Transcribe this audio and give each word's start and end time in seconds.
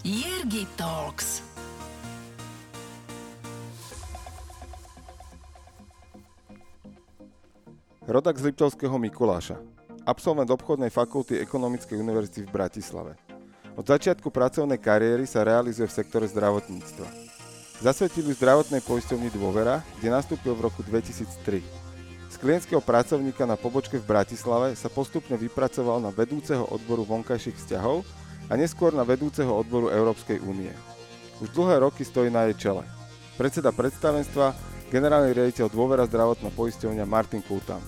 Jirgi 0.00 0.64
Talks. 0.80 1.44
Rodak 8.08 8.40
z 8.40 8.48
Liptovského 8.48 8.96
Mikuláša. 8.96 9.60
Absolvent 10.08 10.48
obchodnej 10.48 10.88
fakulty 10.88 11.36
Ekonomickej 11.44 12.00
univerzity 12.00 12.48
v 12.48 12.52
Bratislave. 12.52 13.12
Od 13.76 13.84
začiatku 13.84 14.32
pracovnej 14.32 14.80
kariéry 14.80 15.28
sa 15.28 15.44
realizuje 15.44 15.84
v 15.84 15.96
sektore 16.00 16.24
zdravotníctva. 16.32 17.04
Zasvetil 17.84 18.24
ju 18.24 18.34
zdravotnej 18.40 18.80
poisťovni 18.80 19.28
Dôvera, 19.28 19.84
kde 20.00 20.16
nastúpil 20.16 20.56
v 20.56 20.64
roku 20.64 20.80
2003. 20.80 21.60
Z 22.32 22.36
klientského 22.40 22.80
pracovníka 22.80 23.44
na 23.44 23.60
pobočke 23.60 24.00
v 24.00 24.08
Bratislave 24.08 24.72
sa 24.80 24.88
postupne 24.88 25.36
vypracoval 25.36 26.00
na 26.00 26.08
vedúceho 26.08 26.64
odboru 26.72 27.04
vonkajších 27.04 27.60
vzťahov 27.60 28.00
a 28.50 28.58
neskôr 28.58 28.90
na 28.90 29.06
vedúceho 29.06 29.54
odboru 29.54 29.94
Európskej 29.94 30.42
únie. 30.42 30.74
Už 31.38 31.54
dlhé 31.54 31.86
roky 31.86 32.02
stojí 32.02 32.34
na 32.34 32.50
jej 32.50 32.68
čele. 32.68 32.82
Predseda 33.38 33.70
predstavenstva, 33.70 34.52
generálny 34.90 35.30
riaditeľ 35.30 35.70
Dôvera 35.70 36.02
zdravotná 36.10 36.50
poisťovňa 36.50 37.06
Martin 37.06 37.40
Kultán. 37.46 37.80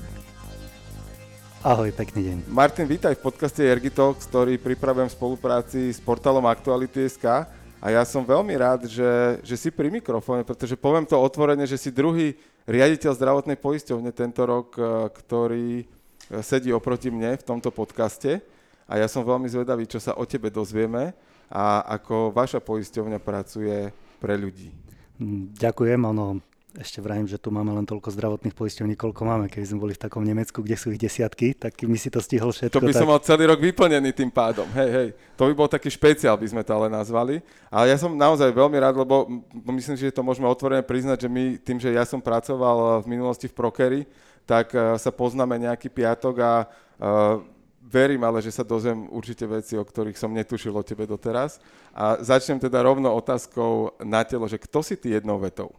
Ahoj, 1.66 1.90
pekný 1.94 2.30
deň. 2.30 2.38
Martin, 2.46 2.86
vítaj 2.86 3.18
v 3.18 3.26
podcaste 3.26 3.62
Ergitalk, 3.62 4.22
ktorý 4.22 4.58
pripravujem 4.58 5.10
v 5.10 5.18
spolupráci 5.18 5.80
s 5.90 5.98
portálom 5.98 6.46
Aktuality.sk 6.46 7.26
a 7.82 7.86
ja 7.90 8.02
som 8.06 8.22
veľmi 8.22 8.54
rád, 8.54 8.86
že, 8.86 9.42
že 9.42 9.58
si 9.58 9.68
pri 9.74 9.90
mikrofóne, 9.90 10.46
pretože 10.46 10.78
poviem 10.78 11.06
to 11.06 11.18
otvorene, 11.18 11.66
že 11.66 11.78
si 11.78 11.90
druhý 11.90 12.38
riaditeľ 12.66 13.14
zdravotnej 13.18 13.58
poisťovne 13.58 14.10
tento 14.14 14.42
rok, 14.46 14.74
eh, 14.78 14.86
ktorý 15.10 15.66
eh, 15.82 15.86
sedí 16.42 16.70
oproti 16.70 17.10
mne 17.10 17.34
v 17.34 17.46
tomto 17.46 17.74
podcaste 17.74 18.42
a 18.86 18.98
ja 18.98 19.06
som 19.06 19.26
veľmi 19.26 19.48
zvedavý, 19.48 19.86
čo 19.86 20.02
sa 20.02 20.16
o 20.18 20.24
tebe 20.26 20.52
dozvieme 20.52 21.14
a 21.52 21.84
ako 22.00 22.32
vaša 22.32 22.64
poisťovňa 22.64 23.18
pracuje 23.20 23.92
pre 24.18 24.34
ľudí. 24.38 24.72
Ďakujem, 25.58 26.00
ono 26.02 26.40
ešte 26.72 27.04
vrajím, 27.04 27.28
že 27.28 27.36
tu 27.36 27.52
máme 27.52 27.68
len 27.76 27.84
toľko 27.84 28.08
zdravotných 28.16 28.56
poisťovní, 28.56 28.96
koľko 28.96 29.28
máme. 29.28 29.52
Keby 29.52 29.66
sme 29.68 29.82
boli 29.84 29.92
v 29.92 30.00
takom 30.08 30.24
Nemecku, 30.24 30.64
kde 30.64 30.76
sú 30.80 30.88
ich 30.88 30.96
desiatky, 30.96 31.52
tak 31.52 31.76
my 31.84 31.98
si 32.00 32.08
to 32.08 32.16
stihol 32.24 32.48
všetko. 32.48 32.80
To 32.80 32.80
by 32.80 32.92
tak... 32.96 33.00
som 33.04 33.08
mal 33.12 33.20
celý 33.20 33.44
rok 33.52 33.60
vyplnený 33.60 34.16
tým 34.16 34.32
pádom. 34.32 34.64
Hej, 34.72 34.90
hej. 34.90 35.08
To 35.36 35.44
by 35.44 35.52
bol 35.52 35.68
taký 35.68 35.92
špeciál, 35.92 36.40
by 36.40 36.48
sme 36.48 36.64
to 36.64 36.72
ale 36.72 36.88
nazvali. 36.88 37.44
Ale 37.68 37.92
ja 37.92 37.96
som 38.00 38.16
naozaj 38.16 38.48
veľmi 38.56 38.80
rád, 38.80 38.96
lebo 38.96 39.28
myslím, 39.76 40.00
že 40.00 40.16
to 40.16 40.24
môžeme 40.24 40.48
otvorene 40.48 40.80
priznať, 40.80 41.28
že 41.28 41.28
my 41.28 41.60
tým, 41.60 41.76
že 41.76 41.92
ja 41.92 42.08
som 42.08 42.24
pracoval 42.24 43.04
v 43.04 43.06
minulosti 43.12 43.52
v 43.52 43.56
Prokery, 43.56 44.00
tak 44.48 44.72
eh, 44.72 44.96
sa 44.96 45.12
poznáme 45.12 45.60
nejaký 45.60 45.92
piatok 45.92 46.34
a 46.40 46.52
uh, 46.64 47.44
verím 47.92 48.24
ale, 48.24 48.40
že 48.40 48.48
sa 48.48 48.64
dozviem 48.64 49.04
určite 49.12 49.44
veci, 49.44 49.76
o 49.76 49.84
ktorých 49.84 50.16
som 50.16 50.32
netušil 50.32 50.72
o 50.72 50.80
tebe 50.80 51.04
doteraz. 51.04 51.60
A 51.92 52.16
začnem 52.24 52.56
teda 52.56 52.80
rovno 52.80 53.12
otázkou 53.12 54.00
na 54.00 54.24
telo, 54.24 54.48
že 54.48 54.56
kto 54.56 54.80
si 54.80 54.96
ty 54.96 55.12
jednou 55.12 55.36
vetou? 55.36 55.76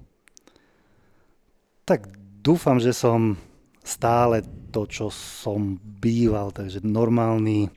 Tak 1.90 2.06
dúfam, 2.46 2.78
že 2.78 2.94
som 2.94 3.34
stále 3.82 4.46
to, 4.72 4.86
čo 4.88 5.10
som 5.12 5.76
býval, 5.82 6.56
takže 6.56 6.86
normálny, 6.86 7.68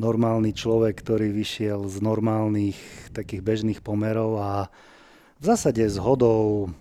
normálny 0.00 0.50
človek, 0.56 0.98
ktorý 0.98 1.30
vyšiel 1.30 1.86
z 1.86 2.02
normálnych 2.02 2.80
takých 3.14 3.44
bežných 3.44 3.80
pomerov 3.84 4.40
a 4.40 4.50
v 5.38 5.44
zásade 5.44 5.84
s 5.86 6.00
hodou 6.00 6.72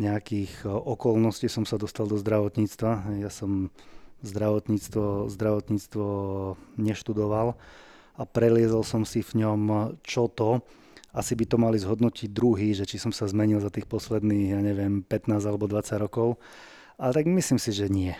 nejakých 0.00 0.64
okolností 0.64 1.52
som 1.52 1.68
sa 1.68 1.76
dostal 1.76 2.08
do 2.08 2.16
zdravotníctva. 2.16 3.20
Ja 3.20 3.28
som 3.28 3.68
zdravotníctvo, 4.22 5.28
zdravotníctvo 5.32 6.06
neštudoval 6.76 7.56
a 8.16 8.22
preliezol 8.28 8.84
som 8.84 9.08
si 9.08 9.24
v 9.24 9.44
ňom 9.44 9.96
čo 10.04 10.28
to, 10.28 10.60
asi 11.10 11.34
by 11.34 11.44
to 11.46 11.56
mali 11.58 11.74
zhodnotiť 11.78 12.30
druhý, 12.30 12.70
že 12.70 12.86
či 12.86 13.02
som 13.02 13.10
sa 13.10 13.26
zmenil 13.26 13.58
za 13.58 13.70
tých 13.70 13.90
posledných, 13.90 14.54
ja 14.54 14.60
neviem, 14.62 15.02
15 15.02 15.42
alebo 15.42 15.66
20 15.66 15.98
rokov. 15.98 16.38
Ale 17.00 17.10
tak 17.16 17.26
myslím 17.26 17.58
si, 17.58 17.70
že 17.74 17.90
nie. 17.90 18.14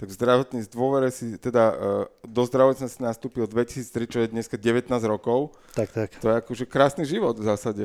Tak 0.00 0.08
v 0.08 0.16
zdravotní 0.16 0.64
dôvere 0.72 1.12
si, 1.12 1.36
teda 1.36 1.64
uh, 1.70 1.76
do 2.24 2.42
zdravotníctva 2.48 2.88
si 2.88 3.00
nastúpil 3.04 3.44
2003, 3.44 4.10
čo 4.10 4.18
je 4.24 4.32
dneska 4.32 4.56
19 4.56 4.90
rokov. 5.06 5.54
Tak, 5.76 5.92
tak. 5.92 6.08
To 6.18 6.32
je 6.32 6.40
akože 6.40 6.64
krásny 6.66 7.04
život 7.04 7.36
v 7.36 7.46
zásade. 7.46 7.84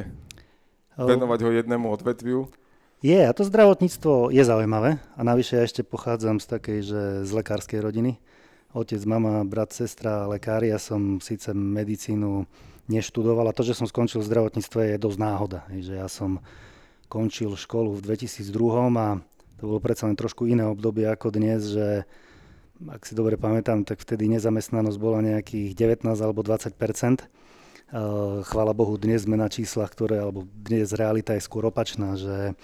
Venovať 0.95 1.39
ho 1.43 1.51
jednému 1.51 1.91
odvetviu. 1.91 2.47
Je, 3.05 3.21
a 3.21 3.37
to 3.37 3.45
zdravotníctvo 3.45 4.33
je 4.33 4.41
zaujímavé. 4.41 4.97
A 5.13 5.21
navyše 5.21 5.61
ja 5.61 5.61
ešte 5.61 5.85
pochádzam 5.85 6.41
z 6.41 6.45
takej, 6.49 6.79
že 6.81 7.01
z 7.21 7.31
lekárskej 7.37 7.77
rodiny. 7.77 8.17
Otec, 8.73 8.97
mama, 9.05 9.45
brat, 9.45 9.77
sestra, 9.77 10.25
lekári. 10.25 10.73
Ja 10.73 10.81
som 10.81 11.21
síce 11.21 11.53
medicínu 11.53 12.49
neštudoval 12.89 13.45
a 13.45 13.53
to, 13.53 13.61
že 13.61 13.77
som 13.77 13.85
skončil 13.85 14.25
v 14.25 14.29
zdravotníctve 14.33 14.81
je 14.89 14.97
dosť 14.97 15.19
náhoda. 15.21 15.69
Že 15.69 16.01
ja 16.01 16.09
som 16.09 16.41
končil 17.05 17.53
školu 17.53 17.93
v 17.93 18.17
2002 18.17 18.49
a 18.97 19.21
to 19.61 19.69
bolo 19.69 19.77
predsa 19.77 20.09
len 20.09 20.17
trošku 20.17 20.49
iné 20.49 20.65
obdobie 20.65 21.05
ako 21.05 21.29
dnes, 21.29 21.61
že 21.77 22.09
ak 22.89 23.05
si 23.05 23.13
dobre 23.13 23.37
pamätám, 23.37 23.85
tak 23.85 24.01
vtedy 24.01 24.25
nezamestnanosť 24.33 24.97
bola 24.97 25.21
nejakých 25.21 25.77
19 25.77 26.09
alebo 26.09 26.41
20% 26.41 26.73
Chvála 28.49 28.73
Bohu, 28.73 28.97
dnes 28.97 29.29
sme 29.29 29.37
na 29.37 29.45
číslach, 29.45 29.93
ktoré, 29.93 30.17
alebo 30.17 30.49
dnes 30.57 30.89
realita 30.89 31.37
je 31.37 31.45
skôr 31.45 31.69
opačná, 31.69 32.17
že, 32.17 32.57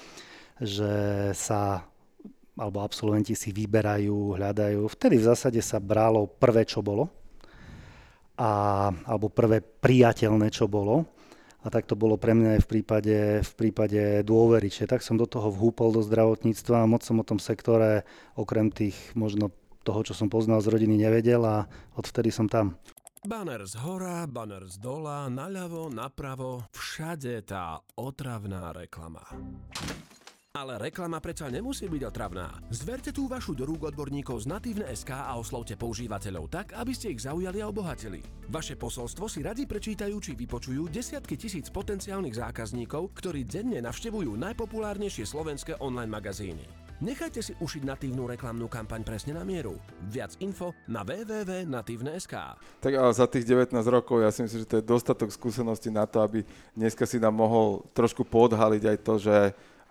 že 0.61 0.93
sa 1.33 1.89
alebo 2.61 2.83
absolventi 2.83 3.33
si 3.33 3.49
vyberajú, 3.49 4.37
hľadajú. 4.37 4.85
Vtedy 4.85 5.17
v 5.17 5.27
zásade 5.33 5.61
sa 5.63 5.81
bralo 5.81 6.27
prvé, 6.29 6.67
čo 6.67 6.83
bolo, 6.83 7.09
a, 8.37 8.91
alebo 9.07 9.31
prvé 9.33 9.63
priateľné, 9.63 10.53
čo 10.53 10.69
bolo. 10.69 11.07
A 11.61 11.69
tak 11.69 11.85
to 11.85 11.93
bolo 11.93 12.17
pre 12.17 12.33
mňa 12.33 12.57
aj 12.57 12.61
v 12.65 12.69
prípade, 12.69 13.17
v 13.45 13.53
prípade 13.53 14.01
dôvery. 14.25 14.69
Čiže 14.69 14.97
tak 14.97 15.05
som 15.05 15.13
do 15.13 15.29
toho 15.29 15.53
vhúpol 15.53 15.93
do 15.93 16.01
zdravotníctva 16.01 16.85
a 16.85 16.89
moc 16.89 17.05
som 17.05 17.21
o 17.21 17.25
tom 17.25 17.37
sektore, 17.37 18.01
okrem 18.33 18.73
tých 18.73 18.97
možno 19.13 19.53
toho, 19.85 20.01
čo 20.01 20.13
som 20.17 20.29
poznal 20.29 20.61
z 20.65 20.73
rodiny, 20.73 20.97
nevedel 20.97 21.41
a 21.45 21.69
odvtedy 21.97 22.33
som 22.33 22.49
tam. 22.49 22.77
Banner 23.21 23.61
z 23.69 23.77
hora, 23.85 24.25
banner 24.25 24.65
z 24.65 24.81
dola, 24.81 25.29
naľavo, 25.29 25.93
napravo, 25.93 26.65
všade 26.73 27.45
tá 27.45 27.77
otravná 27.93 28.73
reklama. 28.73 29.21
Ale 30.51 30.75
reklama 30.75 31.23
predsa 31.23 31.47
nemusí 31.47 31.87
byť 31.87 32.11
otravná. 32.11 32.51
Zverte 32.75 33.15
tú 33.15 33.31
vašu 33.31 33.55
do 33.55 33.63
rúk 33.63 33.87
odborníkov 33.87 34.43
z 34.43 34.51
Natívne.sk 34.51 35.15
a 35.15 35.39
oslovte 35.39 35.79
používateľov 35.79 36.51
tak, 36.51 36.75
aby 36.75 36.91
ste 36.91 37.15
ich 37.15 37.23
zaujali 37.23 37.63
a 37.63 37.71
obohatili. 37.71 38.19
Vaše 38.51 38.75
posolstvo 38.75 39.31
si 39.31 39.47
radi 39.47 39.63
prečítajú 39.63 40.11
či 40.19 40.35
vypočujú 40.35 40.91
desiatky 40.91 41.39
tisíc 41.39 41.71
potenciálnych 41.71 42.35
zákazníkov, 42.35 43.15
ktorí 43.15 43.47
denne 43.47 43.79
navštevujú 43.79 44.35
najpopulárnejšie 44.35 45.23
slovenské 45.23 45.79
online 45.79 46.11
magazíny. 46.11 46.67
Nechajte 47.01 47.41
si 47.41 47.55
ušiť 47.57 47.81
natívnu 47.81 48.29
reklamnú 48.29 48.69
kampaň 48.69 49.01
presne 49.01 49.33
na 49.33 49.41
mieru. 49.41 49.73
Viac 50.05 50.37
info 50.37 50.75
na 50.85 51.01
www.natívne.sk 51.01 52.35
Tak 52.77 52.93
ale 52.93 53.09
za 53.15 53.25
tých 53.25 53.47
19 53.47 53.73
rokov 53.87 54.21
ja 54.21 54.29
si 54.29 54.45
myslím, 54.45 54.61
že 54.61 54.69
to 54.69 54.77
je 54.77 54.85
dostatok 54.85 55.33
skúseností 55.33 55.89
na 55.89 56.05
to, 56.05 56.21
aby 56.21 56.45
dneska 56.77 57.09
si 57.09 57.17
nám 57.17 57.33
mohol 57.39 57.87
trošku 57.97 58.21
podhaliť 58.27 58.83
aj 58.83 58.97
to, 59.01 59.13
že 59.17 59.35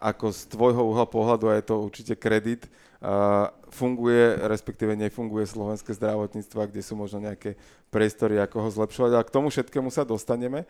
ako 0.00 0.32
z 0.32 0.40
tvojho 0.48 0.80
uhla 0.80 1.04
pohľadu, 1.04 1.52
a 1.52 1.60
je 1.60 1.64
to 1.68 1.76
určite 1.76 2.16
kredit, 2.16 2.66
uh, 3.04 3.52
funguje, 3.68 4.40
respektíve 4.48 4.96
nefunguje 4.96 5.44
slovenské 5.44 5.92
zdravotníctvo, 5.92 6.56
kde 6.64 6.80
sú 6.80 6.96
možno 6.96 7.20
nejaké 7.20 7.60
priestory, 7.92 8.40
ako 8.40 8.64
ho 8.64 8.68
zlepšovať, 8.72 9.10
ale 9.12 9.28
k 9.28 9.34
tomu 9.36 9.52
všetkému 9.52 9.92
sa 9.92 10.08
dostaneme. 10.08 10.64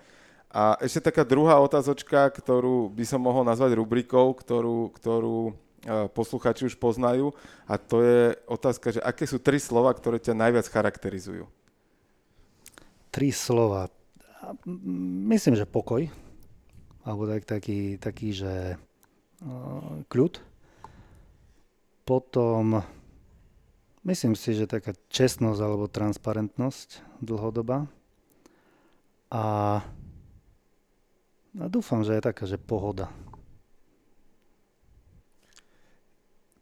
A 0.51 0.75
ešte 0.83 1.15
taká 1.15 1.23
druhá 1.23 1.63
otázočka, 1.63 2.27
ktorú 2.27 2.91
by 2.91 3.05
som 3.07 3.23
mohol 3.23 3.47
nazvať 3.47 3.79
rubrikou, 3.79 4.35
ktorú, 4.35 4.91
ktorú 4.99 5.55
posluchači 6.11 6.67
už 6.67 6.75
poznajú, 6.77 7.31
a 7.65 7.79
to 7.79 8.03
je 8.03 8.35
otázka, 8.51 8.99
že 8.99 9.01
aké 9.01 9.25
sú 9.31 9.39
tri 9.39 9.63
slova, 9.63 9.95
ktoré 9.95 10.19
ťa 10.19 10.35
najviac 10.35 10.67
charakterizujú? 10.67 11.47
Tri 13.15 13.31
slova. 13.31 13.89
Myslím, 15.31 15.55
že 15.55 15.71
pokoj. 15.71 16.11
Alebo 17.01 17.25
tak, 17.25 17.49
taký, 17.49 17.97
taký, 17.97 18.35
že 18.35 18.77
kľud. 20.09 20.35
Potom 22.05 22.83
myslím 24.05 24.35
si, 24.35 24.53
že 24.53 24.71
taká 24.71 24.93
čestnosť 25.09 25.61
alebo 25.61 25.87
transparentnosť 25.87 27.21
dlhodoba. 27.23 27.87
A, 29.31 29.45
a 31.55 31.67
dúfam, 31.71 32.03
že 32.03 32.19
je 32.19 32.27
taká, 32.27 32.45
že 32.51 32.59
pohoda. 32.59 33.09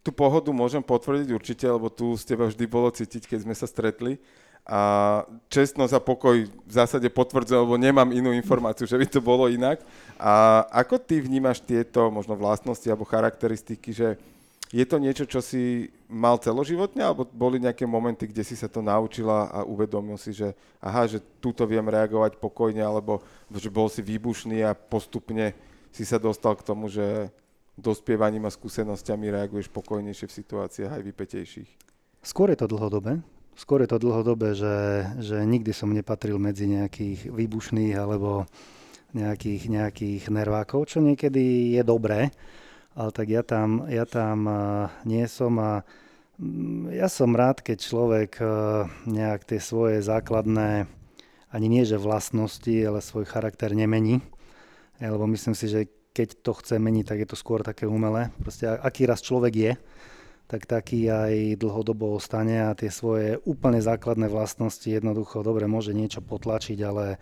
Tú 0.04 0.12
pohodu 0.14 0.48
môžem 0.52 0.80
potvrdiť 0.80 1.28
určite, 1.36 1.64
lebo 1.68 1.92
tu 1.92 2.16
z 2.16 2.32
teba 2.32 2.48
vždy 2.48 2.64
bolo 2.64 2.88
cítiť, 2.88 3.28
keď 3.28 3.38
sme 3.44 3.54
sa 3.56 3.68
stretli 3.68 4.20
a 4.68 4.80
čestnosť 5.48 5.96
a 5.96 6.04
pokoj 6.04 6.44
v 6.44 6.72
zásade 6.72 7.08
potvrdzujem, 7.08 7.64
lebo 7.64 7.80
nemám 7.80 8.12
inú 8.12 8.36
informáciu, 8.36 8.84
že 8.84 9.00
by 9.00 9.06
to 9.08 9.24
bolo 9.24 9.48
inak. 9.48 9.80
A 10.20 10.68
ako 10.68 11.00
ty 11.00 11.24
vnímaš 11.24 11.64
tieto 11.64 12.12
možno 12.12 12.36
vlastnosti 12.36 12.84
alebo 12.84 13.08
charakteristiky, 13.08 13.96
že 13.96 14.20
Je 14.68 14.84
to 14.84 15.00
niečo, 15.00 15.24
čo 15.24 15.40
si 15.40 15.88
mal 16.12 16.36
celoživotne, 16.36 17.00
alebo 17.00 17.24
boli 17.24 17.56
nejaké 17.56 17.88
momenty, 17.88 18.28
kde 18.28 18.44
si 18.44 18.52
sa 18.52 18.68
to 18.68 18.84
naučila 18.84 19.48
a 19.48 19.64
uvedomil 19.64 20.20
si, 20.20 20.36
že 20.36 20.52
aha, 20.76 21.08
že 21.08 21.24
túto 21.40 21.64
viem 21.64 21.84
reagovať 21.84 22.36
pokojne, 22.36 22.84
alebo 22.84 23.24
že 23.48 23.72
bol 23.72 23.88
si 23.88 24.04
výbušný 24.04 24.60
a 24.60 24.76
postupne 24.76 25.56
si 25.88 26.04
sa 26.04 26.20
dostal 26.20 26.52
k 26.52 26.68
tomu, 26.68 26.92
že 26.92 27.32
dospievaním 27.80 28.44
a 28.44 28.52
skúsenosťami 28.52 29.32
reaguješ 29.32 29.72
pokojnejšie 29.72 30.28
v 30.28 30.36
situáciách 30.36 30.92
aj 31.00 31.02
vypetejších? 31.16 31.70
Skôr 32.20 32.52
je 32.52 32.60
to 32.60 32.68
dlhodobé. 32.68 33.24
Skôr 33.58 33.82
je 33.82 33.90
to 33.90 33.98
dlhodobé, 33.98 34.54
že, 34.54 35.02
že 35.18 35.42
nikdy 35.42 35.74
som 35.74 35.90
nepatril 35.90 36.38
medzi 36.38 36.70
nejakých 36.70 37.26
výbušných 37.26 37.98
alebo 37.98 38.46
nejakých, 39.18 39.66
nejakých 39.66 40.22
nervákov, 40.30 40.94
čo 40.94 41.02
niekedy 41.02 41.74
je 41.74 41.82
dobré, 41.82 42.30
ale 42.94 43.10
tak 43.10 43.26
ja 43.26 43.42
tam, 43.42 43.82
ja 43.90 44.06
tam 44.06 44.46
nie 45.02 45.26
som 45.26 45.58
a 45.58 45.82
mm, 46.38 46.94
ja 46.94 47.10
som 47.10 47.34
rád, 47.34 47.66
keď 47.66 47.78
človek 47.82 48.38
nejak 49.10 49.42
tie 49.42 49.58
svoje 49.58 50.06
základné, 50.06 50.86
ani 51.50 51.66
nie 51.66 51.82
že 51.82 51.98
vlastnosti, 51.98 52.78
ale 52.86 53.02
svoj 53.02 53.26
charakter 53.26 53.74
nemení. 53.74 54.22
Lebo 55.02 55.26
myslím 55.26 55.58
si, 55.58 55.66
že 55.66 55.90
keď 56.14 56.42
to 56.42 56.52
chce 56.58 56.78
meniť, 56.78 57.04
tak 57.06 57.18
je 57.22 57.28
to 57.30 57.38
skôr 57.38 57.62
také 57.62 57.86
umelé. 57.86 58.34
Proste 58.42 58.66
aký 58.66 59.06
raz 59.06 59.22
človek 59.22 59.54
je, 59.54 59.72
tak 60.48 60.64
taký 60.64 61.12
aj 61.12 61.60
dlhodobo 61.60 62.16
ostane 62.16 62.64
a 62.64 62.72
tie 62.72 62.88
svoje 62.88 63.36
úplne 63.44 63.84
základné 63.84 64.32
vlastnosti 64.32 64.88
jednoducho 64.88 65.44
dobre 65.44 65.68
môže 65.68 65.92
niečo 65.92 66.24
potlačiť, 66.24 66.78
ale 66.88 67.20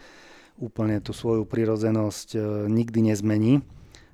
úplne 0.63 1.03
tú 1.03 1.11
svoju 1.11 1.45
prirodzenosť 1.45 2.29
e, 2.33 2.41
nikdy 2.71 3.13
nezmení. 3.13 3.67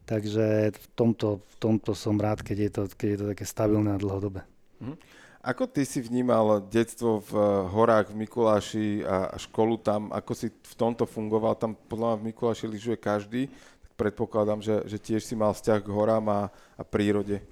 Takže 0.02 0.74
v 0.74 0.86
tomto, 0.98 1.44
v 1.44 1.56
tomto 1.62 1.94
som 1.94 2.18
rád, 2.18 2.42
keď 2.42 2.56
je 2.58 2.70
to, 2.72 2.82
keď 2.90 3.08
je 3.08 3.18
to 3.20 3.26
také 3.36 3.44
stabilné 3.46 3.94
a 3.94 4.02
dlhodobé. 4.02 4.42
Mhm. 4.80 4.96
Ako 5.42 5.66
ty 5.66 5.82
si 5.82 5.98
vnímal 5.98 6.62
detstvo 6.70 7.18
v 7.18 7.32
e, 7.34 7.42
horách 7.68 8.14
v 8.14 8.18
Mikuláši 8.24 8.86
a 9.02 9.34
školu 9.36 9.76
tam? 9.82 10.08
Ako 10.14 10.32
si 10.38 10.48
v 10.48 10.74
tomto 10.78 11.04
fungoval? 11.04 11.58
Tam 11.58 11.74
podľa 11.74 12.14
mňa 12.14 12.18
v 12.18 12.26
Mikuláši 12.32 12.64
lyžuje 12.70 12.96
každý. 12.96 13.50
Predpokladám, 13.98 14.62
že, 14.64 14.86
že 14.88 15.02
tiež 15.02 15.20
si 15.20 15.34
mal 15.34 15.52
vzťah 15.52 15.82
k 15.82 15.90
horám 15.90 16.26
a, 16.30 16.40
a 16.78 16.82
prírode. 16.86 17.42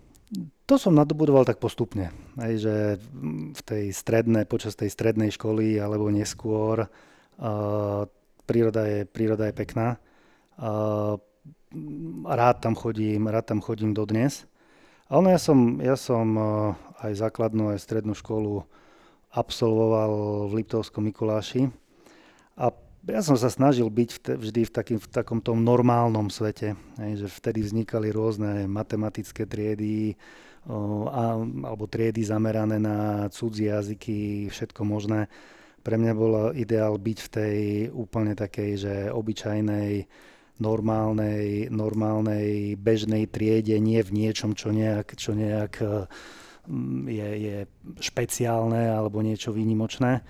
To 0.71 0.79
som 0.79 0.95
nadobudoval 0.95 1.43
tak 1.43 1.59
postupne, 1.59 2.15
aj, 2.39 2.53
že 2.63 2.75
v 3.51 3.61
tej 3.67 3.91
strednej, 3.91 4.47
počas 4.47 4.79
tej 4.79 4.87
strednej 4.87 5.35
školy 5.35 5.83
alebo 5.83 6.07
neskôr 6.07 6.87
uh, 6.87 8.07
príroda, 8.47 8.87
je, 8.87 9.01
príroda 9.11 9.51
je 9.51 9.55
pekná. 9.59 9.99
Uh, 10.55 11.19
rád 12.23 12.63
tam 12.63 12.79
chodím, 12.79 13.27
rád 13.27 13.51
tam 13.51 13.59
chodím 13.59 13.91
dodnes. 13.91 14.47
Ale 15.11 15.35
ja 15.35 15.41
som, 15.43 15.83
ja 15.83 15.99
som 15.99 16.27
uh, 16.39 16.79
aj 17.03 17.19
základnú, 17.19 17.75
aj 17.75 17.83
strednú 17.83 18.15
školu 18.15 18.63
absolvoval 19.35 20.47
v 20.51 20.63
Liptovskom 20.63 21.11
Mikuláši 21.11 21.67
a 22.55 22.71
ja 23.09 23.21
som 23.25 23.37
sa 23.41 23.49
snažil 23.49 23.89
byť 23.89 24.37
vždy 24.37 24.63
v, 24.69 24.73
takým, 24.73 24.99
v 25.01 25.09
takom 25.09 25.41
tom 25.41 25.65
normálnom 25.65 26.29
svete, 26.29 26.77
že 26.99 27.27
vtedy 27.29 27.65
vznikali 27.65 28.13
rôzne 28.13 28.69
matematické 28.69 29.49
triedy 29.49 30.21
alebo 30.69 31.89
triedy 31.89 32.21
zamerané 32.21 32.77
na 32.77 33.29
cudzie 33.33 33.73
jazyky, 33.73 34.53
všetko 34.53 34.85
možné. 34.85 35.33
Pre 35.81 35.97
mňa 35.97 36.13
bol 36.13 36.53
ideál 36.53 37.01
byť 37.01 37.19
v 37.25 37.29
tej 37.33 37.57
úplne 37.97 38.37
takej, 38.37 38.71
že 38.77 38.95
obyčajnej, 39.09 40.05
normálnej, 40.61 41.73
normálnej, 41.73 42.77
bežnej 42.77 43.25
triede, 43.33 43.81
nie 43.81 44.05
v 44.05 44.13
niečom, 44.13 44.53
čo 44.53 44.77
nejak, 44.77 45.17
čo 45.17 45.33
nejak 45.33 45.81
mm, 46.69 47.09
je, 47.09 47.29
je 47.41 47.57
špeciálne 47.97 48.93
alebo 48.93 49.25
niečo 49.25 49.57
výnimočné. 49.57 50.21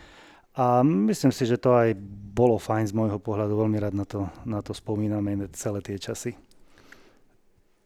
A 0.58 0.82
myslím 0.82 1.31
si, 1.31 1.47
že 1.47 1.62
to 1.62 1.70
aj 1.79 1.94
bolo 2.35 2.58
fajn 2.58 2.91
z 2.91 2.97
môjho 2.97 3.23
pohľadu, 3.23 3.55
veľmi 3.55 3.79
rád 3.79 3.94
na 3.94 4.02
to, 4.02 4.26
na 4.43 4.58
to 4.58 4.75
spomíname 4.75 5.47
celé 5.55 5.79
tie 5.79 5.94
časy. 5.94 6.35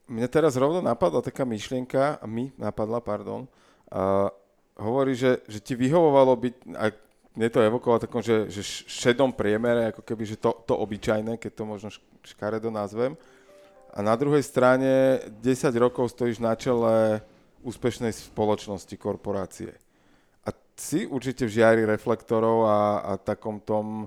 Mne 0.09 0.29
teraz 0.29 0.57
rovno 0.57 0.81
napadla 0.81 1.21
taká 1.21 1.45
myšlienka, 1.45 2.21
a 2.21 2.25
mi 2.25 2.53
napadla, 2.57 3.01
pardon, 3.05 3.49
a 3.89 4.33
hovorí, 4.81 5.13
že, 5.13 5.45
že 5.49 5.61
ti 5.61 5.77
vyhovovalo 5.77 6.33
byť, 6.41 6.55
a 6.77 6.85
mne 7.37 7.49
to 7.53 7.61
evokovalo 7.61 8.01
takom, 8.01 8.25
že, 8.25 8.49
že 8.49 8.65
šedom 8.89 9.33
priemere, 9.33 9.93
ako 9.93 10.01
keby, 10.01 10.25
že 10.25 10.41
to, 10.41 10.57
to 10.65 10.73
obyčajné, 10.77 11.37
keď 11.37 11.53
to 11.53 11.65
možno 11.69 11.89
škaredo 12.25 12.73
nazvem. 12.73 13.13
A 13.93 14.03
na 14.03 14.17
druhej 14.17 14.43
strane 14.43 15.23
10 15.41 15.69
rokov 15.79 16.17
stojíš 16.17 16.41
na 16.41 16.57
čele 16.57 17.21
úspešnej 17.63 18.13
spoločnosti, 18.13 18.93
korporácie 18.99 19.84
si 20.75 21.07
určite 21.07 21.47
v 21.47 21.55
žiari 21.55 21.83
reflektorov 21.87 22.67
a, 22.67 22.79
a 23.03 23.13
takom 23.15 23.63
tom 23.63 24.05
e, 24.05 24.07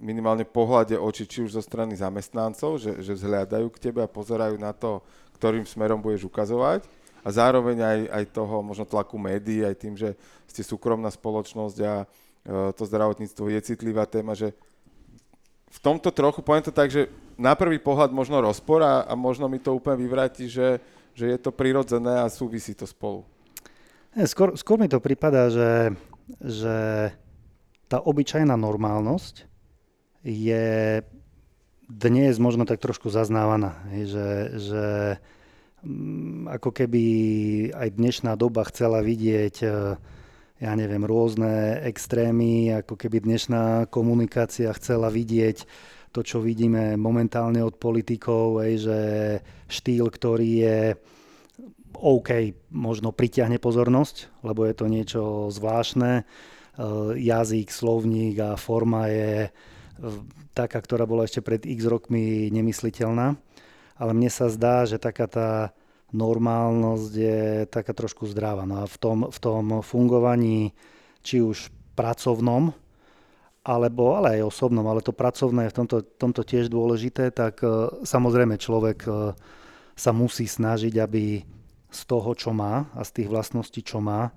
minimálne 0.00 0.48
pohľade 0.48 0.96
oči, 0.96 1.28
či 1.28 1.44
už 1.44 1.60
zo 1.60 1.62
strany 1.62 1.92
zamestnancov, 1.92 2.80
že, 2.80 3.04
že 3.04 3.12
vzhľadajú 3.12 3.68
k 3.68 3.82
tebe 3.88 4.00
a 4.00 4.08
pozerajú 4.08 4.56
na 4.56 4.72
to, 4.72 5.04
ktorým 5.36 5.68
smerom 5.68 6.00
budeš 6.00 6.24
ukazovať 6.24 6.88
a 7.20 7.28
zároveň 7.28 7.76
aj, 7.84 7.98
aj 8.08 8.24
toho 8.32 8.64
možno 8.64 8.88
tlaku 8.88 9.20
médií, 9.20 9.60
aj 9.60 9.76
tým, 9.76 9.94
že 9.98 10.16
ste 10.48 10.64
súkromná 10.64 11.12
spoločnosť 11.12 11.76
a 11.84 11.94
e, 12.00 12.06
to 12.72 12.88
zdravotníctvo 12.88 13.52
je 13.52 13.60
citlivá 13.60 14.08
téma, 14.08 14.32
že 14.32 14.56
v 15.68 15.78
tomto 15.84 16.08
trochu, 16.08 16.40
poviem 16.40 16.64
to 16.64 16.72
tak, 16.72 16.88
že 16.88 17.12
na 17.36 17.52
prvý 17.52 17.76
pohľad 17.76 18.08
možno 18.08 18.40
rozpor 18.40 18.80
a, 18.80 19.04
a 19.04 19.12
možno 19.12 19.44
mi 19.52 19.60
to 19.60 19.76
úplne 19.76 20.00
vyvráti, 20.00 20.48
že, 20.48 20.80
že 21.12 21.28
je 21.28 21.38
to 21.42 21.52
prirodzené 21.52 22.24
a 22.24 22.32
súvisí 22.32 22.72
to 22.72 22.88
spolu. 22.88 23.35
Skôr, 24.16 24.56
skôr 24.56 24.80
mi 24.80 24.88
to 24.88 24.96
prípada, 24.96 25.52
že, 25.52 25.92
že 26.40 26.76
tá 27.84 28.00
obyčajná 28.00 28.56
normálnosť 28.56 29.44
je 30.24 31.04
dnes 31.84 32.34
možno 32.40 32.64
tak 32.64 32.80
trošku 32.80 33.12
zaznávaná. 33.12 33.76
Že, 33.92 34.28
že 34.56 34.86
mm, 35.84 36.48
ako 36.48 36.70
keby 36.72 37.04
aj 37.76 37.88
dnešná 37.92 38.40
doba 38.40 38.64
chcela 38.72 39.04
vidieť 39.04 39.56
e, 39.60 39.68
ja 40.64 40.72
neviem, 40.72 41.04
rôzne 41.04 41.84
extrémy, 41.84 42.72
ako 42.72 42.96
keby 42.96 43.20
dnešná 43.20 43.92
komunikácia 43.92 44.72
chcela 44.80 45.12
vidieť 45.12 45.68
to, 46.16 46.24
čo 46.24 46.40
vidíme 46.40 46.96
momentálne 46.96 47.60
od 47.60 47.76
politikov, 47.76 48.64
že 48.64 48.98
štýl, 49.68 50.08
ktorý 50.08 50.50
je 50.64 50.80
OK, 51.96 52.52
možno 52.68 53.10
pritiahne 53.10 53.56
pozornosť, 53.56 54.44
lebo 54.44 54.68
je 54.68 54.74
to 54.76 54.86
niečo 54.86 55.22
zvláštne. 55.48 56.22
E, 56.22 56.24
jazyk, 57.16 57.72
slovník 57.72 58.36
a 58.40 58.50
forma 58.60 59.08
je 59.08 59.48
e, 59.48 59.50
taká, 60.52 60.84
ktorá 60.84 61.08
bola 61.08 61.24
ešte 61.24 61.40
pred 61.40 61.64
x 61.64 61.88
rokmi 61.88 62.52
nemysliteľná. 62.52 63.36
Ale 63.96 64.12
mne 64.12 64.28
sa 64.28 64.52
zdá, 64.52 64.84
že 64.84 65.00
taká 65.00 65.24
tá 65.24 65.50
normálnosť 66.12 67.12
je 67.16 67.42
taká 67.66 67.96
trošku 67.96 68.28
zdravá. 68.28 68.68
No 68.68 68.84
a 68.84 68.86
v 68.86 68.96
tom, 69.00 69.18
v 69.32 69.38
tom 69.40 69.64
fungovaní, 69.80 70.76
či 71.24 71.40
už 71.40 71.72
pracovnom, 71.96 72.76
alebo 73.66 74.14
ale 74.14 74.38
aj 74.38 74.52
osobnom, 74.52 74.86
ale 74.86 75.02
to 75.02 75.16
pracovné 75.16 75.66
je 75.66 75.72
v 75.74 75.78
tomto, 75.82 75.98
tomto 76.20 76.42
tiež 76.46 76.68
dôležité, 76.68 77.32
tak 77.32 77.64
e, 77.64 77.88
samozrejme 78.04 78.60
človek 78.60 78.98
sa 79.96 80.12
musí 80.12 80.44
snažiť, 80.44 80.94
aby 81.00 81.40
z 81.96 82.04
toho, 82.04 82.36
čo 82.36 82.52
má 82.52 82.92
a 82.92 83.00
z 83.00 83.22
tých 83.22 83.28
vlastností, 83.32 83.80
čo 83.80 84.04
má 84.04 84.28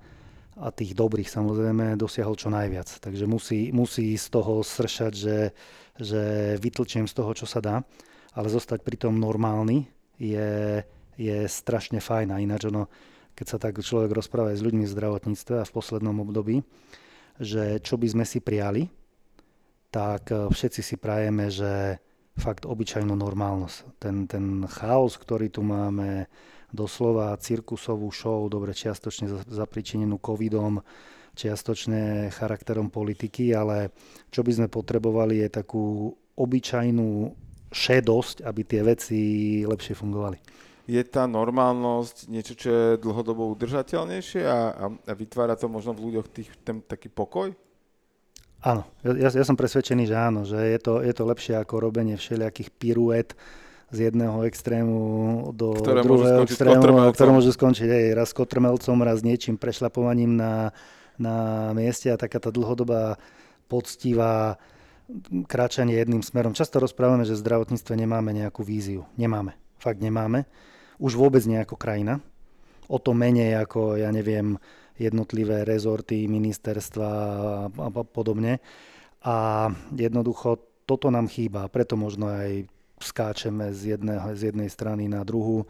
a 0.60 0.68
tých 0.72 0.92
dobrých 0.96 1.28
samozrejme 1.28 1.96
dosiahol 2.00 2.36
čo 2.36 2.48
najviac. 2.48 3.00
Takže 3.00 3.24
musí, 3.28 3.72
musí 3.72 4.16
z 4.16 4.26
toho 4.32 4.64
sršať, 4.64 5.12
že, 5.12 5.38
že 5.96 6.22
vytlčiem 6.60 7.04
z 7.04 7.14
toho, 7.16 7.32
čo 7.36 7.44
sa 7.44 7.60
dá, 7.60 7.80
ale 8.36 8.48
zostať 8.48 8.84
pri 8.84 8.96
tom 8.96 9.16
normálny 9.16 9.88
je, 10.20 10.84
je 11.16 11.38
strašne 11.48 12.00
fajn. 12.00 12.32
A 12.32 12.42
ináč 12.44 12.68
ono, 12.68 12.92
keď 13.32 13.46
sa 13.46 13.58
tak 13.60 13.80
človek 13.80 14.12
rozpráva 14.12 14.52
aj 14.52 14.60
s 14.60 14.66
ľuďmi 14.66 14.84
v 14.84 14.94
zdravotníctve 14.96 15.54
a 15.60 15.68
v 15.68 15.74
poslednom 15.74 16.16
období, 16.20 16.60
že 17.40 17.80
čo 17.80 17.96
by 17.96 18.06
sme 18.12 18.24
si 18.28 18.44
prijali, 18.44 18.84
tak 19.88 20.28
eh, 20.28 20.48
všetci 20.48 20.80
si 20.84 20.96
prajeme, 21.00 21.48
že 21.48 21.98
fakt 22.40 22.64
obyčajnú 22.64 23.12
normálnosť. 23.12 23.76
Ten, 24.00 24.24
ten 24.24 24.64
chaos, 24.66 25.20
ktorý 25.20 25.52
tu 25.52 25.60
máme, 25.60 26.26
doslova 26.72 27.36
cirkusovú 27.36 28.08
show, 28.14 28.46
dobre 28.48 28.72
čiastočne 28.72 29.44
zapričinenú 29.46 30.18
covidom, 30.22 30.80
čiastočne 31.34 32.32
charakterom 32.34 32.90
politiky, 32.90 33.54
ale 33.54 33.94
čo 34.30 34.42
by 34.42 34.50
sme 34.56 34.68
potrebovali 34.72 35.42
je 35.46 35.48
takú 35.62 36.10
obyčajnú 36.38 37.10
šedosť, 37.70 38.42
aby 38.42 38.60
tie 38.66 38.80
veci 38.82 39.18
lepšie 39.62 39.94
fungovali. 39.94 40.38
Je 40.90 41.02
tá 41.06 41.30
normálnosť 41.30 42.26
niečo, 42.26 42.58
čo 42.58 42.68
je 42.70 42.88
dlhodobo 42.98 43.46
udržateľnejšie 43.54 44.42
a, 44.42 44.58
a, 44.74 44.86
a 44.90 45.12
vytvára 45.14 45.54
to 45.54 45.70
možno 45.70 45.94
v 45.94 46.10
ľuďoch 46.10 46.26
tých, 46.34 46.50
ten 46.66 46.82
taký 46.82 47.06
pokoj? 47.06 47.54
Áno, 48.60 48.84
ja, 49.02 49.32
ja 49.32 49.44
som 49.44 49.56
presvedčený, 49.56 50.04
že 50.04 50.16
áno, 50.16 50.44
že 50.44 50.60
je 50.60 50.78
to, 50.80 51.00
je 51.00 51.12
to 51.16 51.24
lepšie 51.24 51.56
ako 51.56 51.80
robenie 51.80 52.20
všelijakých 52.20 52.68
piruet, 52.76 53.32
z 53.90 54.10
jedného 54.10 54.46
extrému 54.46 54.98
do 55.50 55.74
Ktoré 55.74 56.06
druhého 56.06 56.46
môžu 56.46 56.46
extrému, 56.46 57.10
ktoré 57.10 57.30
môžu 57.34 57.50
skončiť 57.50 57.88
aj 57.90 58.04
raz 58.14 58.30
kotrmelcom, 58.30 59.02
raz 59.02 59.26
niečím 59.26 59.58
prešlapovaním 59.58 60.38
na, 60.38 60.70
na 61.18 61.34
mieste 61.74 62.06
a 62.06 62.16
taká 62.16 62.38
tá 62.38 62.54
dlhodobá 62.54 63.18
poctivá 63.66 64.62
kráčanie 65.50 65.98
jedným 65.98 66.22
smerom. 66.22 66.54
Často 66.54 66.78
rozprávame, 66.78 67.26
že 67.26 67.34
v 67.34 67.42
zdravotníctve 67.42 67.94
nemáme 67.98 68.30
nejakú 68.30 68.62
víziu. 68.62 69.10
Nemáme. 69.18 69.58
Fakt 69.82 69.98
nemáme. 69.98 70.46
Už 71.02 71.18
vôbec 71.18 71.42
nie 71.50 71.58
ako 71.58 71.74
krajina. 71.74 72.22
O 72.86 73.02
to 73.02 73.10
menej 73.10 73.58
ako, 73.58 73.98
ja 73.98 74.14
neviem, 74.14 74.54
jednotlivé 75.00 75.64
rezorty, 75.64 76.28
ministerstva 76.28 77.08
a 77.72 77.88
podobne. 78.04 78.60
A 79.24 79.68
jednoducho 79.96 80.60
toto 80.84 81.08
nám 81.08 81.32
chýba. 81.32 81.72
Preto 81.72 81.96
možno 81.96 82.28
aj 82.28 82.68
skáčeme 83.00 83.72
z, 83.72 83.96
jedného, 83.96 84.36
z 84.36 84.52
jednej 84.52 84.68
strany 84.68 85.08
na 85.08 85.24
druhú. 85.24 85.64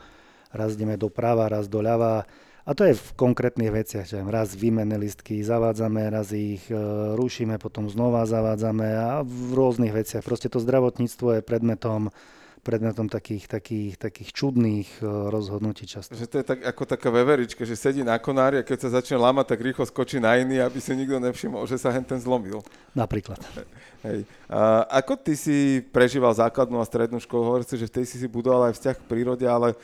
Raz 0.50 0.74
ideme 0.74 0.98
doprava, 0.98 1.46
raz 1.46 1.70
doľava 1.70 2.26
a 2.70 2.76
to 2.76 2.84
je 2.84 2.94
v 2.94 3.08
konkrétnych 3.16 3.72
veciach, 3.72 4.04
že 4.04 4.20
raz 4.20 4.52
výmenné 4.52 5.00
listky 5.00 5.40
zavádzame, 5.40 6.12
raz 6.12 6.30
ich 6.36 6.68
e, 6.68 6.76
rušíme, 7.16 7.56
potom 7.56 7.88
znova 7.88 8.28
zavádzame 8.28 8.88
a 8.94 9.24
v 9.24 9.56
rôznych 9.56 9.90
veciach. 9.90 10.20
Proste 10.20 10.52
to 10.52 10.60
zdravotníctvo 10.60 11.40
je 11.40 11.46
predmetom 11.46 12.12
predmetom 12.60 13.08
takých, 13.08 13.48
takých, 13.48 13.96
takých 13.96 14.30
čudných 14.36 14.88
e, 15.00 15.04
rozhodnutí 15.32 15.88
často. 15.88 16.12
Že 16.12 16.28
to 16.28 16.36
je 16.40 16.44
tak, 16.44 16.60
ako 16.62 16.82
taká 16.84 17.08
veverička, 17.08 17.64
že 17.64 17.74
sedí 17.74 18.04
na 18.04 18.20
konári 18.20 18.60
a 18.60 18.66
keď 18.66 18.86
sa 18.86 19.00
začne 19.00 19.16
lamať, 19.16 19.56
tak 19.56 19.64
rýchlo 19.64 19.84
skočí 19.88 20.20
na 20.20 20.36
iný, 20.36 20.60
aby 20.60 20.76
si 20.76 20.92
nikto 20.92 21.16
nevšimol, 21.16 21.64
že 21.64 21.80
sa 21.80 21.88
hen 21.88 22.04
ten 22.04 22.20
zlomil. 22.20 22.60
Napríklad. 22.92 23.40
Hej. 24.06 24.28
A 24.48 24.84
ako 25.00 25.16
ty 25.16 25.36
si 25.36 25.80
prežíval 25.92 26.36
základnú 26.36 26.80
a 26.80 26.88
strednú 26.88 27.20
školu? 27.20 27.42
Hovorí 27.44 27.64
že 27.64 27.88
v 27.88 27.94
tej 28.00 28.04
si 28.08 28.16
si 28.20 28.28
budoval 28.28 28.72
aj 28.72 28.76
vzťah 28.76 28.96
k 28.96 29.08
prírode, 29.08 29.44
ale 29.44 29.76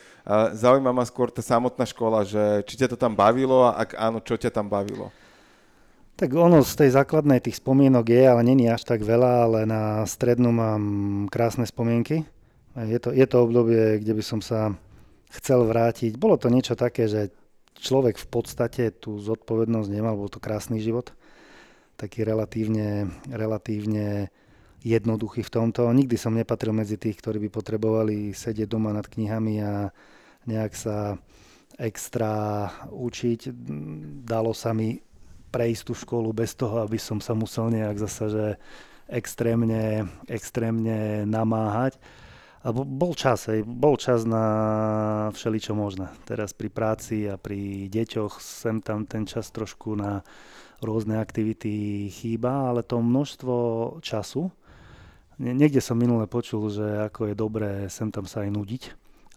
zaujíma 0.53 0.89
ma 0.89 1.05
skôr 1.05 1.29
tá 1.29 1.41
samotná 1.41 1.85
škola, 1.85 2.25
že 2.25 2.65
či 2.65 2.77
ťa 2.81 2.93
to 2.93 2.97
tam 2.97 3.13
bavilo 3.13 3.69
a 3.69 3.77
ak 3.85 3.97
áno, 3.97 4.17
čo 4.21 4.37
ťa 4.37 4.49
tam 4.49 4.69
bavilo? 4.69 5.13
Tak 6.17 6.33
ono 6.33 6.65
z 6.65 6.73
tej 6.73 6.89
základnej 6.97 7.37
tých 7.37 7.61
spomienok 7.61 8.09
je, 8.09 8.23
ale 8.25 8.41
není 8.41 8.65
až 8.65 8.89
tak 8.89 9.05
veľa, 9.05 9.45
ale 9.45 9.59
na 9.69 10.01
strednú 10.09 10.49
mám 10.49 10.81
krásne 11.29 11.61
spomienky. 11.69 12.25
Je 12.77 12.99
to, 13.01 13.09
je 13.09 13.25
to 13.25 13.37
obdobie, 13.41 13.97
kde 14.05 14.13
by 14.13 14.23
som 14.23 14.37
sa 14.37 14.77
chcel 15.33 15.65
vrátiť. 15.65 16.13
Bolo 16.21 16.37
to 16.37 16.53
niečo 16.53 16.77
také, 16.77 17.09
že 17.09 17.33
človek 17.81 18.21
v 18.21 18.27
podstate 18.29 18.93
tú 18.93 19.17
zodpovednosť 19.17 19.89
nemal, 19.89 20.13
bol 20.13 20.29
to 20.29 20.37
krásny 20.37 20.77
život. 20.77 21.09
Taký 21.97 22.21
relatívne, 22.21 23.09
relatívne 23.25 24.29
jednoduchý 24.85 25.41
v 25.41 25.53
tomto. 25.53 25.89
Nikdy 25.89 26.15
som 26.21 26.37
nepatril 26.37 26.69
medzi 26.69 27.01
tých, 27.01 27.17
ktorí 27.17 27.41
by 27.45 27.49
potrebovali 27.49 28.37
sedieť 28.37 28.69
doma 28.69 28.93
nad 28.93 29.09
knihami 29.09 29.55
a 29.65 29.89
nejak 30.45 30.73
sa 30.77 31.17
extra 31.81 32.69
učiť. 32.93 33.49
Dalo 34.21 34.53
sa 34.53 34.77
mi 34.77 35.01
prejsť 35.49 35.81
tú 35.89 35.93
školu 35.97 36.29
bez 36.29 36.53
toho, 36.53 36.85
aby 36.85 37.01
som 37.01 37.17
sa 37.17 37.33
musel 37.33 37.73
nejak 37.73 37.97
zase 37.97 38.23
že 38.29 38.45
extrémne, 39.09 40.05
extrémne 40.29 41.25
namáhať. 41.25 41.97
A 42.65 42.73
bol 42.73 43.13
čas, 43.13 43.45
hej, 43.53 43.61
bol 43.61 44.01
čas 44.01 44.25
na 44.25 44.45
všeličo 45.29 45.77
možné. 45.77 46.09
Teraz 46.25 46.57
pri 46.57 46.73
práci 46.73 47.29
a 47.29 47.37
pri 47.37 47.85
deťoch 47.85 48.41
sem 48.41 48.81
tam 48.81 49.05
ten 49.05 49.29
čas 49.29 49.53
trošku 49.53 49.93
na 49.93 50.25
rôzne 50.81 51.21
aktivity 51.21 52.05
chýba, 52.09 52.73
ale 52.73 52.81
to 52.81 53.01
množstvo 53.01 53.53
času, 54.01 54.49
niekde 55.37 55.81
som 55.81 55.97
minule 55.97 56.25
počul, 56.25 56.69
že 56.69 57.09
ako 57.09 57.29
je 57.29 57.35
dobré 57.37 57.71
sem 57.89 58.09
tam 58.09 58.25
sa 58.25 58.45
aj 58.45 58.49
nudiť 58.53 58.83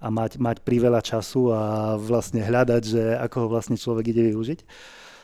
a 0.00 0.08
mať, 0.08 0.40
mať 0.40 0.56
priveľa 0.64 1.04
času 1.04 1.52
a 1.52 1.60
vlastne 2.00 2.40
hľadať, 2.40 2.82
že 2.84 3.02
ako 3.20 3.36
ho 3.44 3.48
vlastne 3.52 3.76
človek 3.76 4.16
ide 4.16 4.32
využiť 4.32 4.60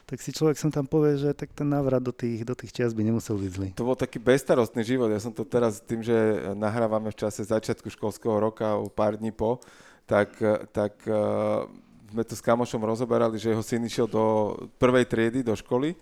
tak 0.06 0.22
si 0.22 0.30
človek 0.30 0.54
som 0.54 0.70
tam 0.70 0.86
povie, 0.86 1.18
že 1.18 1.34
tak 1.34 1.50
ten 1.50 1.66
návrat 1.66 1.98
do 1.98 2.14
tých, 2.14 2.46
do 2.46 2.54
tých 2.54 2.70
čias 2.70 2.94
by 2.94 3.02
nemusel 3.02 3.34
byť 3.34 3.50
zlý. 3.50 3.68
To 3.74 3.90
bol 3.90 3.98
taký 3.98 4.22
bestarostný 4.22 4.86
život. 4.86 5.10
Ja 5.10 5.18
som 5.18 5.34
to 5.34 5.42
teraz 5.42 5.82
tým, 5.82 5.98
že 5.98 6.14
nahrávame 6.54 7.10
v 7.10 7.18
čase 7.26 7.42
začiatku 7.42 7.90
školského 7.90 8.38
roka 8.38 8.78
o 8.78 8.86
pár 8.86 9.18
dní 9.18 9.34
po, 9.34 9.58
tak, 10.06 10.38
tak 10.70 10.94
uh, 11.10 11.66
sme 12.14 12.22
to 12.22 12.38
s 12.38 12.46
kamošom 12.46 12.78
rozoberali, 12.86 13.34
že 13.34 13.50
jeho 13.50 13.66
syn 13.66 13.82
išiel 13.82 14.06
do 14.06 14.54
prvej 14.78 15.10
triedy, 15.10 15.42
do 15.42 15.58
školy 15.58 15.98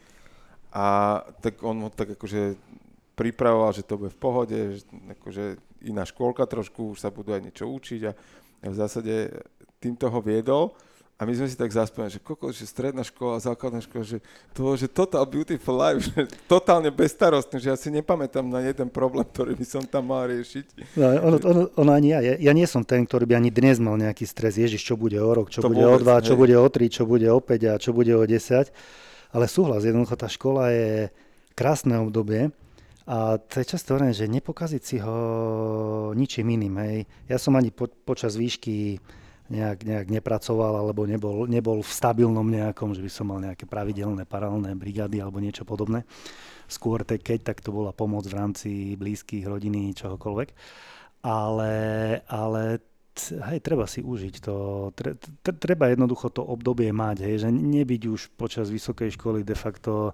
a 0.68 1.18
tak 1.40 1.64
on 1.64 1.88
ho 1.88 1.88
tak 1.88 2.12
akože 2.12 2.60
pripravoval, 3.16 3.72
že 3.72 3.88
to 3.88 3.96
bude 3.96 4.12
v 4.12 4.20
pohode, 4.20 4.58
že 4.76 4.84
akože 5.16 5.44
iná 5.88 6.04
škôlka 6.04 6.44
trošku, 6.44 6.92
už 6.92 7.00
sa 7.00 7.08
budú 7.08 7.32
aj 7.32 7.40
niečo 7.40 7.64
učiť 7.64 8.00
a 8.04 8.12
v 8.68 8.76
zásade 8.76 9.32
týmto 9.80 10.12
ho 10.12 10.20
viedol 10.20 10.76
a 11.14 11.22
my 11.22 11.30
sme 11.30 11.46
si 11.46 11.54
tak 11.54 11.70
zaspomínali, 11.70 12.18
že 12.18 12.18
koko, 12.18 12.50
že 12.50 12.66
stredná 12.66 13.06
škola, 13.06 13.38
základná 13.38 13.78
škola, 13.78 14.02
že 14.02 14.18
to, 14.50 14.74
že 14.74 14.90
total 14.90 15.22
beautiful 15.22 15.78
life, 15.78 16.10
že 16.10 16.26
totálne 16.50 16.90
bezstarostný, 16.90 17.62
že 17.62 17.70
ja 17.70 17.78
si 17.78 17.86
nepamätám 17.94 18.42
na 18.42 18.58
jeden 18.66 18.90
problém, 18.90 19.22
ktorý 19.22 19.54
by 19.54 19.62
som 19.62 19.82
tam 19.86 20.10
mal 20.10 20.26
riešiť. 20.26 20.98
No, 20.98 21.06
ono, 21.22 21.36
ono, 21.38 21.62
ono 21.78 21.90
ani 21.94 22.10
ja, 22.10 22.18
ja, 22.34 22.52
nie 22.52 22.66
som 22.66 22.82
ten, 22.82 23.06
ktorý 23.06 23.30
by 23.30 23.38
ani 23.38 23.54
dnes 23.54 23.78
mal 23.78 23.94
nejaký 23.94 24.26
stres, 24.26 24.58
ježiš, 24.58 24.82
čo 24.82 24.98
bude 24.98 25.14
o 25.22 25.30
rok, 25.30 25.54
čo 25.54 25.62
to 25.62 25.70
bude 25.70 25.86
vôbec, 25.86 26.02
o 26.02 26.02
dva, 26.02 26.18
čo 26.18 26.34
hej. 26.34 26.40
bude 26.42 26.54
o 26.58 26.66
tri, 26.66 26.86
čo 26.90 27.06
bude 27.06 27.30
o 27.30 27.38
5 27.38 27.62
a 27.70 27.74
čo 27.78 27.94
bude 27.94 28.10
o 28.10 28.24
10. 28.26 28.74
Ale 29.34 29.46
súhlas, 29.46 29.86
jednoducho 29.86 30.18
tá 30.18 30.26
škola 30.26 30.74
je 30.74 31.14
krásne 31.54 31.94
obdobie, 32.02 32.50
a 33.04 33.36
to 33.36 33.60
je 33.60 33.68
často 33.68 33.92
hovorím, 33.92 34.16
že 34.16 34.24
nepokaziť 34.24 34.82
si 34.82 34.96
ho 34.96 35.16
ničím 36.16 36.56
iným. 36.56 36.74
Hej. 36.80 36.98
Ja 37.28 37.36
som 37.36 37.52
ani 37.52 37.68
po, 37.68 37.84
počas 37.84 38.32
výšky 38.32 38.96
nejak, 39.52 39.84
nejak 39.84 40.08
nepracoval 40.08 40.80
alebo 40.80 41.04
nebol, 41.04 41.44
nebol 41.44 41.84
v 41.84 41.90
stabilnom 41.90 42.46
nejakom, 42.48 42.96
že 42.96 43.04
by 43.04 43.10
som 43.12 43.28
mal 43.28 43.40
nejaké 43.44 43.68
pravidelné 43.68 44.24
paralelné 44.24 44.72
brigády 44.72 45.20
alebo 45.20 45.42
niečo 45.42 45.68
podobné. 45.68 46.08
Skôr 46.64 47.04
te, 47.04 47.20
keď, 47.20 47.52
tak 47.52 47.58
to 47.60 47.72
bola 47.72 47.92
pomoc 47.92 48.24
v 48.24 48.36
rámci 48.36 48.70
blízkych, 48.96 49.44
rodiny, 49.44 49.92
čohokoľvek. 49.92 50.48
Ale, 51.24 51.74
ale 52.28 52.62
hej, 53.52 53.58
treba 53.60 53.84
si 53.84 54.00
užiť 54.00 54.34
to, 54.42 54.56
tre, 54.96 55.16
treba 55.40 55.92
jednoducho 55.92 56.32
to 56.34 56.42
obdobie 56.44 56.90
mať, 56.90 57.16
hej, 57.24 57.36
že 57.46 57.48
nebyť 57.52 58.02
už 58.10 58.20
počas 58.34 58.68
vysokej 58.68 59.14
školy 59.16 59.40
de 59.46 59.56
facto 59.56 60.12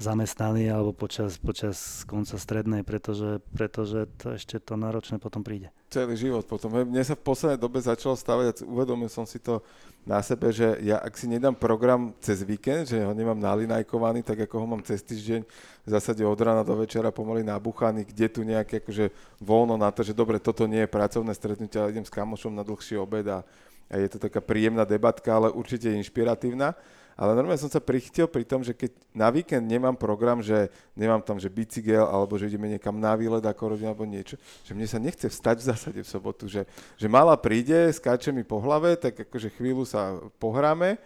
zamestnaný 0.00 0.72
alebo 0.72 0.96
počas, 0.96 1.36
počas 1.36 2.08
konca 2.08 2.40
strednej, 2.40 2.80
pretože, 2.80 3.44
pretože 3.52 4.08
to 4.16 4.32
ešte 4.32 4.56
to 4.56 4.80
náročné 4.80 5.20
potom 5.20 5.44
príde. 5.44 5.68
Celý 5.92 6.16
život 6.16 6.48
potom. 6.48 6.72
Mne 6.72 7.04
sa 7.04 7.12
v 7.12 7.22
poslednej 7.22 7.60
dobe 7.60 7.84
začalo 7.84 8.16
stavať, 8.16 8.64
uvedomil 8.64 9.12
som 9.12 9.28
si 9.28 9.36
to 9.36 9.60
na 10.08 10.24
sebe, 10.24 10.48
že 10.48 10.80
ja 10.80 10.96
ak 10.96 11.12
si 11.20 11.28
nedám 11.28 11.52
program 11.52 12.16
cez 12.24 12.40
víkend, 12.40 12.88
že 12.88 13.04
ho 13.04 13.12
nemám 13.12 13.36
nalinajkovaný, 13.36 14.24
tak 14.24 14.48
ako 14.48 14.56
ho 14.56 14.66
mám 14.66 14.80
cez 14.80 15.04
týždeň, 15.04 15.44
v 15.84 15.88
zásade 15.92 16.24
od 16.24 16.40
rána 16.40 16.64
do 16.64 16.72
večera 16.80 17.12
pomaly 17.12 17.44
nabuchaný, 17.44 18.08
kde 18.08 18.26
tu 18.32 18.40
nejaké 18.40 18.80
akože 18.80 19.12
voľno 19.44 19.76
na 19.76 19.92
to, 19.92 20.00
že 20.00 20.16
dobre, 20.16 20.40
toto 20.40 20.64
nie 20.64 20.88
je 20.88 20.88
pracovné 20.88 21.36
stretnutie, 21.36 21.76
ale 21.76 21.92
idem 21.92 22.08
s 22.08 22.14
kamošom 22.14 22.56
na 22.56 22.64
dlhší 22.64 22.96
obed 22.96 23.28
a, 23.28 23.44
a 23.92 23.94
je 24.00 24.08
to 24.08 24.16
taká 24.16 24.40
príjemná 24.40 24.88
debatka, 24.88 25.28
ale 25.36 25.52
určite 25.52 25.92
inšpiratívna 25.92 26.72
ale 27.20 27.36
normálne 27.36 27.60
som 27.60 27.68
sa 27.68 27.84
prichytil 27.84 28.32
pri 28.32 28.48
tom, 28.48 28.64
že 28.64 28.72
keď 28.72 28.96
na 29.12 29.28
víkend 29.28 29.68
nemám 29.68 29.92
program, 29.92 30.40
že 30.40 30.72
nemám 30.96 31.20
tam, 31.20 31.36
že 31.36 31.52
bicykel, 31.52 32.08
alebo 32.08 32.40
že 32.40 32.48
ideme 32.48 32.72
niekam 32.72 32.96
na 32.96 33.12
výlet 33.12 33.44
ako 33.44 33.76
rodina, 33.76 33.92
alebo 33.92 34.08
niečo, 34.08 34.40
že 34.64 34.72
mne 34.72 34.88
sa 34.88 34.96
nechce 34.96 35.28
vstať 35.28 35.60
v 35.60 35.68
zásade 35.68 36.00
v 36.00 36.08
sobotu, 36.08 36.48
že, 36.48 36.64
že 36.96 37.12
mala 37.12 37.36
príde, 37.36 37.92
skáče 37.92 38.32
mi 38.32 38.40
po 38.40 38.56
hlave, 38.64 38.96
tak 38.96 39.28
akože 39.28 39.52
chvíľu 39.52 39.84
sa 39.84 40.16
pohráme, 40.40 40.96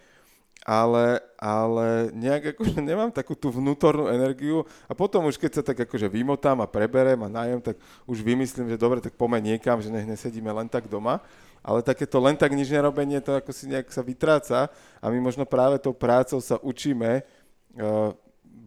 ale, 0.64 1.21
ale 1.37 2.09
nejak 2.16 2.56
akože 2.56 2.80
nemám 2.90 3.12
takú 3.12 3.37
tú 3.37 3.52
vnútornú 3.52 4.09
energiu 4.09 4.64
a 4.88 4.97
potom 4.97 5.28
už 5.28 5.37
keď 5.37 5.61
sa 5.61 5.62
tak 5.62 5.85
akože 5.85 6.09
vymotám 6.09 6.64
a 6.64 6.66
preberem 6.66 7.21
a 7.21 7.28
najem, 7.28 7.61
tak 7.61 7.76
už 8.09 8.25
vymyslím, 8.25 8.73
že 8.73 8.80
dobre, 8.80 9.04
tak 9.04 9.14
poďme 9.14 9.44
niekam, 9.44 9.78
že 9.78 9.92
nech 9.92 10.09
nesedíme 10.09 10.50
len 10.50 10.66
tak 10.66 10.88
doma 10.88 11.21
ale 11.64 11.80
takéto 11.80 12.21
len 12.21 12.37
tak 12.37 12.52
nič 12.52 12.68
nerobenie, 12.68 13.25
to 13.25 13.40
ako 13.40 13.49
si 13.49 13.64
nejak 13.64 13.88
sa 13.88 14.04
vytráca 14.04 14.68
a 15.00 15.06
my 15.09 15.16
možno 15.16 15.49
práve 15.49 15.80
tou 15.80 15.97
prácou 15.97 16.37
sa 16.44 16.61
učíme, 16.61 17.25
uh, 17.25 18.12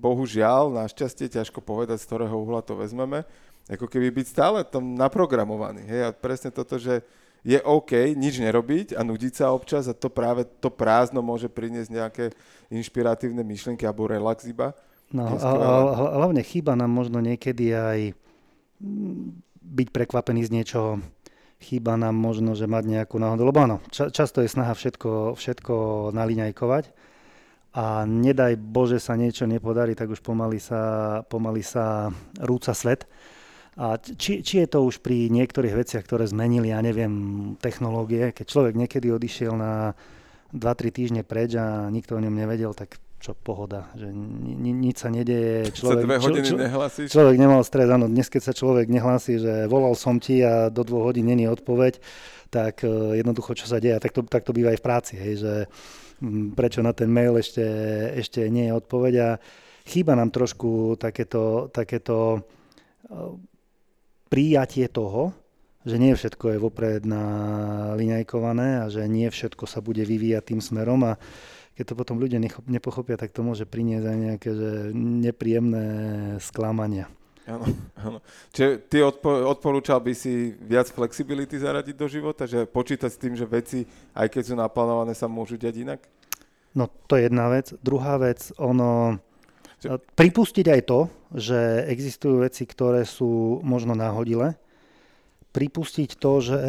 bohužiaľ, 0.01 0.73
našťastie, 0.73 1.29
ťažko 1.29 1.61
povedať, 1.61 2.01
z 2.01 2.07
ktorého 2.09 2.33
uhla 2.33 2.65
to 2.65 2.73
vezmeme, 2.73 3.21
ako 3.69 3.85
keby 3.85 4.09
byť 4.09 4.25
stále 4.33 4.57
tam 4.65 4.97
naprogramovaný. 4.97 5.85
Hej? 5.85 6.01
A 6.07 6.09
presne 6.09 6.49
toto, 6.49 6.81
že 6.81 7.05
je 7.47 7.59
OK 7.63 8.11
nič 8.11 8.43
nerobiť 8.43 8.99
a 8.99 9.07
nudiť 9.07 9.33
sa 9.39 9.55
občas 9.55 9.87
a 9.87 9.95
to 9.95 10.11
práve 10.11 10.43
to 10.59 10.67
prázdno 10.67 11.23
môže 11.23 11.47
priniesť 11.47 11.89
nejaké 11.89 12.25
inšpiratívne 12.67 13.39
myšlienky 13.39 13.87
alebo 13.87 14.11
relax 14.11 14.43
iba. 14.43 14.75
No, 15.15 15.23
a, 15.39 15.47
a, 15.55 15.71
hlavne 16.19 16.43
chýba 16.43 16.75
nám 16.75 16.91
možno 16.91 17.23
niekedy 17.23 17.71
aj 17.71 18.11
byť 19.63 19.87
prekvapený 19.95 20.43
z 20.43 20.51
niečoho, 20.51 20.99
chýba 21.63 21.95
nám 21.95 22.19
možno, 22.19 22.51
že 22.51 22.67
mať 22.67 22.83
nejakú 22.83 23.15
náhodu, 23.15 23.47
lebo 23.47 23.63
áno, 23.63 23.77
ča, 23.95 24.11
často 24.11 24.43
je 24.43 24.51
snaha 24.51 24.75
všetko, 24.75 25.39
všetko 25.39 25.73
naliňajkovať 26.11 26.91
a 27.77 28.03
nedaj 28.03 28.59
Bože 28.59 28.99
sa 28.99 29.15
niečo 29.15 29.47
nepodarí, 29.47 29.95
tak 29.95 30.11
už 30.11 30.19
pomaly 30.19 30.59
sa, 30.59 31.23
pomaly 31.31 31.63
sa 31.63 32.11
rúca 32.43 32.75
svet. 32.75 33.07
A 33.77 34.01
či, 34.01 34.41
či 34.41 34.65
je 34.65 34.67
to 34.73 34.81
už 34.81 35.05
pri 35.05 35.29
niektorých 35.29 35.77
veciach, 35.77 36.01
ktoré 36.01 36.25
zmenili, 36.25 36.73
ja 36.73 36.81
neviem, 36.81 37.53
technológie, 37.61 38.33
keď 38.33 38.45
človek 38.49 38.73
niekedy 38.73 39.13
odišiel 39.13 39.53
na 39.53 39.93
2-3 40.49 40.89
týždne 40.89 41.21
preč 41.21 41.53
a 41.53 41.85
nikto 41.93 42.17
o 42.17 42.23
ňom 42.23 42.33
nevedel, 42.33 42.73
tak 42.73 42.97
čo 43.17 43.33
pohoda, 43.33 43.89
že 43.97 44.13
ni, 44.13 44.73
nič 44.73 45.01
sa 45.01 45.09
nedeje. 45.09 45.73
Človek, 45.73 46.05
sa 46.05 46.05
dve 46.05 46.17
hodiny 46.21 46.45
čo, 46.45 46.57
nehlasíš? 46.57 47.09
Človek 47.09 47.35
nemal 47.41 47.61
stres, 47.65 47.89
áno, 47.89 48.05
dnes 48.05 48.29
keď 48.29 48.41
sa 48.45 48.53
človek 48.53 48.89
nehlasí, 48.93 49.41
že 49.41 49.65
volal 49.65 49.97
som 49.97 50.21
ti 50.21 50.45
a 50.45 50.69
do 50.69 50.85
dvoch 50.85 51.09
hodín 51.09 51.25
není 51.25 51.49
odpoveď, 51.49 51.97
tak 52.53 52.85
uh, 52.85 53.17
jednoducho 53.17 53.57
čo 53.57 53.65
sa 53.65 53.81
deje, 53.81 53.97
tak 53.97 54.13
to, 54.13 54.21
tak 54.21 54.45
to 54.45 54.53
býva 54.53 54.73
aj 54.73 54.79
v 54.79 54.85
práci, 54.85 55.13
hej, 55.17 55.33
že 55.41 55.53
prečo 56.53 56.85
na 56.85 56.93
ten 56.93 57.09
mail 57.09 57.37
ešte, 57.37 57.65
ešte 58.17 58.45
nie 58.49 58.69
je 58.69 58.77
odpoveď 58.77 59.13
a 59.21 59.29
chýba 59.85 60.13
nám 60.13 60.29
trošku 60.29 60.97
takéto, 61.01 61.73
takéto 61.73 62.45
uh, 63.09 63.33
prijatie 64.27 64.87
toho, 64.91 65.33
že 65.87 65.95
nie 65.95 66.11
všetko 66.11 66.55
je 66.55 66.57
vopred 66.59 67.01
naliňajkované 67.07 68.83
a 68.83 68.85
že 68.91 69.07
nie 69.07 69.31
všetko 69.31 69.63
sa 69.63 69.79
bude 69.79 70.03
vyvíjať 70.03 70.43
tým 70.51 70.59
smerom 70.59 70.99
a 71.07 71.15
keď 71.77 71.93
to 71.93 71.95
potom 71.95 72.17
ľudia 72.17 72.41
nepochopia, 72.65 73.21
tak 73.21 73.31
to 73.31 73.45
môže 73.45 73.69
priniesť 73.69 74.05
aj 74.09 74.17
nejaké 74.17 74.49
že 74.49 74.71
nepríjemné 74.97 75.85
sklamania. 76.41 77.05
Áno, 77.47 77.63
áno. 77.95 78.19
Čiže 78.51 78.91
ty 78.91 78.99
odpo- 78.99 79.47
odporúčal 79.47 80.03
by 80.03 80.11
si 80.11 80.51
viac 80.59 80.91
flexibility 80.91 81.55
zaradiť 81.55 81.95
do 81.95 82.07
života, 82.11 82.43
že 82.43 82.67
počítať 82.67 83.07
s 83.07 83.21
tým, 83.21 83.39
že 83.39 83.47
veci, 83.47 83.87
aj 84.11 84.27
keď 84.27 84.43
sú 84.51 84.53
naplánované, 84.59 85.15
sa 85.15 85.31
môžu 85.31 85.55
diať 85.55 85.87
inak? 85.87 86.03
No 86.75 86.91
to 87.07 87.15
je 87.15 87.31
jedna 87.31 87.47
vec. 87.47 87.71
Druhá 87.79 88.19
vec, 88.19 88.51
ono. 88.59 89.21
Pripustiť 90.17 90.65
aj 90.73 90.81
to, 90.85 90.99
že 91.37 91.85
existujú 91.91 92.41
veci, 92.41 92.65
ktoré 92.65 93.05
sú 93.05 93.61
možno 93.61 93.93
náhodile. 93.93 94.57
Pripustiť 95.53 96.17
to, 96.17 96.33
že 96.41 96.59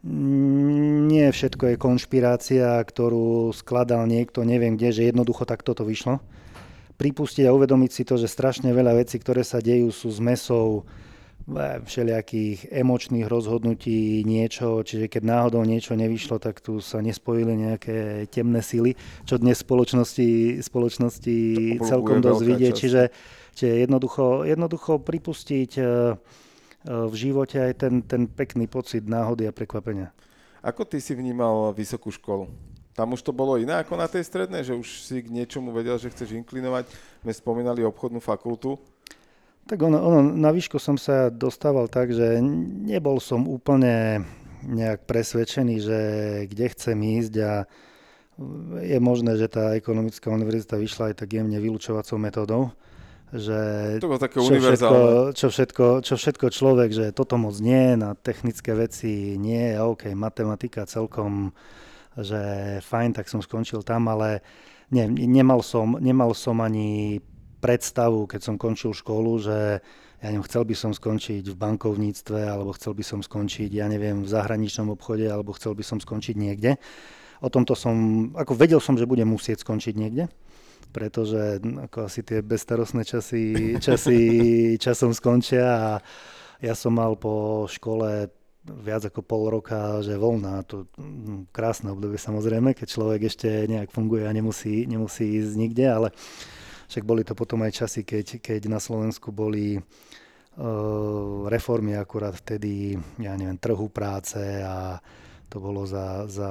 nie 0.00 1.26
všetko 1.28 1.76
je 1.76 1.76
konšpirácia, 1.76 2.80
ktorú 2.80 3.52
skladal 3.52 4.08
niekto, 4.08 4.48
neviem 4.48 4.80
kde, 4.80 4.96
že 4.96 5.08
jednoducho 5.12 5.44
takto 5.44 5.76
to 5.76 5.84
vyšlo 5.84 6.24
pripustiť 7.00 7.48
a 7.48 7.56
uvedomiť 7.56 7.90
si 7.90 8.02
to, 8.04 8.20
že 8.20 8.28
strašne 8.28 8.76
veľa 8.76 9.00
vecí, 9.00 9.16
ktoré 9.16 9.40
sa 9.40 9.64
dejú, 9.64 9.88
sú 9.88 10.12
zmesou 10.12 10.84
eh, 10.84 11.09
všelijakých 11.58 12.70
emočných 12.70 13.26
rozhodnutí, 13.26 14.22
niečo, 14.22 14.86
čiže 14.86 15.10
keď 15.10 15.22
náhodou 15.26 15.62
niečo 15.66 15.98
nevyšlo, 15.98 16.38
tak 16.38 16.62
tu 16.62 16.78
sa 16.78 17.02
nespojili 17.02 17.68
nejaké 17.68 18.26
temné 18.30 18.62
sily, 18.62 18.94
čo 19.26 19.36
dnes 19.36 19.58
spoločnosti, 19.60 20.62
spoločnosti 20.62 21.38
celkom 21.82 22.22
dosť 22.22 22.42
vidie. 22.46 22.70
Čiže, 22.70 23.02
čiže 23.58 23.74
jednoducho, 23.84 24.46
jednoducho 24.46 25.02
pripustiť 25.02 25.70
eh, 25.78 25.86
eh, 25.86 26.10
v 26.86 27.14
živote 27.14 27.58
aj 27.58 27.72
ten, 27.82 27.94
ten 28.06 28.30
pekný 28.30 28.70
pocit 28.70 29.04
náhody 29.04 29.50
a 29.50 29.52
prekvapenia. 29.52 30.14
Ako 30.60 30.84
ty 30.84 31.00
si 31.00 31.16
vnímal 31.16 31.72
vysokú 31.72 32.12
školu? 32.12 32.50
Tam 32.92 33.16
už 33.16 33.24
to 33.24 33.32
bolo 33.32 33.56
iné 33.56 33.80
ako 33.80 33.96
na 33.96 34.04
tej 34.04 34.28
strednej, 34.28 34.60
že 34.60 34.76
už 34.76 35.08
si 35.08 35.24
k 35.24 35.32
niečomu 35.32 35.72
vedel, 35.72 35.96
že 35.96 36.12
chceš 36.12 36.36
inklinovať. 36.36 36.84
My 37.24 37.32
spomínali 37.32 37.80
obchodnú 37.80 38.20
fakultu. 38.20 38.76
Tak 39.70 39.78
ono, 39.78 40.02
ono, 40.02 40.20
na 40.34 40.50
výšku 40.50 40.82
som 40.82 40.98
sa 40.98 41.30
dostával 41.30 41.86
tak, 41.86 42.10
že 42.10 42.42
nebol 42.42 43.22
som 43.22 43.46
úplne 43.46 44.26
nejak 44.66 45.06
presvedčený, 45.06 45.74
že 45.78 46.00
kde 46.50 46.66
chcem 46.74 46.98
ísť 46.98 47.34
a 47.38 47.52
je 48.82 48.98
možné, 48.98 49.38
že 49.38 49.46
tá 49.46 49.78
ekonomická 49.78 50.26
univerzita 50.34 50.74
vyšla 50.74 51.12
aj 51.12 51.22
tak 51.22 51.28
jemne 51.38 51.54
vylúčovacou 51.62 52.18
metodou 52.18 52.74
že 53.30 53.58
to 54.02 54.10
také 54.18 54.42
čo, 54.42 54.58
všetko, 54.58 54.98
čo, 55.38 55.46
všetko, 55.54 55.86
čo 56.02 56.14
všetko 56.18 56.46
človek, 56.50 56.90
že 56.90 57.06
toto 57.14 57.38
moc 57.38 57.54
nie, 57.62 57.94
na 57.94 58.18
technické 58.18 58.74
veci 58.74 59.38
nie, 59.38 59.78
OK, 59.78 60.10
matematika 60.18 60.82
celkom 60.82 61.54
že 62.18 62.42
fajn, 62.82 63.14
tak 63.14 63.30
som 63.30 63.38
skončil 63.38 63.86
tam, 63.86 64.10
ale 64.10 64.42
nie, 64.90 65.06
nemal, 65.06 65.62
som, 65.62 65.94
nemal 66.02 66.34
som 66.34 66.58
ani 66.58 67.22
predstavu, 67.60 68.24
keď 68.24 68.40
som 68.40 68.56
končil 68.56 68.96
školu, 68.96 69.32
že 69.38 69.84
ja 70.20 70.26
neviem, 70.28 70.44
chcel 70.44 70.68
by 70.68 70.76
som 70.76 70.92
skončiť 70.92 71.48
v 71.48 71.56
bankovníctve, 71.56 72.40
alebo 72.44 72.76
chcel 72.76 72.92
by 72.92 73.04
som 73.04 73.20
skončiť, 73.24 73.72
ja 73.72 73.88
neviem, 73.88 74.20
v 74.24 74.28
zahraničnom 74.28 74.92
obchode, 74.92 75.24
alebo 75.24 75.56
chcel 75.56 75.72
by 75.72 75.84
som 75.84 75.96
skončiť 75.96 76.36
niekde. 76.36 76.76
O 77.40 77.48
tomto 77.48 77.72
som, 77.72 78.28
ako 78.36 78.52
vedel 78.52 78.80
som, 78.84 79.00
že 79.00 79.08
budem 79.08 79.24
musieť 79.24 79.64
skončiť 79.64 79.94
niekde, 79.96 80.28
pretože 80.92 81.60
ako 81.60 82.04
asi 82.04 82.20
tie 82.20 82.44
bezstarostné 82.44 83.08
časy, 83.08 83.42
časy 83.84 84.18
časom 84.76 85.16
skončia 85.16 85.64
a 85.64 85.90
ja 86.60 86.76
som 86.76 86.92
mal 86.92 87.16
po 87.16 87.64
škole 87.64 88.28
viac 88.60 89.08
ako 89.08 89.24
pol 89.24 89.48
roka, 89.48 90.04
že 90.04 90.20
voľná, 90.20 90.60
to 90.68 90.84
hm, 91.00 91.48
krásne 91.48 91.96
obdobie 91.96 92.20
samozrejme, 92.20 92.76
keď 92.76 92.86
človek 92.92 93.20
ešte 93.32 93.48
nejak 93.64 93.88
funguje 93.88 94.28
a 94.28 94.36
nemusí, 94.36 94.84
nemusí 94.84 95.40
ísť 95.40 95.52
nikde, 95.56 95.86
ale 95.88 96.08
však 96.90 97.06
boli 97.06 97.22
to 97.22 97.38
potom 97.38 97.62
aj 97.62 97.86
časy, 97.86 98.02
keď, 98.02 98.42
keď 98.42 98.66
na 98.66 98.82
Slovensku 98.82 99.30
boli 99.30 99.78
uh, 99.78 101.46
reformy 101.46 101.94
akurát 101.94 102.34
vtedy, 102.34 102.98
ja 103.22 103.38
neviem, 103.38 103.54
trhu 103.62 103.86
práce 103.86 104.42
a 104.58 104.98
to 105.46 105.62
bolo 105.62 105.86
za, 105.86 106.26
za 106.26 106.50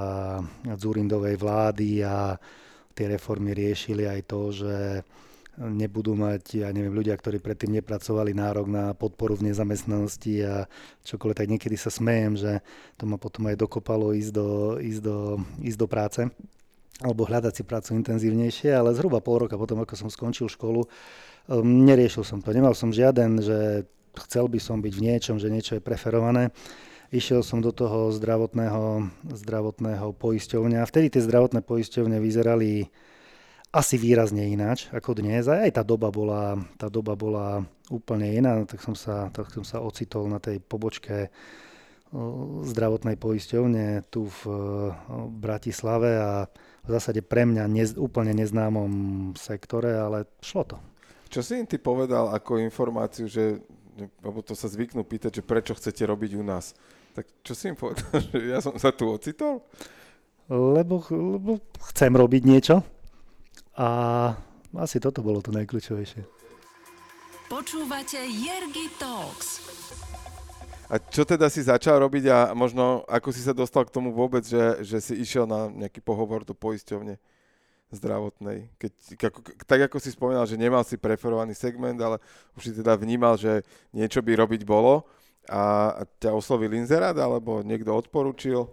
Zurindovej 0.64 1.36
vlády 1.36 2.00
a 2.00 2.40
tie 2.96 3.06
reformy 3.12 3.52
riešili 3.52 4.08
aj 4.08 4.20
to, 4.24 4.40
že 4.52 4.76
nebudú 5.60 6.16
mať, 6.16 6.64
ja 6.64 6.68
neviem, 6.72 6.96
ľudia, 6.96 7.12
ktorí 7.20 7.36
predtým 7.36 7.76
nepracovali 7.76 8.32
nárok 8.32 8.64
na 8.64 8.96
podporu 8.96 9.36
v 9.36 9.52
nezamestnanosti 9.52 10.40
a 10.40 10.64
čokoľvek, 11.04 11.36
tak 11.36 11.52
niekedy 11.52 11.76
sa 11.76 11.92
smejem, 11.92 12.40
že 12.40 12.52
to 12.96 13.04
ma 13.04 13.20
potom 13.20 13.44
aj 13.52 13.60
dokopalo 13.60 14.16
ísť 14.16 14.32
do, 14.32 14.80
ísť 14.80 15.00
do, 15.04 15.18
ísť 15.60 15.78
do 15.80 15.88
práce 15.88 16.20
alebo 17.00 17.24
hľadať 17.24 17.52
si 17.56 17.62
prácu 17.64 17.96
intenzívnejšie, 17.96 18.76
ale 18.76 18.92
zhruba 18.92 19.24
pol 19.24 19.48
roka 19.48 19.56
potom, 19.56 19.80
ako 19.80 19.96
som 19.96 20.08
skončil 20.12 20.52
školu, 20.52 20.84
um, 20.84 21.84
neriešil 21.88 22.24
som 22.24 22.44
to. 22.44 22.52
Nemal 22.52 22.76
som 22.76 22.92
žiaden, 22.92 23.40
že 23.40 23.88
chcel 24.28 24.46
by 24.52 24.60
som 24.60 24.84
byť 24.84 24.92
v 24.92 25.04
niečom, 25.08 25.36
že 25.40 25.48
niečo 25.48 25.80
je 25.80 25.82
preferované. 25.82 26.52
Išiel 27.10 27.42
som 27.42 27.58
do 27.58 27.74
toho 27.74 28.14
zdravotného, 28.14 29.10
zdravotného 29.34 30.14
poisťovňa. 30.14 30.86
Vtedy 30.86 31.10
tie 31.10 31.26
zdravotné 31.26 31.58
poisťovne 31.66 32.22
vyzerali 32.22 32.86
asi 33.70 33.98
výrazne 33.98 34.46
ináč 34.46 34.86
ako 34.94 35.18
dnes. 35.18 35.50
A 35.50 35.66
aj 35.66 35.78
tá 35.78 35.82
doba 35.82 36.14
bola, 36.14 36.58
tá 36.78 36.86
doba 36.86 37.18
bola 37.18 37.66
úplne 37.90 38.30
iná, 38.30 38.62
tak 38.62 38.78
som 38.78 38.94
sa, 38.94 39.26
tak 39.34 39.50
som 39.50 39.66
sa 39.66 39.82
ocitol 39.82 40.30
na 40.30 40.38
tej 40.38 40.62
pobočke 40.62 41.34
zdravotnej 42.66 43.14
poisťovne 43.14 44.10
tu 44.10 44.26
v 44.26 44.40
Bratislave 45.30 46.10
a 46.18 46.50
v 46.90 46.94
zásade 46.98 47.22
pre 47.22 47.46
mňa 47.46 47.64
nez, 47.70 47.94
úplne 47.94 48.34
neznámom 48.34 48.90
sektore, 49.38 49.94
ale 49.94 50.26
šlo 50.42 50.66
to. 50.66 50.76
Čo 51.30 51.46
si 51.46 51.62
im 51.62 51.66
ty 51.70 51.78
povedal 51.78 52.34
ako 52.34 52.58
informáciu, 52.58 53.30
že, 53.30 53.62
lebo 54.18 54.42
to 54.42 54.58
sa 54.58 54.66
zvyknú 54.66 55.06
pýtať, 55.06 55.38
že 55.38 55.46
prečo 55.46 55.78
chcete 55.78 56.02
robiť 56.02 56.34
u 56.34 56.42
nás? 56.42 56.74
Tak 57.14 57.30
čo 57.46 57.54
si 57.54 57.70
im 57.70 57.78
povedal, 57.78 58.18
že 58.34 58.50
ja 58.50 58.58
som 58.58 58.74
sa 58.74 58.90
tu 58.90 59.06
ocitol? 59.06 59.62
Lebo, 60.50 60.98
lebo 61.14 61.62
chcem 61.94 62.10
robiť 62.10 62.42
niečo, 62.42 62.82
a 63.80 63.88
asi 64.76 65.00
toto 65.00 65.24
bolo 65.24 65.40
to 65.40 65.54
najkľúčovejšie. 65.56 66.22
Počúvate 67.48 68.20
Jergy 68.28 68.86
Talks. 69.00 69.64
A 70.90 70.98
čo 70.98 71.22
teda 71.22 71.46
si 71.46 71.62
začal 71.62 72.02
robiť 72.02 72.24
a 72.26 72.38
možno 72.50 73.06
ako 73.06 73.30
si 73.30 73.40
sa 73.40 73.54
dostal 73.54 73.86
k 73.86 73.94
tomu 73.94 74.10
vôbec, 74.10 74.42
že, 74.42 74.82
že 74.82 74.98
si 74.98 75.14
išiel 75.22 75.46
na 75.46 75.70
nejaký 75.70 76.02
pohovor 76.02 76.42
do 76.42 76.50
poisťovne 76.50 77.14
zdravotnej? 77.94 78.74
Keď, 78.74 78.92
ako, 79.30 79.38
tak 79.62 79.80
ako 79.86 79.96
si 80.02 80.10
spomínal, 80.10 80.50
že 80.50 80.58
nemal 80.58 80.82
si 80.82 80.98
preferovaný 80.98 81.54
segment, 81.54 81.96
ale 82.02 82.18
už 82.58 82.62
si 82.66 82.72
teda 82.74 82.98
vnímal, 82.98 83.38
že 83.38 83.62
niečo 83.94 84.18
by 84.18 84.34
robiť 84.34 84.66
bolo 84.66 85.06
a 85.46 86.02
ťa 86.18 86.34
oslovil 86.34 86.74
inzerát 86.74 87.14
alebo 87.14 87.62
niekto 87.62 87.94
odporučil? 87.94 88.66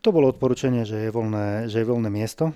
To 0.00 0.08
bolo 0.14 0.30
odporúčanie, 0.30 0.86
že 0.86 1.02
je 1.02 1.10
voľné, 1.10 1.66
že 1.66 1.82
je 1.82 1.86
voľné 1.90 2.10
miesto 2.14 2.54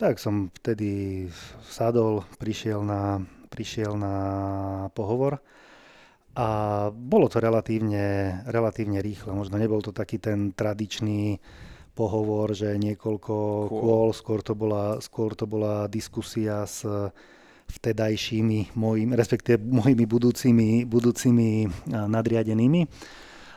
tak 0.00 0.16
som 0.16 0.48
vtedy 0.48 1.28
sadol, 1.60 2.24
prišiel 2.40 2.80
na, 2.80 3.20
prišiel 3.52 4.00
na 4.00 4.14
pohovor 4.96 5.44
a 6.40 6.48
bolo 6.88 7.28
to 7.28 7.36
relatívne, 7.36 8.40
relatívne 8.48 9.04
rýchle. 9.04 9.36
Možno 9.36 9.60
nebol 9.60 9.84
to 9.84 9.92
taký 9.92 10.16
ten 10.16 10.56
tradičný 10.56 11.36
pohovor, 11.92 12.56
že 12.56 12.80
niekoľko 12.80 13.34
kôl, 13.68 14.08
skôr 14.16 14.40
to 14.40 14.56
bola, 14.56 15.04
skôr 15.04 15.36
to 15.36 15.44
bola 15.44 15.84
diskusia 15.84 16.64
s 16.64 16.88
vtedajšími 17.68 18.72
mojimi, 18.72 19.12
respektíve 19.12 19.60
mojimi 19.60 20.08
budúcimi, 20.08 20.88
budúcimi 20.88 21.68
nadriadenými. 21.92 22.88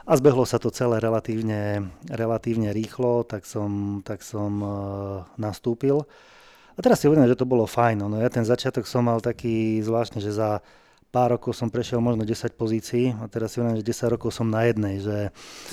A 0.03 0.19
zbehlo 0.19 0.43
sa 0.43 0.59
to 0.59 0.67
celé 0.67 0.99
relatívne, 0.99 1.87
relatívne 2.11 2.75
rýchlo, 2.75 3.23
tak 3.23 3.47
som, 3.47 4.03
tak 4.03 4.19
som 4.19 4.59
nastúpil. 5.39 6.03
A 6.75 6.79
teraz 6.83 6.99
si 6.99 7.07
uvedomím, 7.07 7.31
že 7.31 7.39
to 7.39 7.47
bolo 7.47 7.63
fajn. 7.63 8.03
No 8.03 8.19
ja 8.19 8.27
ten 8.27 8.43
začiatok 8.43 8.83
som 8.83 9.07
mal 9.07 9.23
taký 9.23 9.79
zvláštny, 9.79 10.19
že 10.19 10.35
za 10.35 10.59
pár 11.13 11.37
rokov 11.37 11.53
som 11.53 11.69
prešiel 11.69 12.01
možno 12.01 12.25
10 12.25 12.57
pozícií 12.57 13.13
a 13.21 13.29
teraz 13.29 13.53
si 13.53 13.61
hovorím, 13.61 13.77
že 13.77 13.85
10 13.85 14.17
rokov 14.17 14.33
som 14.33 14.49
na 14.49 14.65
jednej. 14.65 14.97
Že, 14.97 15.17